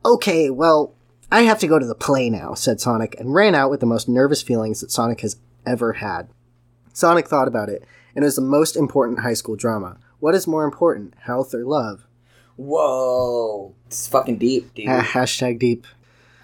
Okay, 0.03 0.49
well, 0.49 0.93
I 1.31 1.43
have 1.43 1.59
to 1.59 1.67
go 1.67 1.79
to 1.79 1.85
the 1.85 1.95
play 1.95 2.29
now, 2.29 2.53
said 2.53 2.81
Sonic, 2.81 3.15
and 3.19 3.33
ran 3.33 3.55
out 3.55 3.69
with 3.69 3.79
the 3.79 3.85
most 3.85 4.09
nervous 4.09 4.41
feelings 4.41 4.81
that 4.81 4.91
Sonic 4.91 5.21
has 5.21 5.37
ever 5.65 5.93
had. 5.93 6.29
Sonic 6.93 7.27
thought 7.27 7.47
about 7.47 7.69
it, 7.69 7.83
and 8.15 8.23
it 8.23 8.27
was 8.27 8.35
the 8.35 8.41
most 8.41 8.75
important 8.75 9.19
high 9.19 9.33
school 9.33 9.55
drama. 9.55 9.97
What 10.19 10.35
is 10.35 10.47
more 10.47 10.63
important, 10.63 11.13
health 11.21 11.53
or 11.53 11.63
love? 11.65 12.07
Whoa, 12.55 13.75
it's 13.87 14.07
fucking 14.07 14.37
deep, 14.37 14.73
dude. 14.73 14.87
Ha- 14.87 15.01
hashtag 15.01 15.59
deep. 15.59 15.85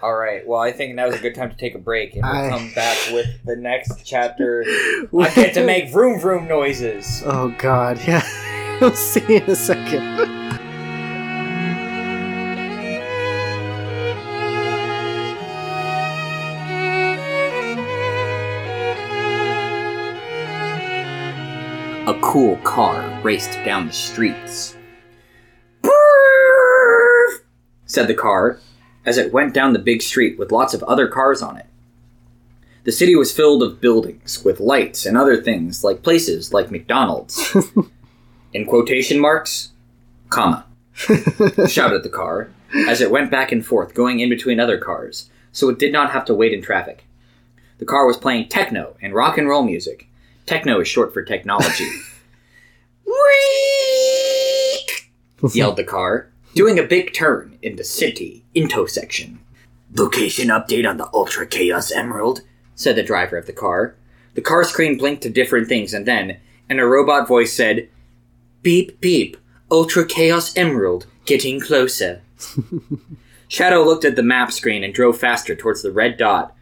All 0.02 0.14
right. 0.14 0.46
Well, 0.46 0.60
I 0.60 0.72
think 0.72 0.94
now's 0.94 1.14
a 1.14 1.18
good 1.18 1.34
time 1.34 1.50
to 1.50 1.56
take 1.56 1.74
a 1.74 1.78
break, 1.78 2.14
and 2.14 2.22
we'll 2.22 2.32
I- 2.32 2.50
come 2.50 2.72
back 2.74 2.98
with 3.12 3.26
the 3.44 3.56
next 3.56 4.04
chapter. 4.04 4.64
I 5.18 5.32
get 5.34 5.54
to 5.54 5.64
make 5.64 5.90
vroom 5.92 6.20
vroom 6.20 6.46
noises. 6.48 7.22
Oh 7.24 7.54
god, 7.58 7.98
yeah. 8.06 8.78
we'll 8.80 8.94
see 8.94 9.20
you 9.28 9.36
in 9.36 9.50
a 9.50 9.56
second. 9.56 10.38
cool 22.32 22.56
car 22.64 23.20
raced 23.22 23.62
down 23.62 23.86
the 23.86 23.92
streets. 23.92 24.74
Brrrr, 25.82 27.40
said 27.84 28.08
the 28.08 28.14
car 28.14 28.58
as 29.04 29.18
it 29.18 29.34
went 29.34 29.52
down 29.52 29.74
the 29.74 29.78
big 29.78 30.00
street 30.00 30.38
with 30.38 30.50
lots 30.50 30.72
of 30.72 30.82
other 30.84 31.08
cars 31.08 31.42
on 31.42 31.58
it. 31.58 31.66
The 32.84 32.92
city 32.92 33.14
was 33.14 33.36
filled 33.36 33.62
of 33.62 33.82
buildings 33.82 34.42
with 34.42 34.60
lights 34.60 35.04
and 35.04 35.14
other 35.14 35.42
things 35.42 35.84
like 35.84 36.02
places 36.02 36.54
like 36.54 36.70
McDonald's. 36.70 37.54
In 38.54 38.64
quotation 38.64 39.20
marks, 39.20 39.72
comma, 40.30 40.64
shouted 41.68 42.02
the 42.02 42.08
car 42.10 42.50
as 42.88 43.02
it 43.02 43.10
went 43.10 43.30
back 43.30 43.52
and 43.52 43.64
forth, 43.64 43.92
going 43.92 44.20
in 44.20 44.30
between 44.30 44.58
other 44.58 44.78
cars, 44.78 45.28
so 45.52 45.68
it 45.68 45.78
did 45.78 45.92
not 45.92 46.12
have 46.12 46.24
to 46.24 46.34
wait 46.34 46.54
in 46.54 46.62
traffic. 46.62 47.04
The 47.76 47.84
car 47.84 48.06
was 48.06 48.16
playing 48.16 48.48
techno 48.48 48.96
and 49.02 49.12
rock 49.12 49.36
and 49.36 49.46
roll 49.46 49.64
music. 49.64 50.08
Techno 50.46 50.80
is 50.80 50.88
short 50.88 51.12
for 51.12 51.22
technology. 51.22 51.90
Week! 53.12 55.10
yelled 55.54 55.76
the 55.76 55.84
car, 55.84 56.30
doing 56.54 56.78
a 56.78 56.84
big 56.84 57.12
turn 57.12 57.58
in 57.62 57.76
the 57.76 57.84
city 57.84 58.44
intersection. 58.54 59.40
Location 59.94 60.48
update 60.48 60.88
on 60.88 60.96
the 60.96 61.10
Ultra 61.12 61.46
Chaos 61.46 61.92
Emerald, 61.92 62.40
said 62.74 62.96
the 62.96 63.02
driver 63.02 63.36
of 63.36 63.46
the 63.46 63.52
car. 63.52 63.94
The 64.34 64.40
car 64.40 64.64
screen 64.64 64.96
blinked 64.96 65.22
to 65.24 65.30
different 65.30 65.68
things, 65.68 65.92
and 65.92 66.06
then, 66.06 66.38
and 66.68 66.80
a 66.80 66.86
robot 66.86 67.28
voice 67.28 67.52
said, 67.52 67.88
Beep 68.62 69.00
beep, 69.00 69.36
Ultra 69.70 70.06
Chaos 70.06 70.56
Emerald, 70.56 71.06
getting 71.26 71.60
closer. 71.60 72.22
Shadow 73.48 73.82
looked 73.82 74.06
at 74.06 74.16
the 74.16 74.22
map 74.22 74.52
screen 74.52 74.82
and 74.82 74.94
drove 74.94 75.18
faster 75.18 75.54
towards 75.54 75.82
the 75.82 75.92
red 75.92 76.16
dot. 76.16 76.54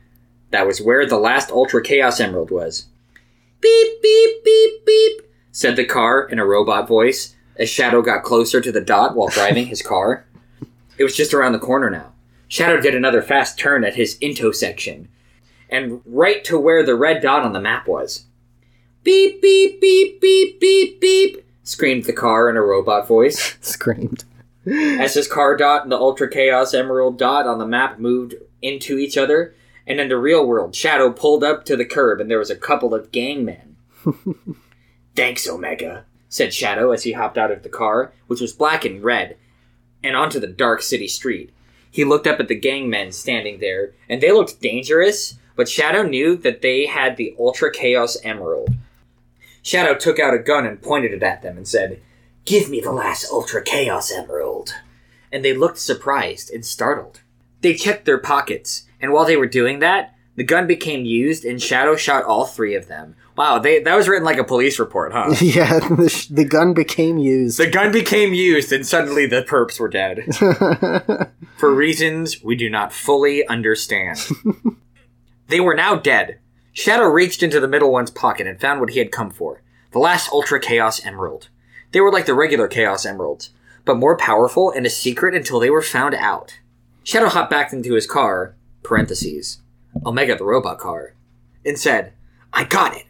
That 0.50 0.66
was 0.66 0.82
where 0.82 1.06
the 1.06 1.18
last 1.18 1.50
Ultra 1.50 1.82
Chaos 1.82 2.18
Emerald 2.18 2.50
was. 2.50 2.86
Beep, 3.60 4.02
beep, 4.02 4.44
beep, 4.44 4.84
beep, 4.84 5.22
said 5.52 5.76
the 5.76 5.84
car 5.84 6.22
in 6.22 6.38
a 6.38 6.46
robot 6.46 6.86
voice 6.86 7.34
as 7.56 7.68
Shadow 7.68 8.02
got 8.02 8.22
closer 8.22 8.60
to 8.60 8.72
the 8.72 8.80
dot 8.80 9.14
while 9.14 9.28
driving 9.28 9.66
his 9.66 9.82
car. 9.86 10.26
It 10.98 11.04
was 11.04 11.16
just 11.16 11.34
around 11.34 11.52
the 11.52 11.58
corner 11.58 11.90
now. 11.90 12.12
Shadow 12.48 12.80
did 12.80 12.94
another 12.94 13.22
fast 13.22 13.58
turn 13.58 13.84
at 13.84 13.94
his 13.94 14.18
intersection, 14.20 15.08
and 15.68 16.02
right 16.04 16.42
to 16.44 16.58
where 16.58 16.84
the 16.84 16.96
red 16.96 17.22
dot 17.22 17.44
on 17.44 17.52
the 17.52 17.60
map 17.60 17.86
was. 17.86 18.24
Beep, 19.04 19.40
beep, 19.40 19.80
beep, 19.80 20.20
beep, 20.20 20.60
beep, 20.60 21.00
beep, 21.00 21.44
screamed 21.62 22.04
the 22.04 22.12
car 22.12 22.50
in 22.50 22.56
a 22.56 22.62
robot 22.62 23.06
voice. 23.06 23.56
Screamed. 23.60 24.24
As 24.66 25.14
his 25.14 25.26
car 25.28 25.56
dot 25.56 25.84
and 25.84 25.92
the 25.92 25.96
Ultra 25.96 26.28
Chaos 26.28 26.74
Emerald 26.74 27.18
dot 27.18 27.46
on 27.46 27.58
the 27.58 27.66
map 27.66 27.98
moved 27.98 28.34
into 28.60 28.98
each 28.98 29.16
other, 29.16 29.54
and 29.86 30.00
in 30.00 30.08
the 30.08 30.18
real 30.18 30.46
world, 30.46 30.74
Shadow 30.74 31.10
pulled 31.10 31.42
up 31.42 31.64
to 31.64 31.76
the 31.76 31.84
curb 31.84 32.20
and 32.20 32.30
there 32.30 32.38
was 32.38 32.50
a 32.50 32.56
couple 32.56 32.94
of 32.94 33.10
gangmen. 33.10 33.76
Thanks, 35.16 35.48
Omega, 35.48 36.04
said 36.28 36.54
Shadow 36.54 36.92
as 36.92 37.02
he 37.02 37.12
hopped 37.12 37.38
out 37.38 37.50
of 37.50 37.62
the 37.62 37.68
car, 37.68 38.12
which 38.26 38.40
was 38.40 38.52
black 38.52 38.84
and 38.84 39.02
red, 39.02 39.36
and 40.02 40.16
onto 40.16 40.40
the 40.40 40.46
dark 40.46 40.82
city 40.82 41.08
street. 41.08 41.52
He 41.90 42.04
looked 42.04 42.26
up 42.26 42.38
at 42.40 42.48
the 42.48 42.54
gangmen 42.54 43.12
standing 43.12 43.58
there, 43.58 43.92
and 44.08 44.20
they 44.20 44.32
looked 44.32 44.60
dangerous, 44.60 45.36
but 45.56 45.68
Shadow 45.68 46.02
knew 46.02 46.36
that 46.36 46.62
they 46.62 46.86
had 46.86 47.16
the 47.16 47.34
Ultra 47.38 47.72
Chaos 47.72 48.16
Emerald. 48.22 48.74
Shadow 49.62 49.94
took 49.94 50.18
out 50.18 50.34
a 50.34 50.38
gun 50.38 50.64
and 50.64 50.80
pointed 50.80 51.12
it 51.12 51.22
at 51.22 51.42
them 51.42 51.56
and 51.56 51.66
said, 51.66 52.00
Give 52.44 52.70
me 52.70 52.80
the 52.80 52.92
last 52.92 53.30
Ultra 53.30 53.62
Chaos 53.62 54.10
Emerald. 54.10 54.74
And 55.30 55.44
they 55.44 55.54
looked 55.54 55.78
surprised 55.78 56.50
and 56.50 56.64
startled. 56.64 57.20
They 57.60 57.74
checked 57.74 58.06
their 58.06 58.18
pockets, 58.18 58.84
and 59.00 59.12
while 59.12 59.26
they 59.26 59.36
were 59.36 59.46
doing 59.46 59.80
that, 59.80 60.14
the 60.40 60.44
gun 60.44 60.66
became 60.66 61.04
used 61.04 61.44
and 61.44 61.60
Shadow 61.60 61.96
shot 61.96 62.24
all 62.24 62.46
three 62.46 62.74
of 62.74 62.88
them. 62.88 63.14
Wow, 63.36 63.58
they, 63.58 63.82
that 63.82 63.94
was 63.94 64.08
written 64.08 64.24
like 64.24 64.38
a 64.38 64.42
police 64.42 64.78
report, 64.78 65.12
huh? 65.12 65.34
yeah, 65.42 65.80
the, 65.80 66.08
sh- 66.08 66.28
the 66.28 66.46
gun 66.46 66.72
became 66.72 67.18
used. 67.18 67.58
the 67.58 67.68
gun 67.68 67.92
became 67.92 68.32
used 68.32 68.72
and 68.72 68.86
suddenly 68.86 69.26
the 69.26 69.42
perps 69.42 69.78
were 69.78 69.90
dead. 69.90 70.24
For 71.58 71.74
reasons 71.74 72.42
we 72.42 72.56
do 72.56 72.70
not 72.70 72.90
fully 72.90 73.46
understand. 73.48 74.18
they 75.48 75.60
were 75.60 75.74
now 75.74 75.96
dead. 75.96 76.38
Shadow 76.72 77.04
reached 77.04 77.42
into 77.42 77.60
the 77.60 77.68
middle 77.68 77.92
one's 77.92 78.10
pocket 78.10 78.46
and 78.46 78.58
found 78.58 78.80
what 78.80 78.88
he 78.88 78.98
had 78.98 79.12
come 79.12 79.30
for 79.30 79.60
the 79.92 79.98
last 79.98 80.32
Ultra 80.32 80.58
Chaos 80.58 81.04
Emerald. 81.04 81.50
They 81.92 82.00
were 82.00 82.10
like 82.10 82.24
the 82.24 82.32
regular 82.32 82.66
Chaos 82.66 83.04
Emeralds, 83.04 83.50
but 83.84 83.98
more 83.98 84.16
powerful 84.16 84.70
and 84.70 84.86
a 84.86 84.90
secret 84.90 85.34
until 85.34 85.60
they 85.60 85.68
were 85.68 85.82
found 85.82 86.14
out. 86.14 86.60
Shadow 87.04 87.28
hopped 87.28 87.50
back 87.50 87.74
into 87.74 87.92
his 87.92 88.06
car, 88.06 88.56
parentheses, 88.82 89.60
Omega 90.04 90.36
the 90.36 90.44
robot 90.44 90.78
car, 90.78 91.14
and 91.64 91.78
said, 91.78 92.12
I 92.52 92.64
got 92.64 92.96
it. 92.96 93.06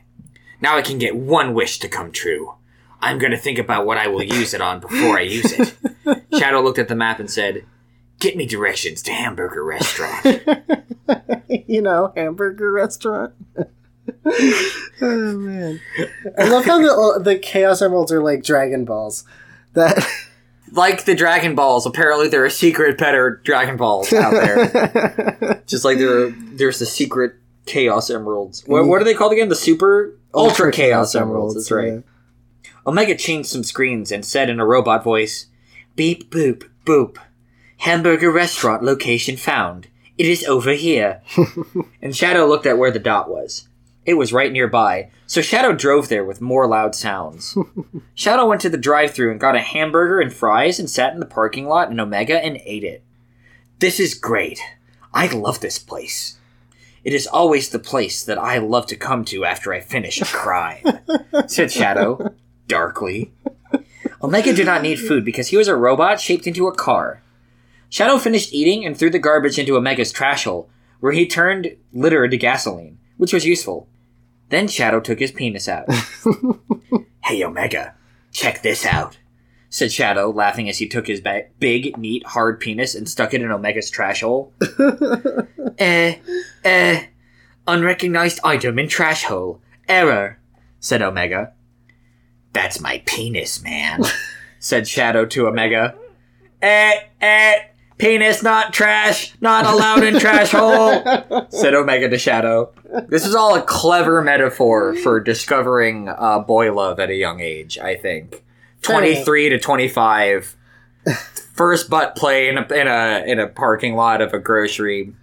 Now 0.61 0.77
I 0.77 0.83
can 0.83 0.99
get 0.99 1.17
one 1.17 1.55
wish 1.55 1.79
to 1.79 1.89
come 1.89 2.13
true. 2.13 2.55
I'm 3.01 3.19
going 3.19 3.33
to 3.33 3.39
think 3.39 3.59
about 3.59 3.87
what 3.87 3.97
I 3.97 4.09
will 4.09 4.23
use 4.23 4.53
it 4.53 4.61
on 4.61 4.81
before 4.81 5.19
I 5.19 5.23
use 5.23 5.53
it. 5.53 5.75
Shadow 6.39 6.61
looked 6.61 6.79
at 6.79 6.89
the 6.89 6.95
map 6.95 7.19
and 7.19 7.31
said, 7.31 7.65
Get 8.19 8.37
me 8.37 8.45
directions 8.45 9.01
to 9.03 9.13
Hamburger 9.13 9.65
Restaurant. 9.65 10.25
you 11.49 11.81
know, 11.81 12.13
hamburger 12.17 12.71
restaurant. 12.71 13.35
oh 14.27 15.39
man, 15.39 15.81
I 16.39 16.49
love 16.49 16.65
how 16.65 16.79
the 16.79 17.21
the 17.23 17.39
Chaos 17.39 17.81
Emeralds 17.81 18.13
are 18.13 18.23
like 18.23 18.43
Dragon 18.43 18.85
Balls. 18.85 19.25
That 19.75 20.07
like 20.73 21.05
the 21.05 21.15
Dragon 21.15 21.55
Balls, 21.55 21.87
apparently 21.87 22.29
there 22.29 22.45
are 22.45 22.51
secret 22.51 22.99
better 22.99 23.41
Dragon 23.45 23.77
Balls 23.77 24.13
out 24.13 24.33
there. 24.33 25.63
Just 25.67 25.85
like 25.85 25.99
there 25.99 26.27
are, 26.27 26.31
there's 26.31 26.79
the 26.79 26.87
secret 26.87 27.35
Chaos 27.67 28.11
Emeralds. 28.11 28.67
What, 28.67 28.83
mm. 28.83 28.89
what 28.89 29.01
are 29.01 29.05
they 29.05 29.15
called 29.15 29.33
again? 29.33 29.49
The 29.49 29.57
Super 29.57 30.17
Ultra, 30.35 30.73
Chaos, 30.73 31.15
Emeralds. 31.15 31.55
That's 31.55 31.71
right. 31.71 31.93
yeah. 31.93 32.01
Omega 32.87 33.15
changed 33.15 33.49
some 33.49 33.65
screens 33.65 34.11
and 34.11 34.25
said 34.25 34.49
in 34.49 34.61
a 34.61 34.67
robot 34.67 35.05
voice, 35.05 35.47
Beep 35.97 36.31
boop 36.31 36.69
boop. 36.85 37.19
Hamburger 37.79 38.31
restaurant 38.31 38.83
location 38.83 39.37
found. 39.37 39.89
It 40.19 40.27
is 40.27 40.45
over 40.45 40.73
here. 40.73 41.23
and 42.03 42.15
Shadow 42.15 42.47
looked 42.47 42.67
at 42.67 42.79
where 42.79 42.91
the 42.91 42.99
dot 42.99 43.31
was. 43.31 43.69
It 44.11 44.15
was 44.15 44.33
right 44.33 44.51
nearby, 44.51 45.09
so 45.29 45.41
Shadow 45.41 45.73
drove 45.73 46.09
there 46.09 46.25
with 46.25 46.41
more 46.41 46.67
loud 46.67 46.97
sounds. 46.97 47.57
Shadow 48.17 48.45
went 48.45 48.61
to 48.63 48.69
the 48.69 48.77
drive 48.77 49.13
thru 49.13 49.31
and 49.31 49.39
got 49.39 49.55
a 49.55 49.61
hamburger 49.61 50.21
and 50.21 50.33
fries 50.33 50.81
and 50.81 50.91
sat 50.91 51.15
in 51.15 51.21
the 51.21 51.27
parking 51.27 51.69
lot 51.69 51.93
in 51.93 52.01
Omega 52.01 52.45
and 52.45 52.61
ate 52.65 52.83
it. 52.83 53.05
This 53.79 54.01
is 54.01 54.15
great. 54.15 54.59
I 55.15 55.29
love 55.29 55.61
this 55.61 55.79
place. 55.79 56.41
It 57.05 57.15
is 57.15 57.29
always 57.29 57.69
the 57.69 57.79
place 57.79 58.25
that 58.25 58.37
I 58.37 58.59
love 58.59 58.87
to 58.87 58.97
come 58.97 59.25
to 59.27 59.45
after 59.45 59.73
I 59.73 59.79
finish 59.79 60.21
a 60.21 60.25
crime, 60.25 60.83
said 61.47 61.71
Shadow, 61.71 62.35
darkly. 62.67 63.33
Omega 64.21 64.53
did 64.53 64.67
not 64.67 64.83
need 64.83 64.99
food 64.99 65.25
because 65.25 65.51
he 65.51 65.57
was 65.57 65.69
a 65.69 65.77
robot 65.77 66.21
shaped 66.21 66.49
into 66.49 66.67
a 66.67 66.75
car. 66.75 67.23
Shadow 67.89 68.19
finished 68.19 68.53
eating 68.53 68.85
and 68.85 68.99
threw 68.99 69.11
the 69.11 69.21
garbage 69.21 69.57
into 69.57 69.77
Omega's 69.77 70.11
trash 70.11 70.43
hole, 70.43 70.69
where 70.99 71.13
he 71.13 71.29
turned 71.29 71.77
litter 71.93 72.25
into 72.25 72.39
gasoline, 72.39 72.99
which 73.17 73.33
was 73.33 73.47
useful. 73.47 73.87
Then 74.51 74.67
Shadow 74.69 75.01
took 75.01 75.21
his 75.21 75.33
penis 75.33 75.69
out. 75.69 75.87
hey, 77.25 77.43
Omega, 77.43 77.95
check 78.33 78.63
this 78.63 78.85
out, 78.85 79.17
said 79.71 79.93
Shadow, 79.93 80.31
laughing 80.31 80.69
as 80.69 80.79
he 80.79 80.89
took 80.89 81.07
his 81.07 81.21
ba- 81.21 81.47
big, 81.61 81.97
neat, 81.97 82.27
hard 82.27 82.59
penis 82.59 82.95
and 82.97 83.09
stuck 83.09 83.33
it 83.33 83.43
in 83.43 83.51
Omega's 83.51 83.91
trash 83.91 84.23
hole. 84.23 84.53
eh, 85.79 86.17
eh, 86.65 87.07
unrecognized 87.67 88.41
item 88.43 88.79
in 88.79 88.89
trash 88.89 89.25
hole. 89.25 89.61
Error, 89.89 90.39
said 90.81 91.01
Omega. 91.01 91.53
That's 92.53 92.81
my 92.81 93.03
penis, 93.07 93.63
man, 93.63 94.03
said 94.59 94.89
Shadow 94.89 95.27
to 95.27 95.47
Omega. 95.47 95.95
Eh, 96.61 97.01
eh, 97.21 97.59
penis 98.01 98.43
not 98.43 98.73
trash, 98.73 99.35
not 99.41 99.67
allowed 99.67 100.03
in 100.03 100.19
trash 100.19 100.51
hole, 100.53 101.47
said 101.51 101.75
Omega 101.75 102.09
to 102.09 102.19
Shadow. 102.19 102.73
This 103.09 103.25
is 103.27 103.35
all 103.35 103.55
a 103.55 103.63
clever 103.63 104.23
metaphor 104.23 104.95
for 104.97 105.21
discovering 105.21 106.09
uh, 106.09 106.41
boy 106.41 106.73
love 106.75 106.99
at 106.99 107.11
a 107.11 107.15
young 107.15 107.41
age, 107.41 107.79
I 107.79 107.95
think. 107.97 108.43
23 108.83 109.51
to 109.51 109.59
25. 109.59 110.57
First 111.55 111.91
butt 111.91 112.17
play 112.17 112.49
in 112.49 112.59
a, 112.59 112.63
in 112.73 112.87
a 112.87 113.25
in 113.27 113.39
a 113.39 113.47
parking 113.47 113.95
lot 113.95 114.21
of 114.23 114.33
a 114.33 114.39
grocery. 114.39 115.15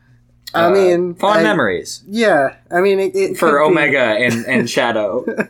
I 0.54 0.66
Uh, 0.66 0.70
mean, 0.72 1.14
fond 1.16 1.40
I- 1.40 1.44
memories 1.44 2.04
Yeah, 2.08 2.56
I 2.72 2.80
mean, 2.82 3.00
it, 3.00 3.16
it 3.16 3.38
for 3.38 3.50
could 3.52 3.58
be- 3.68 3.72
Omega 3.72 4.00
and, 4.00 4.46
and 4.46 4.70
Shadow. 4.70 5.26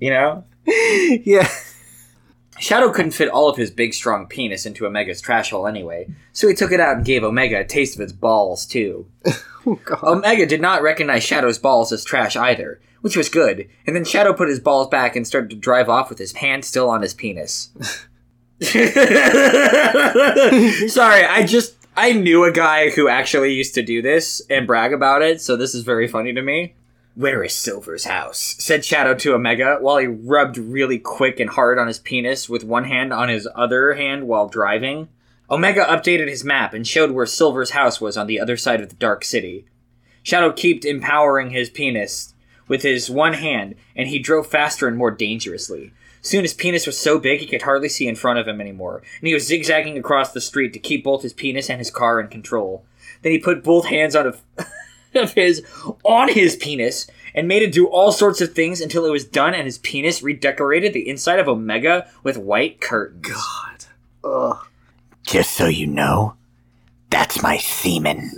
You 0.00 0.10
know? 0.10 0.44
Yeah, 0.64 1.48
Shadow 2.60 2.90
couldn't 2.90 3.12
fit 3.12 3.28
all 3.28 3.48
of 3.48 3.56
his 3.56 3.70
big, 3.70 3.94
strong 3.94 4.26
penis 4.26 4.66
into 4.66 4.86
Omega's 4.86 5.20
trash 5.20 5.50
hole 5.50 5.66
anyway, 5.66 6.08
so 6.32 6.48
he 6.48 6.54
took 6.54 6.72
it 6.72 6.80
out 6.80 6.96
and 6.96 7.04
gave 7.04 7.22
Omega 7.22 7.60
a 7.60 7.64
taste 7.64 7.94
of 7.94 8.00
its 8.00 8.12
balls, 8.12 8.66
too. 8.66 9.06
oh. 9.66 9.78
Omega 10.02 10.46
did 10.46 10.60
not 10.60 10.82
recognize 10.82 11.22
Shadow's 11.22 11.58
balls 11.58 11.92
as 11.92 12.04
trash 12.04 12.36
either, 12.36 12.80
which 13.00 13.16
was 13.16 13.28
good, 13.28 13.68
and 13.86 13.94
then 13.94 14.04
Shadow 14.04 14.32
put 14.32 14.48
his 14.48 14.60
balls 14.60 14.88
back 14.88 15.16
and 15.16 15.26
started 15.26 15.50
to 15.50 15.56
drive 15.56 15.88
off 15.88 16.08
with 16.08 16.18
his 16.18 16.32
hand 16.32 16.64
still 16.64 16.90
on 16.90 17.02
his 17.02 17.14
penis. 17.14 17.70
Sorry, 18.60 18.84
I 21.24 21.44
just. 21.46 21.76
I 21.96 22.12
knew 22.12 22.44
a 22.44 22.52
guy 22.52 22.90
who 22.90 23.08
actually 23.08 23.54
used 23.54 23.74
to 23.74 23.82
do 23.82 24.02
this 24.02 24.40
and 24.48 24.68
brag 24.68 24.92
about 24.92 25.22
it, 25.22 25.40
so 25.40 25.56
this 25.56 25.74
is 25.74 25.82
very 25.82 26.06
funny 26.06 26.32
to 26.32 26.42
me. 26.42 26.74
Where 27.18 27.42
is 27.42 27.52
Silver's 27.52 28.04
house? 28.04 28.54
said 28.60 28.84
Shadow 28.84 29.12
to 29.12 29.34
Omega 29.34 29.78
while 29.80 29.96
he 29.96 30.06
rubbed 30.06 30.56
really 30.56 31.00
quick 31.00 31.40
and 31.40 31.50
hard 31.50 31.76
on 31.76 31.88
his 31.88 31.98
penis 31.98 32.48
with 32.48 32.62
one 32.62 32.84
hand 32.84 33.12
on 33.12 33.28
his 33.28 33.48
other 33.56 33.94
hand 33.94 34.28
while 34.28 34.46
driving. 34.46 35.08
Omega 35.50 35.84
updated 35.84 36.28
his 36.28 36.44
map 36.44 36.72
and 36.72 36.86
showed 36.86 37.10
where 37.10 37.26
Silver's 37.26 37.70
house 37.70 38.00
was 38.00 38.16
on 38.16 38.28
the 38.28 38.38
other 38.38 38.56
side 38.56 38.80
of 38.80 38.88
the 38.88 38.94
Dark 38.94 39.24
City. 39.24 39.66
Shadow 40.22 40.52
kept 40.52 40.84
empowering 40.84 41.50
his 41.50 41.70
penis 41.70 42.34
with 42.68 42.82
his 42.82 43.10
one 43.10 43.32
hand, 43.32 43.74
and 43.96 44.08
he 44.08 44.20
drove 44.20 44.46
faster 44.46 44.86
and 44.86 44.96
more 44.96 45.10
dangerously. 45.10 45.92
Soon 46.22 46.42
his 46.42 46.54
penis 46.54 46.86
was 46.86 46.96
so 46.96 47.18
big 47.18 47.40
he 47.40 47.46
could 47.48 47.62
hardly 47.62 47.88
see 47.88 48.06
in 48.06 48.14
front 48.14 48.38
of 48.38 48.46
him 48.46 48.60
anymore, 48.60 49.02
and 49.18 49.26
he 49.26 49.34
was 49.34 49.44
zigzagging 49.44 49.98
across 49.98 50.32
the 50.32 50.40
street 50.40 50.72
to 50.72 50.78
keep 50.78 51.02
both 51.02 51.22
his 51.22 51.32
penis 51.32 51.68
and 51.68 51.80
his 51.80 51.90
car 51.90 52.20
in 52.20 52.28
control. 52.28 52.84
Then 53.22 53.32
he 53.32 53.40
put 53.40 53.64
both 53.64 53.86
hands 53.86 54.14
on 54.14 54.28
of, 54.28 54.40
of 55.14 55.32
his 55.32 55.64
on 56.04 56.32
his 56.32 56.56
penis 56.56 57.06
and 57.34 57.48
made 57.48 57.62
it 57.62 57.72
do 57.72 57.86
all 57.86 58.12
sorts 58.12 58.40
of 58.40 58.52
things 58.52 58.80
until 58.80 59.04
it 59.04 59.10
was 59.10 59.24
done 59.24 59.54
and 59.54 59.64
his 59.64 59.78
penis 59.78 60.22
redecorated 60.22 60.92
the 60.92 61.08
inside 61.08 61.38
of 61.38 61.48
Omega 61.48 62.08
with 62.22 62.36
white 62.36 62.80
curtains. 62.80 63.26
God. 63.26 63.84
Ugh. 64.24 64.66
Just 65.24 65.54
so 65.54 65.66
you 65.66 65.86
know, 65.86 66.34
that's 67.10 67.42
my 67.42 67.58
semen. 67.58 68.32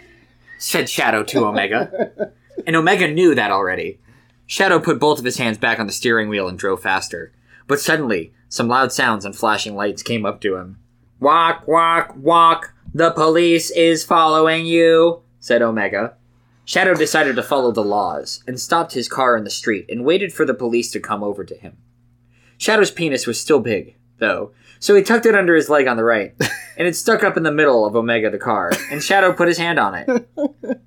said 0.58 0.88
Shadow 0.88 1.22
to 1.24 1.46
Omega. 1.46 2.32
and 2.66 2.76
Omega 2.76 3.08
knew 3.08 3.34
that 3.34 3.50
already. 3.50 3.98
Shadow 4.46 4.80
put 4.80 4.98
both 4.98 5.18
of 5.18 5.24
his 5.24 5.36
hands 5.38 5.58
back 5.58 5.78
on 5.78 5.86
the 5.86 5.92
steering 5.92 6.28
wheel 6.28 6.48
and 6.48 6.58
drove 6.58 6.82
faster. 6.82 7.32
But 7.66 7.80
suddenly, 7.80 8.32
some 8.48 8.66
loud 8.68 8.92
sounds 8.92 9.24
and 9.24 9.36
flashing 9.36 9.74
lights 9.76 10.02
came 10.02 10.24
up 10.24 10.40
to 10.40 10.56
him. 10.56 10.78
Walk, 11.20 11.68
walk, 11.68 12.14
walk. 12.16 12.72
The 12.94 13.10
police 13.10 13.70
is 13.70 14.04
following 14.04 14.64
you, 14.64 15.20
said 15.48 15.62
Omega. 15.62 16.14
Shadow 16.66 16.92
decided 16.92 17.34
to 17.36 17.42
follow 17.42 17.72
the 17.72 17.82
laws 17.82 18.44
and 18.46 18.60
stopped 18.60 18.92
his 18.92 19.08
car 19.08 19.34
in 19.34 19.44
the 19.44 19.50
street 19.50 19.86
and 19.88 20.04
waited 20.04 20.30
for 20.30 20.44
the 20.44 20.52
police 20.52 20.90
to 20.90 21.00
come 21.00 21.24
over 21.24 21.42
to 21.42 21.54
him. 21.54 21.78
Shadow's 22.58 22.90
penis 22.90 23.26
was 23.26 23.40
still 23.40 23.58
big, 23.58 23.96
though, 24.18 24.52
so 24.78 24.94
he 24.94 25.02
tucked 25.02 25.24
it 25.24 25.34
under 25.34 25.54
his 25.54 25.70
leg 25.70 25.86
on 25.86 25.96
the 25.96 26.04
right, 26.04 26.34
and 26.76 26.86
it 26.86 26.94
stuck 26.94 27.24
up 27.24 27.38
in 27.38 27.44
the 27.44 27.50
middle 27.50 27.86
of 27.86 27.96
Omega 27.96 28.28
the 28.28 28.36
car, 28.36 28.70
and 28.90 29.02
Shadow 29.02 29.32
put 29.32 29.48
his 29.48 29.56
hand 29.56 29.78
on 29.78 29.94
it. 29.94 30.28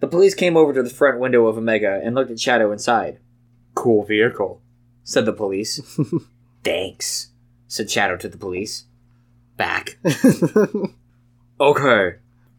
The 0.00 0.06
police 0.06 0.36
came 0.36 0.56
over 0.56 0.72
to 0.72 0.82
the 0.84 0.90
front 0.90 1.18
window 1.18 1.48
of 1.48 1.58
Omega 1.58 2.00
and 2.04 2.14
looked 2.14 2.30
at 2.30 2.38
Shadow 2.38 2.70
inside. 2.70 3.18
Cool 3.74 4.04
vehicle, 4.04 4.62
said 5.02 5.26
the 5.26 5.32
police. 5.32 5.80
Thanks, 6.62 7.30
said 7.66 7.90
Shadow 7.90 8.16
to 8.18 8.28
the 8.28 8.38
police. 8.38 8.84
Back. 9.56 9.98
okay. 11.60 12.18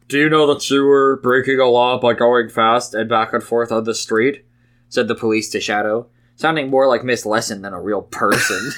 Do 0.10 0.18
you 0.18 0.28
know 0.28 0.52
that 0.52 0.68
you 0.72 0.84
were 0.86 1.18
breaking 1.18 1.60
a 1.60 1.68
law 1.68 2.00
by 2.00 2.14
going 2.14 2.50
fast 2.50 2.96
and 2.96 3.08
back 3.08 3.32
and 3.32 3.44
forth 3.44 3.72
on 3.72 3.84
the 3.84 3.94
street? 3.94 4.44
said 4.88 5.08
the 5.08 5.14
police 5.14 5.52
to 5.52 5.62
Shadow, 5.62 6.10
sounding 6.36 6.72
more 6.72 6.88
like 6.88 7.04
Miss 7.04 7.28
Lesson 7.28 7.62
than 7.62 7.74
a 7.74 7.82
real 7.82 8.02
person. 8.02 8.72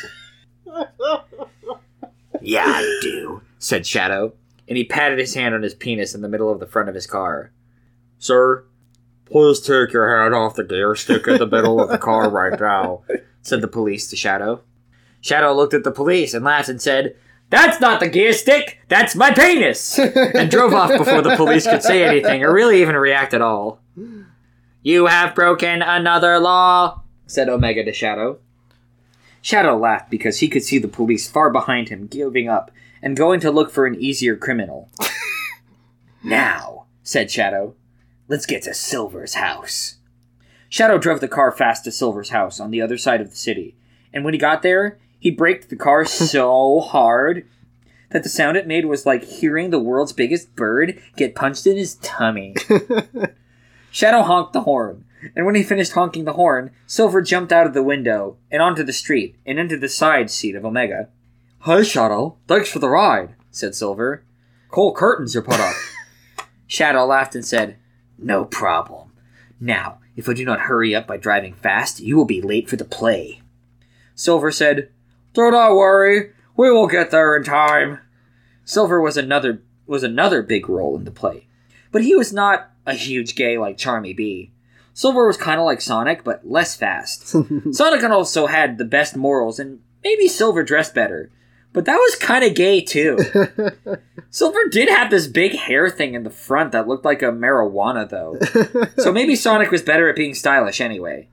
yeah, 2.42 2.66
I 2.66 3.00
do, 3.02 3.42
said 3.60 3.88
Shadow, 3.88 4.34
and 4.68 4.78
he 4.78 4.84
patted 4.84 5.20
his 5.20 5.34
hand 5.34 5.56
on 5.56 5.62
his 5.64 5.74
penis 5.74 6.14
in 6.14 6.22
the 6.22 6.28
middle 6.28 6.52
of 6.52 6.60
the 6.60 6.68
front 6.68 6.90
of 6.90 6.96
his 6.96 7.08
car. 7.08 7.54
Sir, 8.20 8.66
please 9.24 9.62
take 9.62 9.94
your 9.94 10.22
hand 10.22 10.36
off 10.36 10.56
the 10.56 10.66
gear 10.66 10.96
stick 10.96 11.30
in 11.30 11.38
the 11.38 11.48
middle 11.48 11.80
of 11.80 11.88
the 11.88 11.98
car 11.98 12.30
right 12.30 12.60
now, 12.60 13.04
said 13.42 13.62
the 13.62 13.70
police 13.70 14.10
to 14.10 14.18
Shadow. 14.18 14.64
Shadow 15.22 15.54
looked 15.54 15.74
at 15.74 15.86
the 15.86 15.92
police 15.92 16.34
and 16.34 16.44
laughed 16.44 16.68
and 16.68 16.82
said, 16.82 17.16
That's 17.52 17.82
not 17.82 18.00
the 18.00 18.08
gear 18.08 18.32
stick, 18.32 18.80
that's 18.88 19.14
my 19.14 19.32
penis! 19.32 20.00
and 20.00 20.50
drove 20.50 20.74
off 20.74 20.98
before 20.98 21.22
the 21.22 21.36
police 21.36 21.66
could 21.66 21.84
say 21.84 22.06
anything 22.06 22.44
or 22.44 22.54
really 22.54 22.82
even 22.82 22.96
react 22.96 23.34
at 23.34 23.42
all. 23.42 23.82
You 24.82 25.08
have 25.08 25.36
broken 25.36 25.82
another 25.82 26.40
law, 26.40 27.04
said 27.28 27.50
Omega 27.50 27.84
to 27.84 27.92
Shadow. 27.92 28.40
Shadow 29.42 29.78
laughed 29.78 30.10
because 30.10 30.40
he 30.40 30.48
could 30.48 30.64
see 30.64 30.78
the 30.78 30.88
police 30.88 31.30
far 31.30 31.50
behind 31.50 31.90
him 31.90 32.08
giving 32.08 32.48
up 32.48 32.72
and 33.02 33.18
going 33.18 33.42
to 33.42 33.52
look 33.52 33.70
for 33.70 33.86
an 33.86 34.00
easier 34.00 34.38
criminal. 34.38 34.90
now, 36.24 36.86
said 37.04 37.30
Shadow, 37.30 37.76
let's 38.30 38.46
get 38.46 38.64
to 38.64 38.74
Silver's 38.74 39.34
house. 39.34 39.98
Shadow 40.70 40.98
drove 40.98 41.20
the 41.20 41.28
car 41.28 41.52
fast 41.52 41.84
to 41.84 41.92
Silver's 41.92 42.30
house 42.30 42.62
on 42.62 42.72
the 42.72 42.82
other 42.82 42.98
side 42.98 43.20
of 43.20 43.30
the 43.30 43.36
city, 43.36 43.76
and 44.14 44.24
when 44.24 44.34
he 44.34 44.40
got 44.40 44.62
there, 44.62 45.00
he 45.22 45.32
braked 45.32 45.70
the 45.70 45.76
car 45.78 46.04
so 46.06 46.82
hard 46.82 47.48
that 48.10 48.24
the 48.24 48.30
sound 48.30 48.58
it 48.58 48.68
made 48.68 48.86
was 48.86 49.06
like 49.06 49.24
hearing 49.24 49.70
the 49.70 49.80
world's 49.80 50.12
biggest 50.12 50.54
bird 50.56 51.02
get 51.16 51.36
punched 51.36 51.66
in 51.66 51.78
his 51.78 51.96
tummy. 51.96 52.56
Shadow 53.92 54.24
honked 54.24 54.52
the 54.52 54.62
horn, 54.62 55.06
and 55.36 55.46
when 55.46 55.56
he 55.56 55.64
finished 55.64 55.94
honking 55.94 56.26
the 56.26 56.34
horn, 56.34 56.72
Silver 56.88 57.22
jumped 57.22 57.54
out 57.54 57.68
of 57.68 57.74
the 57.74 57.84
window 57.84 58.38
and 58.50 58.62
onto 58.62 58.84
the 58.84 58.92
street 58.92 59.38
and 59.46 59.60
into 59.60 59.78
the 59.78 59.88
side 59.88 60.30
seat 60.30 60.56
of 60.56 60.66
Omega. 60.66 61.08
Hi, 61.60 61.84
Shadow. 61.84 62.38
Thanks 62.48 62.70
for 62.70 62.80
the 62.80 62.90
ride, 62.90 63.36
said 63.52 63.76
Silver. 63.76 64.26
Cool 64.70 64.94
curtains 64.94 65.36
you 65.36 65.42
put 65.42 65.60
up. 65.60 65.76
Shadow 66.68 67.06
laughed 67.06 67.36
and 67.36 67.46
said, 67.46 67.78
No 68.18 68.44
problem. 68.44 69.12
Now, 69.60 70.00
if 70.16 70.28
I 70.28 70.34
do 70.34 70.44
not 70.44 70.62
hurry 70.62 70.96
up 70.96 71.06
by 71.06 71.18
driving 71.18 71.54
fast, 71.54 72.00
you 72.00 72.18
will 72.18 72.26
be 72.26 72.42
late 72.42 72.68
for 72.68 72.78
the 72.78 72.86
play. 72.86 73.42
Silver 74.16 74.52
said, 74.52 74.90
Do 75.34 75.50
not 75.52 75.76
worry. 75.76 76.32
We 76.58 76.72
will 76.72 76.88
get 76.88 77.12
there 77.12 77.36
in 77.36 77.44
time. 77.44 78.00
Silver 78.66 79.02
was 79.02 79.18
another 79.18 79.64
was 79.88 80.04
another 80.04 80.42
big 80.42 80.70
role 80.70 80.96
in 80.96 81.04
the 81.04 81.12
play, 81.12 81.48
but 81.92 82.04
he 82.04 82.16
was 82.16 82.32
not 82.32 82.72
a 82.86 82.94
huge 82.94 83.36
gay 83.36 83.58
like 83.58 83.78
Charmy 83.78 84.16
B. 84.16 84.52
Silver 84.94 85.26
was 85.26 85.38
kind 85.38 85.60
of 85.60 85.66
like 85.66 85.82
Sonic, 85.82 86.24
but 86.24 86.48
less 86.48 86.76
fast. 86.76 87.28
Sonic 87.72 88.04
also 88.04 88.48
had 88.48 88.78
the 88.78 88.86
best 88.86 89.16
morals, 89.16 89.60
and 89.60 89.80
maybe 90.04 90.28
Silver 90.28 90.64
dressed 90.64 90.94
better, 90.94 91.32
but 91.74 91.86
that 91.86 91.96
was 91.96 92.16
kind 92.16 92.44
of 92.44 92.56
gay 92.56 92.82
too. 92.82 93.18
Silver 94.30 94.68
did 94.70 94.90
have 94.90 95.10
this 95.10 95.28
big 95.28 95.56
hair 95.56 95.90
thing 95.90 96.14
in 96.14 96.24
the 96.24 96.30
front 96.30 96.72
that 96.72 96.88
looked 96.88 97.06
like 97.06 97.22
a 97.22 97.26
marijuana, 97.32 98.08
though. 98.08 98.38
so 98.98 99.12
maybe 99.12 99.36
Sonic 99.36 99.72
was 99.72 99.82
better 99.82 100.10
at 100.10 100.16
being 100.16 100.34
stylish 100.34 100.80
anyway. 100.80 101.28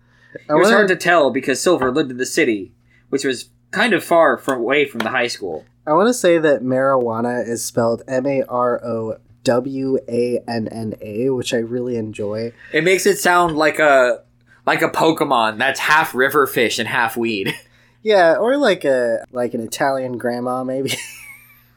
It 0.48 0.54
was 0.54 0.70
hard 0.70 0.88
to 0.88 0.96
tell 0.96 1.30
because 1.30 1.60
Silver 1.60 1.90
lived 1.90 2.10
in 2.10 2.16
the 2.16 2.26
city, 2.26 2.72
which 3.08 3.24
was 3.24 3.50
kind 3.70 3.92
of 3.92 4.04
far 4.04 4.38
from 4.38 4.58
away 4.60 4.86
from 4.86 5.00
the 5.00 5.10
high 5.10 5.26
school. 5.28 5.64
I 5.86 5.92
want 5.92 6.08
to 6.08 6.14
say 6.14 6.38
that 6.38 6.62
marijuana 6.62 7.46
is 7.46 7.64
spelled 7.64 8.02
M 8.06 8.26
A 8.26 8.42
R 8.42 8.84
O 8.84 9.16
W 9.44 9.98
A 10.08 10.38
N 10.46 10.68
N 10.68 10.94
A, 11.00 11.30
which 11.30 11.54
I 11.54 11.58
really 11.58 11.96
enjoy. 11.96 12.52
It 12.72 12.84
makes 12.84 13.06
it 13.06 13.18
sound 13.18 13.56
like 13.56 13.78
a 13.78 14.22
like 14.66 14.82
a 14.82 14.90
Pokemon 14.90 15.56
that's 15.58 15.80
half 15.80 16.14
river 16.14 16.46
fish 16.46 16.78
and 16.78 16.88
half 16.88 17.16
weed. 17.16 17.54
Yeah, 18.00 18.36
or 18.36 18.56
like 18.56 18.84
a 18.84 19.24
like 19.32 19.54
an 19.54 19.60
Italian 19.60 20.18
grandma, 20.18 20.62
maybe. 20.62 20.92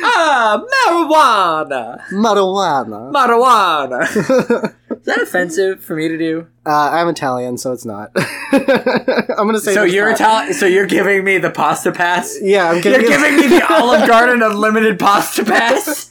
ah, 0.04 0.64
marijuana, 0.88 2.00
Marijuana. 2.12 3.12
marijuana. 3.12 4.74
Is 5.04 5.08
that 5.08 5.22
offensive 5.22 5.84
for 5.84 5.98
me 5.98 6.08
to 6.08 6.18
do? 6.18 6.48
Uh, 6.66 6.92
I'm 6.92 7.10
Italian, 7.10 7.58
so 7.58 7.74
it's 7.74 7.84
not. 7.84 8.12
I'm 8.54 9.36
gonna 9.36 9.60
say. 9.60 9.74
So 9.74 9.84
you're. 9.84 10.10
Italian. 10.12 10.54
So 10.54 10.66
you're 10.66 10.86
giving 10.86 11.26
me 11.26 11.40
the 11.40 11.50
pasta 11.52 11.92
pass. 11.92 12.38
Yeah, 12.42 12.70
I'm 12.70 12.76
You're 12.76 12.84
giving. 13.02 13.08
giving 13.10 13.36
me 13.36 13.48
the 13.48 13.68
Olive 13.70 14.08
Garden 14.08 14.42
unlimited 14.42 14.98
pasta 14.98 15.44
pass. 15.44 16.10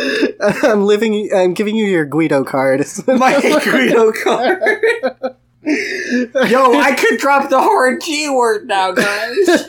I'm 0.62 0.84
living. 0.84 1.28
I'm 1.34 1.52
giving 1.52 1.74
you 1.74 1.86
your 1.86 2.04
Guido 2.04 2.44
card. 2.44 2.84
My 3.08 3.40
Guido 3.40 4.12
card. 4.12 4.60
Yo, 5.64 6.78
I 6.78 6.94
could 6.96 7.18
drop 7.18 7.50
the 7.50 7.60
hard 7.60 8.00
G 8.02 8.30
word 8.30 8.68
now, 8.68 8.92
guys. 8.92 9.66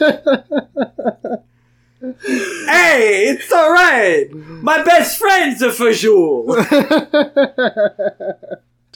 hey, 2.25 3.25
it's 3.27 3.51
alright. 3.51 4.31
My 4.33 4.83
best 4.83 5.17
friend's 5.17 5.61
a 5.61 5.69
fajoule. 5.69 6.55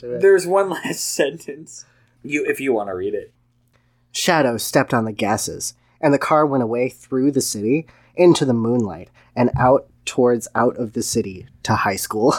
There's 0.00 0.46
one 0.46 0.70
last 0.70 1.00
sentence. 1.14 1.84
You, 2.22 2.46
if 2.46 2.60
you 2.60 2.72
want 2.72 2.88
to 2.88 2.94
read 2.94 3.14
it. 3.14 3.32
Shadow 4.12 4.56
stepped 4.56 4.94
on 4.94 5.04
the 5.04 5.12
gases, 5.12 5.74
and 6.00 6.14
the 6.14 6.18
car 6.18 6.46
went 6.46 6.62
away 6.62 6.88
through 6.88 7.32
the 7.32 7.40
city 7.42 7.86
into 8.14 8.44
the 8.44 8.54
moonlight 8.54 9.10
and 9.36 9.50
out 9.58 9.86
towards 10.06 10.48
out 10.54 10.76
of 10.76 10.92
the 10.92 11.02
city 11.02 11.46
to 11.64 11.74
high 11.74 11.96
school. 11.96 12.34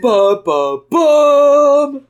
Ba 0.00 0.40
ba 0.44 0.78
boom. 0.88 2.06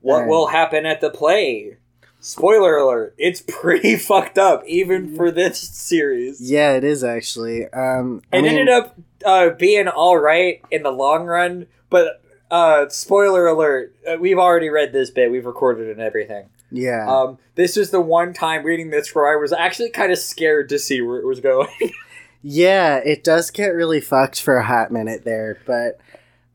What 0.00 0.26
will 0.26 0.46
happen 0.48 0.86
at 0.86 1.00
the 1.00 1.10
play? 1.10 1.76
Spoiler 2.20 2.76
alert! 2.76 3.14
It's 3.18 3.40
pretty 3.48 3.96
fucked 3.96 4.38
up, 4.38 4.62
even 4.66 5.16
for 5.16 5.30
this 5.30 5.58
series. 5.58 6.40
Yeah, 6.40 6.72
it 6.74 6.84
is 6.84 7.02
actually. 7.02 7.66
Um, 7.68 8.22
I 8.32 8.38
It 8.38 8.42
mean, 8.42 8.52
ended 8.52 8.68
up 8.68 8.96
uh, 9.24 9.50
being 9.50 9.88
all 9.88 10.18
right 10.18 10.62
in 10.70 10.82
the 10.82 10.90
long 10.92 11.24
run, 11.26 11.66
but 11.88 12.22
uh, 12.50 12.88
spoiler 12.88 13.46
alert: 13.46 13.94
uh, 14.06 14.16
we've 14.20 14.38
already 14.38 14.68
read 14.68 14.92
this 14.92 15.10
bit, 15.10 15.30
we've 15.30 15.46
recorded 15.46 15.88
and 15.90 16.00
everything. 16.00 16.48
Yeah, 16.72 17.04
Um, 17.10 17.38
this 17.56 17.76
is 17.76 17.90
the 17.90 18.00
one 18.00 18.32
time 18.32 18.64
reading 18.64 18.90
this 18.90 19.12
where 19.12 19.26
I 19.26 19.34
was 19.40 19.52
actually 19.52 19.90
kind 19.90 20.12
of 20.12 20.18
scared 20.18 20.68
to 20.68 20.78
see 20.78 21.00
where 21.00 21.18
it 21.18 21.26
was 21.26 21.40
going. 21.40 21.68
yeah, 22.42 22.98
it 22.98 23.24
does 23.24 23.50
get 23.50 23.70
really 23.74 24.00
fucked 24.00 24.40
for 24.40 24.56
a 24.56 24.64
hot 24.64 24.92
minute 24.92 25.24
there, 25.24 25.58
but 25.66 25.98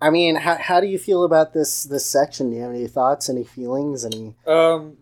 I 0.02 0.10
mean, 0.10 0.38
how, 0.38 0.56
how 0.56 0.80
do 0.80 0.88
you 0.88 0.98
feel 1.00 1.24
about 1.26 1.54
this 1.54 1.84
this 1.84 2.06
section? 2.06 2.50
Do 2.52 2.56
you 2.56 2.62
have 2.62 2.72
any 2.72 2.88
thoughts, 2.88 3.30
any 3.30 3.44
feelings, 3.44 4.06
any? 4.06 4.36
Um, 4.48 4.96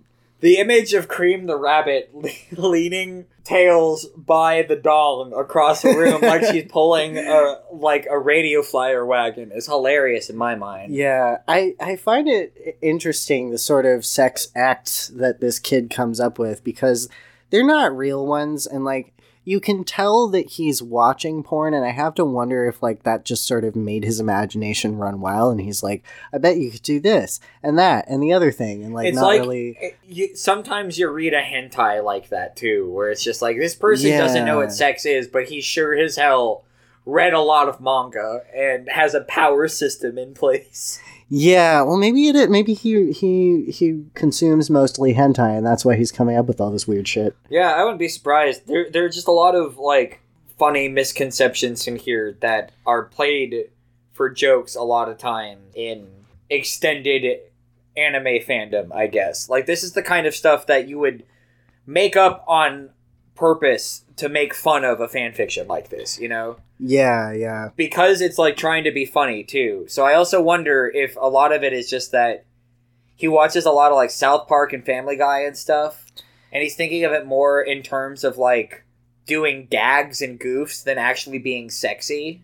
the 0.44 0.58
image 0.58 0.94
of 0.94 1.08
Cream 1.08 1.46
the 1.46 1.56
rabbit 1.56 2.12
le- 2.14 2.30
leaning 2.70 3.26
tails 3.46 4.06
by 4.08 4.62
the 4.62 4.76
dong 4.76 5.34
across 5.34 5.82
the 5.82 5.96
room 5.96 6.22
like 6.22 6.44
she's 6.52 6.70
pulling 6.70 7.18
a 7.18 7.60
like 7.72 8.06
a 8.10 8.20
radio 8.20 8.62
flyer 8.62 9.06
wagon 9.06 9.54
is 9.54 9.68
hilarious 9.68 10.30
in 10.30 10.36
my 10.36 10.54
mind. 10.54 10.94
Yeah, 10.94 11.38
I 11.48 11.76
I 11.80 11.96
find 11.96 12.28
it 12.28 12.78
interesting 12.82 13.52
the 13.52 13.58
sort 13.58 13.86
of 13.86 14.06
sex 14.06 14.50
acts 14.54 15.08
that 15.16 15.40
this 15.40 15.60
kid 15.60 15.90
comes 15.90 16.20
up 16.20 16.38
with 16.38 16.62
because 16.62 17.08
they're 17.50 17.66
not 17.66 17.96
real 17.96 18.26
ones, 18.26 18.68
and 18.68 18.84
like 18.84 19.14
you 19.46 19.60
can 19.60 19.84
tell 19.84 20.28
that 20.30 20.52
he's 20.52 20.82
watching 20.82 21.44
porn, 21.44 21.74
and 21.74 21.86
I 21.86 21.92
have 21.92 22.16
to 22.16 22.26
wonder 22.26 22.66
if 22.66 22.82
like 22.82 23.04
that 23.04 23.26
just 23.26 23.46
sort 23.46 23.64
of 23.66 23.76
made 23.76 24.04
his 24.04 24.20
imagination 24.20 24.98
run 24.98 25.20
wild, 25.22 25.52
and 25.52 25.62
he's 25.62 25.84
like, 25.84 26.04
I 26.34 26.38
bet 26.38 26.58
you 26.58 26.72
could 26.72 26.82
do 26.84 27.00
this 27.00 27.40
and 27.62 27.78
that 27.78 28.06
and 28.08 28.22
the 28.24 28.34
other 28.34 28.52
thing, 28.52 28.84
and 28.84 28.94
like 28.94 29.08
it's 29.08 29.16
not 29.16 29.26
like 29.28 29.42
really. 29.42 29.78
it- 29.82 29.98
you, 30.08 30.36
sometimes 30.36 30.98
you 30.98 31.10
read 31.10 31.34
a 31.34 31.42
hentai 31.42 32.04
like 32.04 32.30
that 32.30 32.56
too, 32.56 32.90
where 32.92 33.10
it's 33.10 33.24
just 33.24 33.42
like 33.42 33.58
this 33.58 33.76
person 33.76 34.10
doesn't 34.20 34.46
know 34.46 34.58
what 34.58 34.72
sex 34.72 35.06
is, 35.06 35.28
but 35.28 35.46
he 35.46 35.62
sure 35.62 35.96
as 35.96 36.16
hell 36.16 36.64
read 37.06 37.34
a 37.34 37.42
lot 37.42 37.68
of 37.68 37.82
manga 37.82 38.44
and 38.56 38.90
has 38.90 39.14
a 39.14 39.22
power 39.22 39.68
system 39.68 40.18
in 40.18 40.34
place. 40.34 41.02
Yeah, 41.30 41.82
well, 41.82 41.98
maybe 41.98 42.28
it. 42.28 42.50
Maybe 42.50 42.74
he 42.74 43.12
he 43.12 43.72
he 43.72 44.06
consumes 44.14 44.70
mostly 44.70 45.14
hentai, 45.14 45.58
and 45.58 45.66
that's 45.66 45.84
why 45.84 45.96
he's 45.96 46.12
coming 46.12 46.38
up 46.38 46.46
with 46.46 46.62
all 46.62 46.72
this 46.72 46.88
weird 46.88 47.08
shit. 47.08 47.36
Yeah, 47.50 47.72
I 47.72 47.84
wouldn't 47.84 48.00
be 48.00 48.08
surprised. 48.08 48.68
There, 48.68 48.90
there 48.92 49.06
are 49.06 49.10
just 49.10 49.28
a 49.28 49.32
lot 49.32 49.56
of 49.56 49.78
like 49.78 50.22
funny 50.60 50.88
misconceptions 50.88 51.88
in 51.88 51.96
here 51.96 52.38
that 52.42 52.72
are 52.86 53.04
played 53.04 53.70
for 54.12 54.30
jokes 54.30 54.76
a 54.76 54.84
lot 54.84 55.10
of 55.10 55.18
time 55.18 55.60
in 55.74 56.08
extended 56.50 57.40
anime 57.98 58.40
fandom. 58.40 58.94
I 58.94 59.08
guess 59.08 59.50
like 59.50 59.66
this 59.66 59.84
is 59.84 59.94
the 59.94 60.04
kind 60.04 60.28
of 60.28 60.36
stuff 60.36 60.68
that 60.68 60.88
you 60.88 61.00
would 61.00 61.24
make 61.86 62.16
up 62.16 62.44
on 62.48 62.90
purpose 63.44 64.06
to 64.16 64.30
make 64.30 64.54
fun 64.54 64.86
of 64.86 65.02
a 65.02 65.08
fan 65.10 65.34
fiction 65.34 65.68
like 65.68 65.90
this. 65.90 66.18
You 66.18 66.30
know, 66.30 66.56
Yeah, 66.80 67.34
yeah. 67.34 67.70
because 67.76 68.22
it's 68.22 68.38
like 68.38 68.56
trying 68.56 68.86
to 68.86 68.92
be 68.92 69.06
funny 69.06 69.44
too. 69.44 69.86
So 69.90 70.06
I 70.06 70.14
also 70.14 70.42
wonder 70.42 70.90
if 70.94 71.18
a 71.20 71.28
lot 71.28 71.52
of 71.54 71.62
it 71.62 71.74
is 71.74 71.90
just 71.90 72.14
that 72.14 72.46
he 73.18 73.28
watches 73.28 73.66
a 73.66 73.72
lot 73.72 73.92
of 73.92 73.98
like 73.98 74.12
South 74.12 74.48
Park 74.48 74.72
and 74.72 74.86
Family 74.86 75.18
Guy 75.18 75.42
and 75.42 75.58
stuff, 75.58 76.06
and 76.54 76.64
he's 76.64 76.78
thinking 76.78 77.04
of 77.04 77.12
it 77.12 77.26
more 77.26 77.62
in 77.62 77.84
terms 77.84 78.24
of 78.24 78.38
like 78.38 78.86
doing 79.26 79.68
gags 79.70 80.22
and 80.22 80.40
goofs 80.40 80.82
than 80.82 80.98
actually 80.98 81.40
being 81.40 81.70
sexy. 81.70 82.42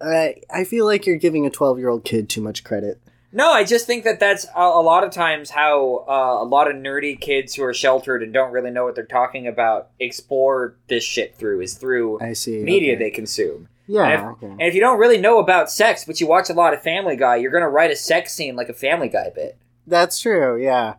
I 0.00 0.36
I 0.48 0.64
feel 0.64 0.86
like 0.86 1.04
you're 1.06 1.16
giving 1.16 1.44
a 1.44 1.50
twelve 1.50 1.78
year 1.78 1.90
old 1.90 2.04
kid 2.04 2.30
too 2.30 2.40
much 2.40 2.64
credit. 2.64 2.98
No, 3.30 3.50
I 3.50 3.62
just 3.64 3.86
think 3.86 4.04
that 4.04 4.20
that's 4.20 4.46
a, 4.56 4.60
a 4.60 4.82
lot 4.82 5.04
of 5.04 5.10
times 5.10 5.50
how 5.50 6.04
uh, 6.08 6.42
a 6.42 6.46
lot 6.46 6.70
of 6.70 6.76
nerdy 6.76 7.20
kids 7.20 7.54
who 7.54 7.62
are 7.64 7.74
sheltered 7.74 8.22
and 8.22 8.32
don't 8.32 8.52
really 8.52 8.70
know 8.70 8.84
what 8.84 8.94
they're 8.94 9.04
talking 9.04 9.46
about 9.46 9.90
explore 10.00 10.76
this 10.88 11.04
shit 11.04 11.36
through 11.36 11.60
is 11.60 11.74
through 11.74 12.20
I 12.20 12.32
see. 12.32 12.62
media 12.62 12.94
okay. 12.94 13.04
they 13.04 13.10
consume. 13.10 13.68
Yeah. 13.86 14.04
And 14.04 14.12
if, 14.14 14.28
okay. 14.36 14.46
and 14.46 14.62
if 14.62 14.74
you 14.74 14.80
don't 14.80 14.98
really 14.98 15.18
know 15.18 15.38
about 15.38 15.70
sex, 15.70 16.04
but 16.04 16.20
you 16.20 16.26
watch 16.26 16.48
a 16.48 16.54
lot 16.54 16.72
of 16.72 16.82
Family 16.82 17.16
Guy, 17.16 17.36
you're 17.36 17.50
gonna 17.52 17.68
write 17.68 17.90
a 17.90 17.96
sex 17.96 18.32
scene 18.32 18.56
like 18.56 18.68
a 18.70 18.74
Family 18.74 19.08
Guy 19.08 19.30
bit. 19.34 19.58
That's 19.86 20.20
true. 20.20 20.62
Yeah. 20.62 20.94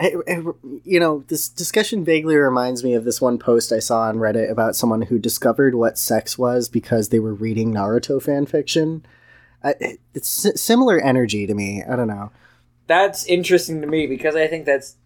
I- 0.00 0.14
I- 0.28 0.42
you 0.84 0.98
know, 0.98 1.24
this 1.28 1.48
discussion 1.48 2.04
vaguely 2.04 2.36
reminds 2.36 2.82
me 2.82 2.94
of 2.94 3.04
this 3.04 3.20
one 3.20 3.38
post 3.38 3.72
I 3.72 3.78
saw 3.78 4.02
on 4.02 4.16
Reddit 4.16 4.50
about 4.50 4.74
someone 4.76 5.02
who 5.02 5.18
discovered 5.18 5.74
what 5.74 5.98
sex 5.98 6.36
was 6.36 6.68
because 6.68 7.08
they 7.08 7.20
were 7.20 7.34
reading 7.34 7.72
Naruto 7.72 8.20
fan 8.20 8.46
fiction. 8.46 9.04
It's 9.64 10.60
similar 10.60 11.00
energy 11.00 11.46
to 11.46 11.54
me. 11.54 11.82
I 11.88 11.96
don't 11.96 12.08
know. 12.08 12.30
That's 12.86 13.24
interesting 13.26 13.80
to 13.80 13.86
me 13.86 14.06
because 14.06 14.36
I 14.36 14.46
think 14.46 14.66
that's 14.66 14.96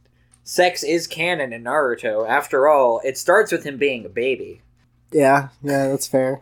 sex 0.42 0.82
is 0.82 1.06
canon 1.06 1.52
in 1.52 1.64
Naruto. 1.64 2.28
After 2.28 2.68
all, 2.68 3.00
it 3.04 3.16
starts 3.16 3.52
with 3.52 3.64
him 3.64 3.76
being 3.76 4.04
a 4.04 4.08
baby. 4.08 4.62
Yeah, 5.12 5.48
yeah, 5.62 5.88
that's 5.88 6.06
fair. 6.06 6.40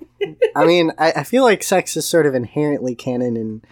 I 0.54 0.64
mean, 0.66 0.92
I, 0.98 1.12
I 1.12 1.22
feel 1.24 1.44
like 1.44 1.62
sex 1.62 1.96
is 1.96 2.06
sort 2.06 2.26
of 2.26 2.34
inherently 2.34 2.94
canon 2.94 3.36
in 3.36 3.62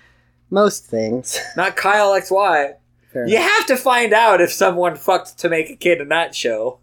most 0.50 0.84
things. 0.84 1.38
Not 1.56 1.76
Kyle 1.76 2.12
XY. 2.12 2.74
Fair 3.12 3.26
You 3.26 3.38
have 3.38 3.66
to 3.66 3.76
find 3.76 4.12
out 4.12 4.40
if 4.40 4.52
someone 4.52 4.96
fucked 4.96 5.38
to 5.38 5.48
make 5.48 5.70
a 5.70 5.76
kid 5.76 6.00
in 6.00 6.08
that 6.08 6.34
show. 6.34 6.78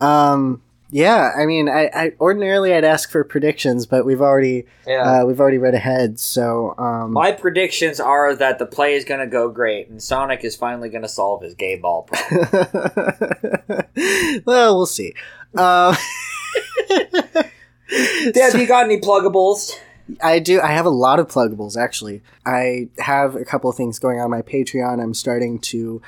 Um, 0.00 0.62
yeah, 0.90 1.32
I 1.36 1.46
mean, 1.46 1.68
I, 1.68 1.90
I 1.94 2.12
ordinarily 2.20 2.72
I'd 2.74 2.84
ask 2.84 3.10
for 3.10 3.24
predictions, 3.24 3.86
but 3.86 4.04
we've 4.06 4.20
already 4.20 4.66
Yeah. 4.86 5.22
uh, 5.22 5.24
we've 5.24 5.40
already 5.40 5.58
read 5.58 5.74
ahead. 5.74 6.20
So, 6.20 6.74
um, 6.78 7.12
My 7.12 7.32
predictions 7.32 7.98
are 8.00 8.34
that 8.36 8.58
the 8.58 8.66
play 8.66 8.94
is 8.94 9.04
going 9.04 9.20
to 9.20 9.26
go 9.26 9.48
great 9.48 9.88
and 9.88 10.02
Sonic 10.02 10.44
is 10.44 10.54
finally 10.56 10.88
going 10.88 11.02
to 11.02 11.08
solve 11.08 11.42
his 11.42 11.54
gay 11.54 11.76
ball 11.76 12.02
problem. 12.02 12.48
well, 14.46 14.76
we'll 14.76 14.86
see. 14.86 15.14
Um, 15.56 15.96
Dev, 18.32 18.54
you 18.54 18.66
got 18.66 18.84
any 18.84 18.98
pluggables? 19.00 19.78
I 20.22 20.38
do. 20.38 20.60
I 20.60 20.68
have 20.68 20.84
a 20.86 20.90
lot 20.90 21.18
of 21.18 21.28
pluggables 21.28 21.76
actually. 21.76 22.22
I 22.44 22.88
have 22.98 23.36
a 23.36 23.44
couple 23.44 23.70
of 23.70 23.76
things 23.76 23.98
going 23.98 24.20
on 24.20 24.30
my 24.30 24.42
Patreon. 24.42 25.02
I'm 25.02 25.14
starting 25.14 25.58
to 25.60 26.02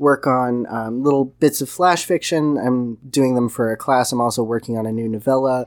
work 0.00 0.26
on 0.26 0.66
um, 0.68 1.02
little 1.04 1.26
bits 1.26 1.60
of 1.60 1.68
flash 1.68 2.06
fiction. 2.06 2.56
I'm 2.56 2.96
doing 3.08 3.34
them 3.34 3.50
for 3.50 3.70
a 3.70 3.76
class. 3.76 4.10
I'm 4.10 4.20
also 4.20 4.42
working 4.42 4.78
on 4.78 4.86
a 4.86 4.92
new 4.92 5.06
novella. 5.06 5.66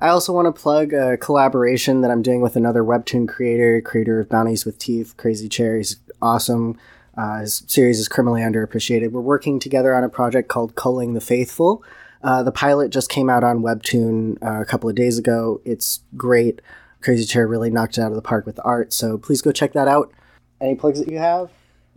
I 0.00 0.08
also 0.08 0.32
want 0.32 0.46
to 0.46 0.60
plug 0.60 0.92
a 0.94 1.18
collaboration 1.18 2.00
that 2.00 2.10
I'm 2.10 2.22
doing 2.22 2.40
with 2.40 2.56
another 2.56 2.82
webtoon 2.82 3.28
creator, 3.28 3.80
creator 3.82 4.20
of 4.20 4.28
Bounties 4.28 4.64
with 4.64 4.78
Teeth, 4.78 5.16
Crazy 5.16 5.48
Cherries. 5.48 5.96
Awesome. 6.22 6.78
Uh, 7.16 7.40
his 7.40 7.62
series 7.66 7.98
is 7.98 8.08
criminally 8.08 8.40
underappreciated. 8.40 9.10
We're 9.10 9.20
working 9.20 9.58
together 9.58 9.94
on 9.94 10.02
a 10.02 10.08
project 10.08 10.48
called 10.48 10.74
Culling 10.74 11.12
the 11.12 11.20
Faithful. 11.20 11.84
Uh, 12.22 12.42
the 12.42 12.52
pilot 12.52 12.90
just 12.90 13.10
came 13.10 13.28
out 13.28 13.44
on 13.44 13.60
Webtoon 13.60 14.42
uh, 14.42 14.62
a 14.62 14.64
couple 14.64 14.88
of 14.88 14.96
days 14.96 15.18
ago. 15.18 15.60
It's 15.64 16.00
great. 16.16 16.62
Crazy 17.02 17.24
Chair 17.24 17.46
really 17.46 17.70
knocked 17.70 17.98
it 17.98 18.00
out 18.00 18.12
of 18.12 18.16
the 18.16 18.22
park 18.22 18.46
with 18.46 18.56
the 18.56 18.62
art, 18.62 18.92
so 18.92 19.18
please 19.18 19.42
go 19.42 19.52
check 19.52 19.72
that 19.74 19.88
out. 19.88 20.12
Any 20.60 20.74
plugs 20.74 20.98
that 21.00 21.10
you 21.10 21.18
have? 21.18 21.50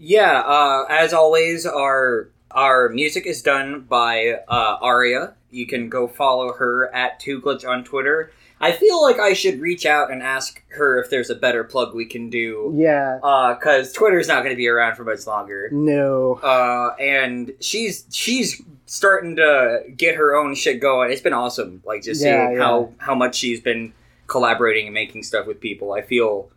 Yeah, 0.04 0.40
uh, 0.42 0.86
as 0.90 1.14
always, 1.14 1.66
our 1.66 2.30
our 2.50 2.90
music 2.90 3.26
is 3.28 3.42
done 3.42 3.82
by 3.82 4.40
uh, 4.48 4.78
Aria. 4.82 5.36
You 5.52 5.68
can 5.68 5.90
go 5.90 6.08
follow 6.08 6.54
her 6.54 6.94
at 6.94 7.20
Tooglitch 7.22 7.66
on 7.68 7.84
Twitter. 7.84 8.32
I 8.60 8.72
feel 8.74 9.02
like 9.02 9.20
I 9.20 9.34
should 9.34 9.60
reach 9.60 9.86
out 9.86 10.12
and 10.12 10.22
ask 10.22 10.62
her 10.70 11.02
if 11.02 11.10
there's 11.10 11.30
a 11.30 11.36
better 11.36 11.64
plug 11.64 11.96
we 11.96 12.06
can 12.06 12.30
do, 12.30 12.72
Yeah. 12.76 13.16
because 13.58 13.92
Twitter's 13.92 14.28
not 14.28 14.44
going 14.44 14.52
to 14.56 14.58
be 14.58 14.68
around 14.68 14.96
for 14.96 15.04
much 15.04 15.26
longer. 15.26 15.68
No. 15.72 16.36
Uh, 16.44 16.94
and 17.00 17.54
she's 17.60 18.06
she's 18.12 18.62
starting 18.86 19.36
to 19.38 19.82
get 19.96 20.16
her 20.16 20.36
own 20.36 20.54
shit 20.56 20.80
going. 20.80 21.12
It's 21.12 21.22
been 21.22 21.34
awesome, 21.34 21.82
like 21.86 22.04
just 22.04 22.24
Yeah, 22.24 22.48
seeing 22.48 22.58
yeah. 22.58 22.64
how 22.64 22.92
how 22.98 23.16
much 23.16 23.36
she's 23.36 23.60
been 23.62 23.94
collaborating 24.28 24.88
and 24.88 24.94
making 24.94 25.24
stuff 25.24 25.46
with 25.48 25.60
people. 25.60 25.94
I 25.94 26.02
feel 26.02 26.50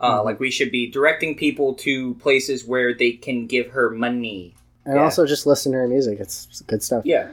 uh, 0.00 0.20
Mhm. 0.20 0.24
like 0.24 0.40
we 0.40 0.50
should 0.50 0.70
be 0.70 0.86
directing 0.90 1.34
people 1.36 1.74
to 1.74 2.14
places 2.14 2.64
where 2.66 2.92
they 2.94 3.12
can 3.12 3.46
give 3.46 3.68
her 3.70 3.90
money. 3.90 4.54
And 4.84 4.96
Yeah. 4.96 5.04
also 5.04 5.24
just 5.26 5.46
listen 5.46 5.72
to 5.72 5.78
her 5.78 5.88
music. 5.88 6.18
It's, 6.20 6.62
good 6.66 6.82
stuff. 6.82 7.04
Yeah, 7.06 7.28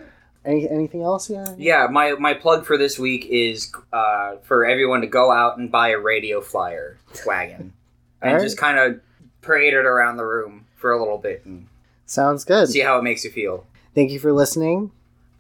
Any, 0.46 0.68
anything 0.70 1.02
else? 1.04 1.30
Yeah. 1.30 1.46
yeah. 1.58 1.88
My 1.92 2.14
my 2.14 2.34
plug 2.34 2.66
for 2.66 2.78
this 2.78 2.98
week 2.98 3.28
is 3.30 3.72
uh, 3.94 4.38
for 4.44 4.66
everyone 4.66 5.02
to 5.02 5.08
go 5.08 5.32
out 5.32 5.58
and 5.58 5.70
buy 5.72 5.90
a 5.90 6.00
radio 6.00 6.42
flyer 6.42 6.98
wagon 7.26 7.74
and 8.22 8.32
Alright. 8.32 8.44
just 8.44 8.58
kind 8.58 8.80
of 8.80 9.02
parade 9.42 9.74
it 9.74 9.86
around 9.86 10.18
the 10.18 10.26
room 10.26 10.66
for 10.78 10.92
a 10.92 11.00
little 11.00 11.18
bit 11.18 11.44
and 11.46 11.68
Sounds 12.06 12.44
good. 12.44 12.70
see 12.70 12.80
how 12.80 12.98
it 12.98 13.04
makes 13.04 13.24
you 13.24 13.30
feel. 13.32 13.66
Thank 13.96 14.12
you 14.12 14.20
for 14.20 14.32
listening, 14.34 14.92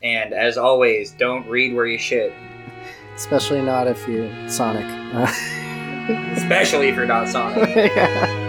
And 0.04 0.34
as 0.34 0.58
always, 0.58 1.12
don't 1.12 1.48
read 1.48 1.74
where 1.76 1.86
you 1.86 1.98
shit. 1.98 2.34
especially 3.16 3.62
not 3.62 3.88
if 3.88 4.08
you're 4.08 4.30
Sonic. 4.50 4.86
Especially 6.10 6.90
if 6.90 6.96
you're 6.96 7.06
not 7.06 7.30
Sonic. 7.30 7.76
yeah. 7.76 8.38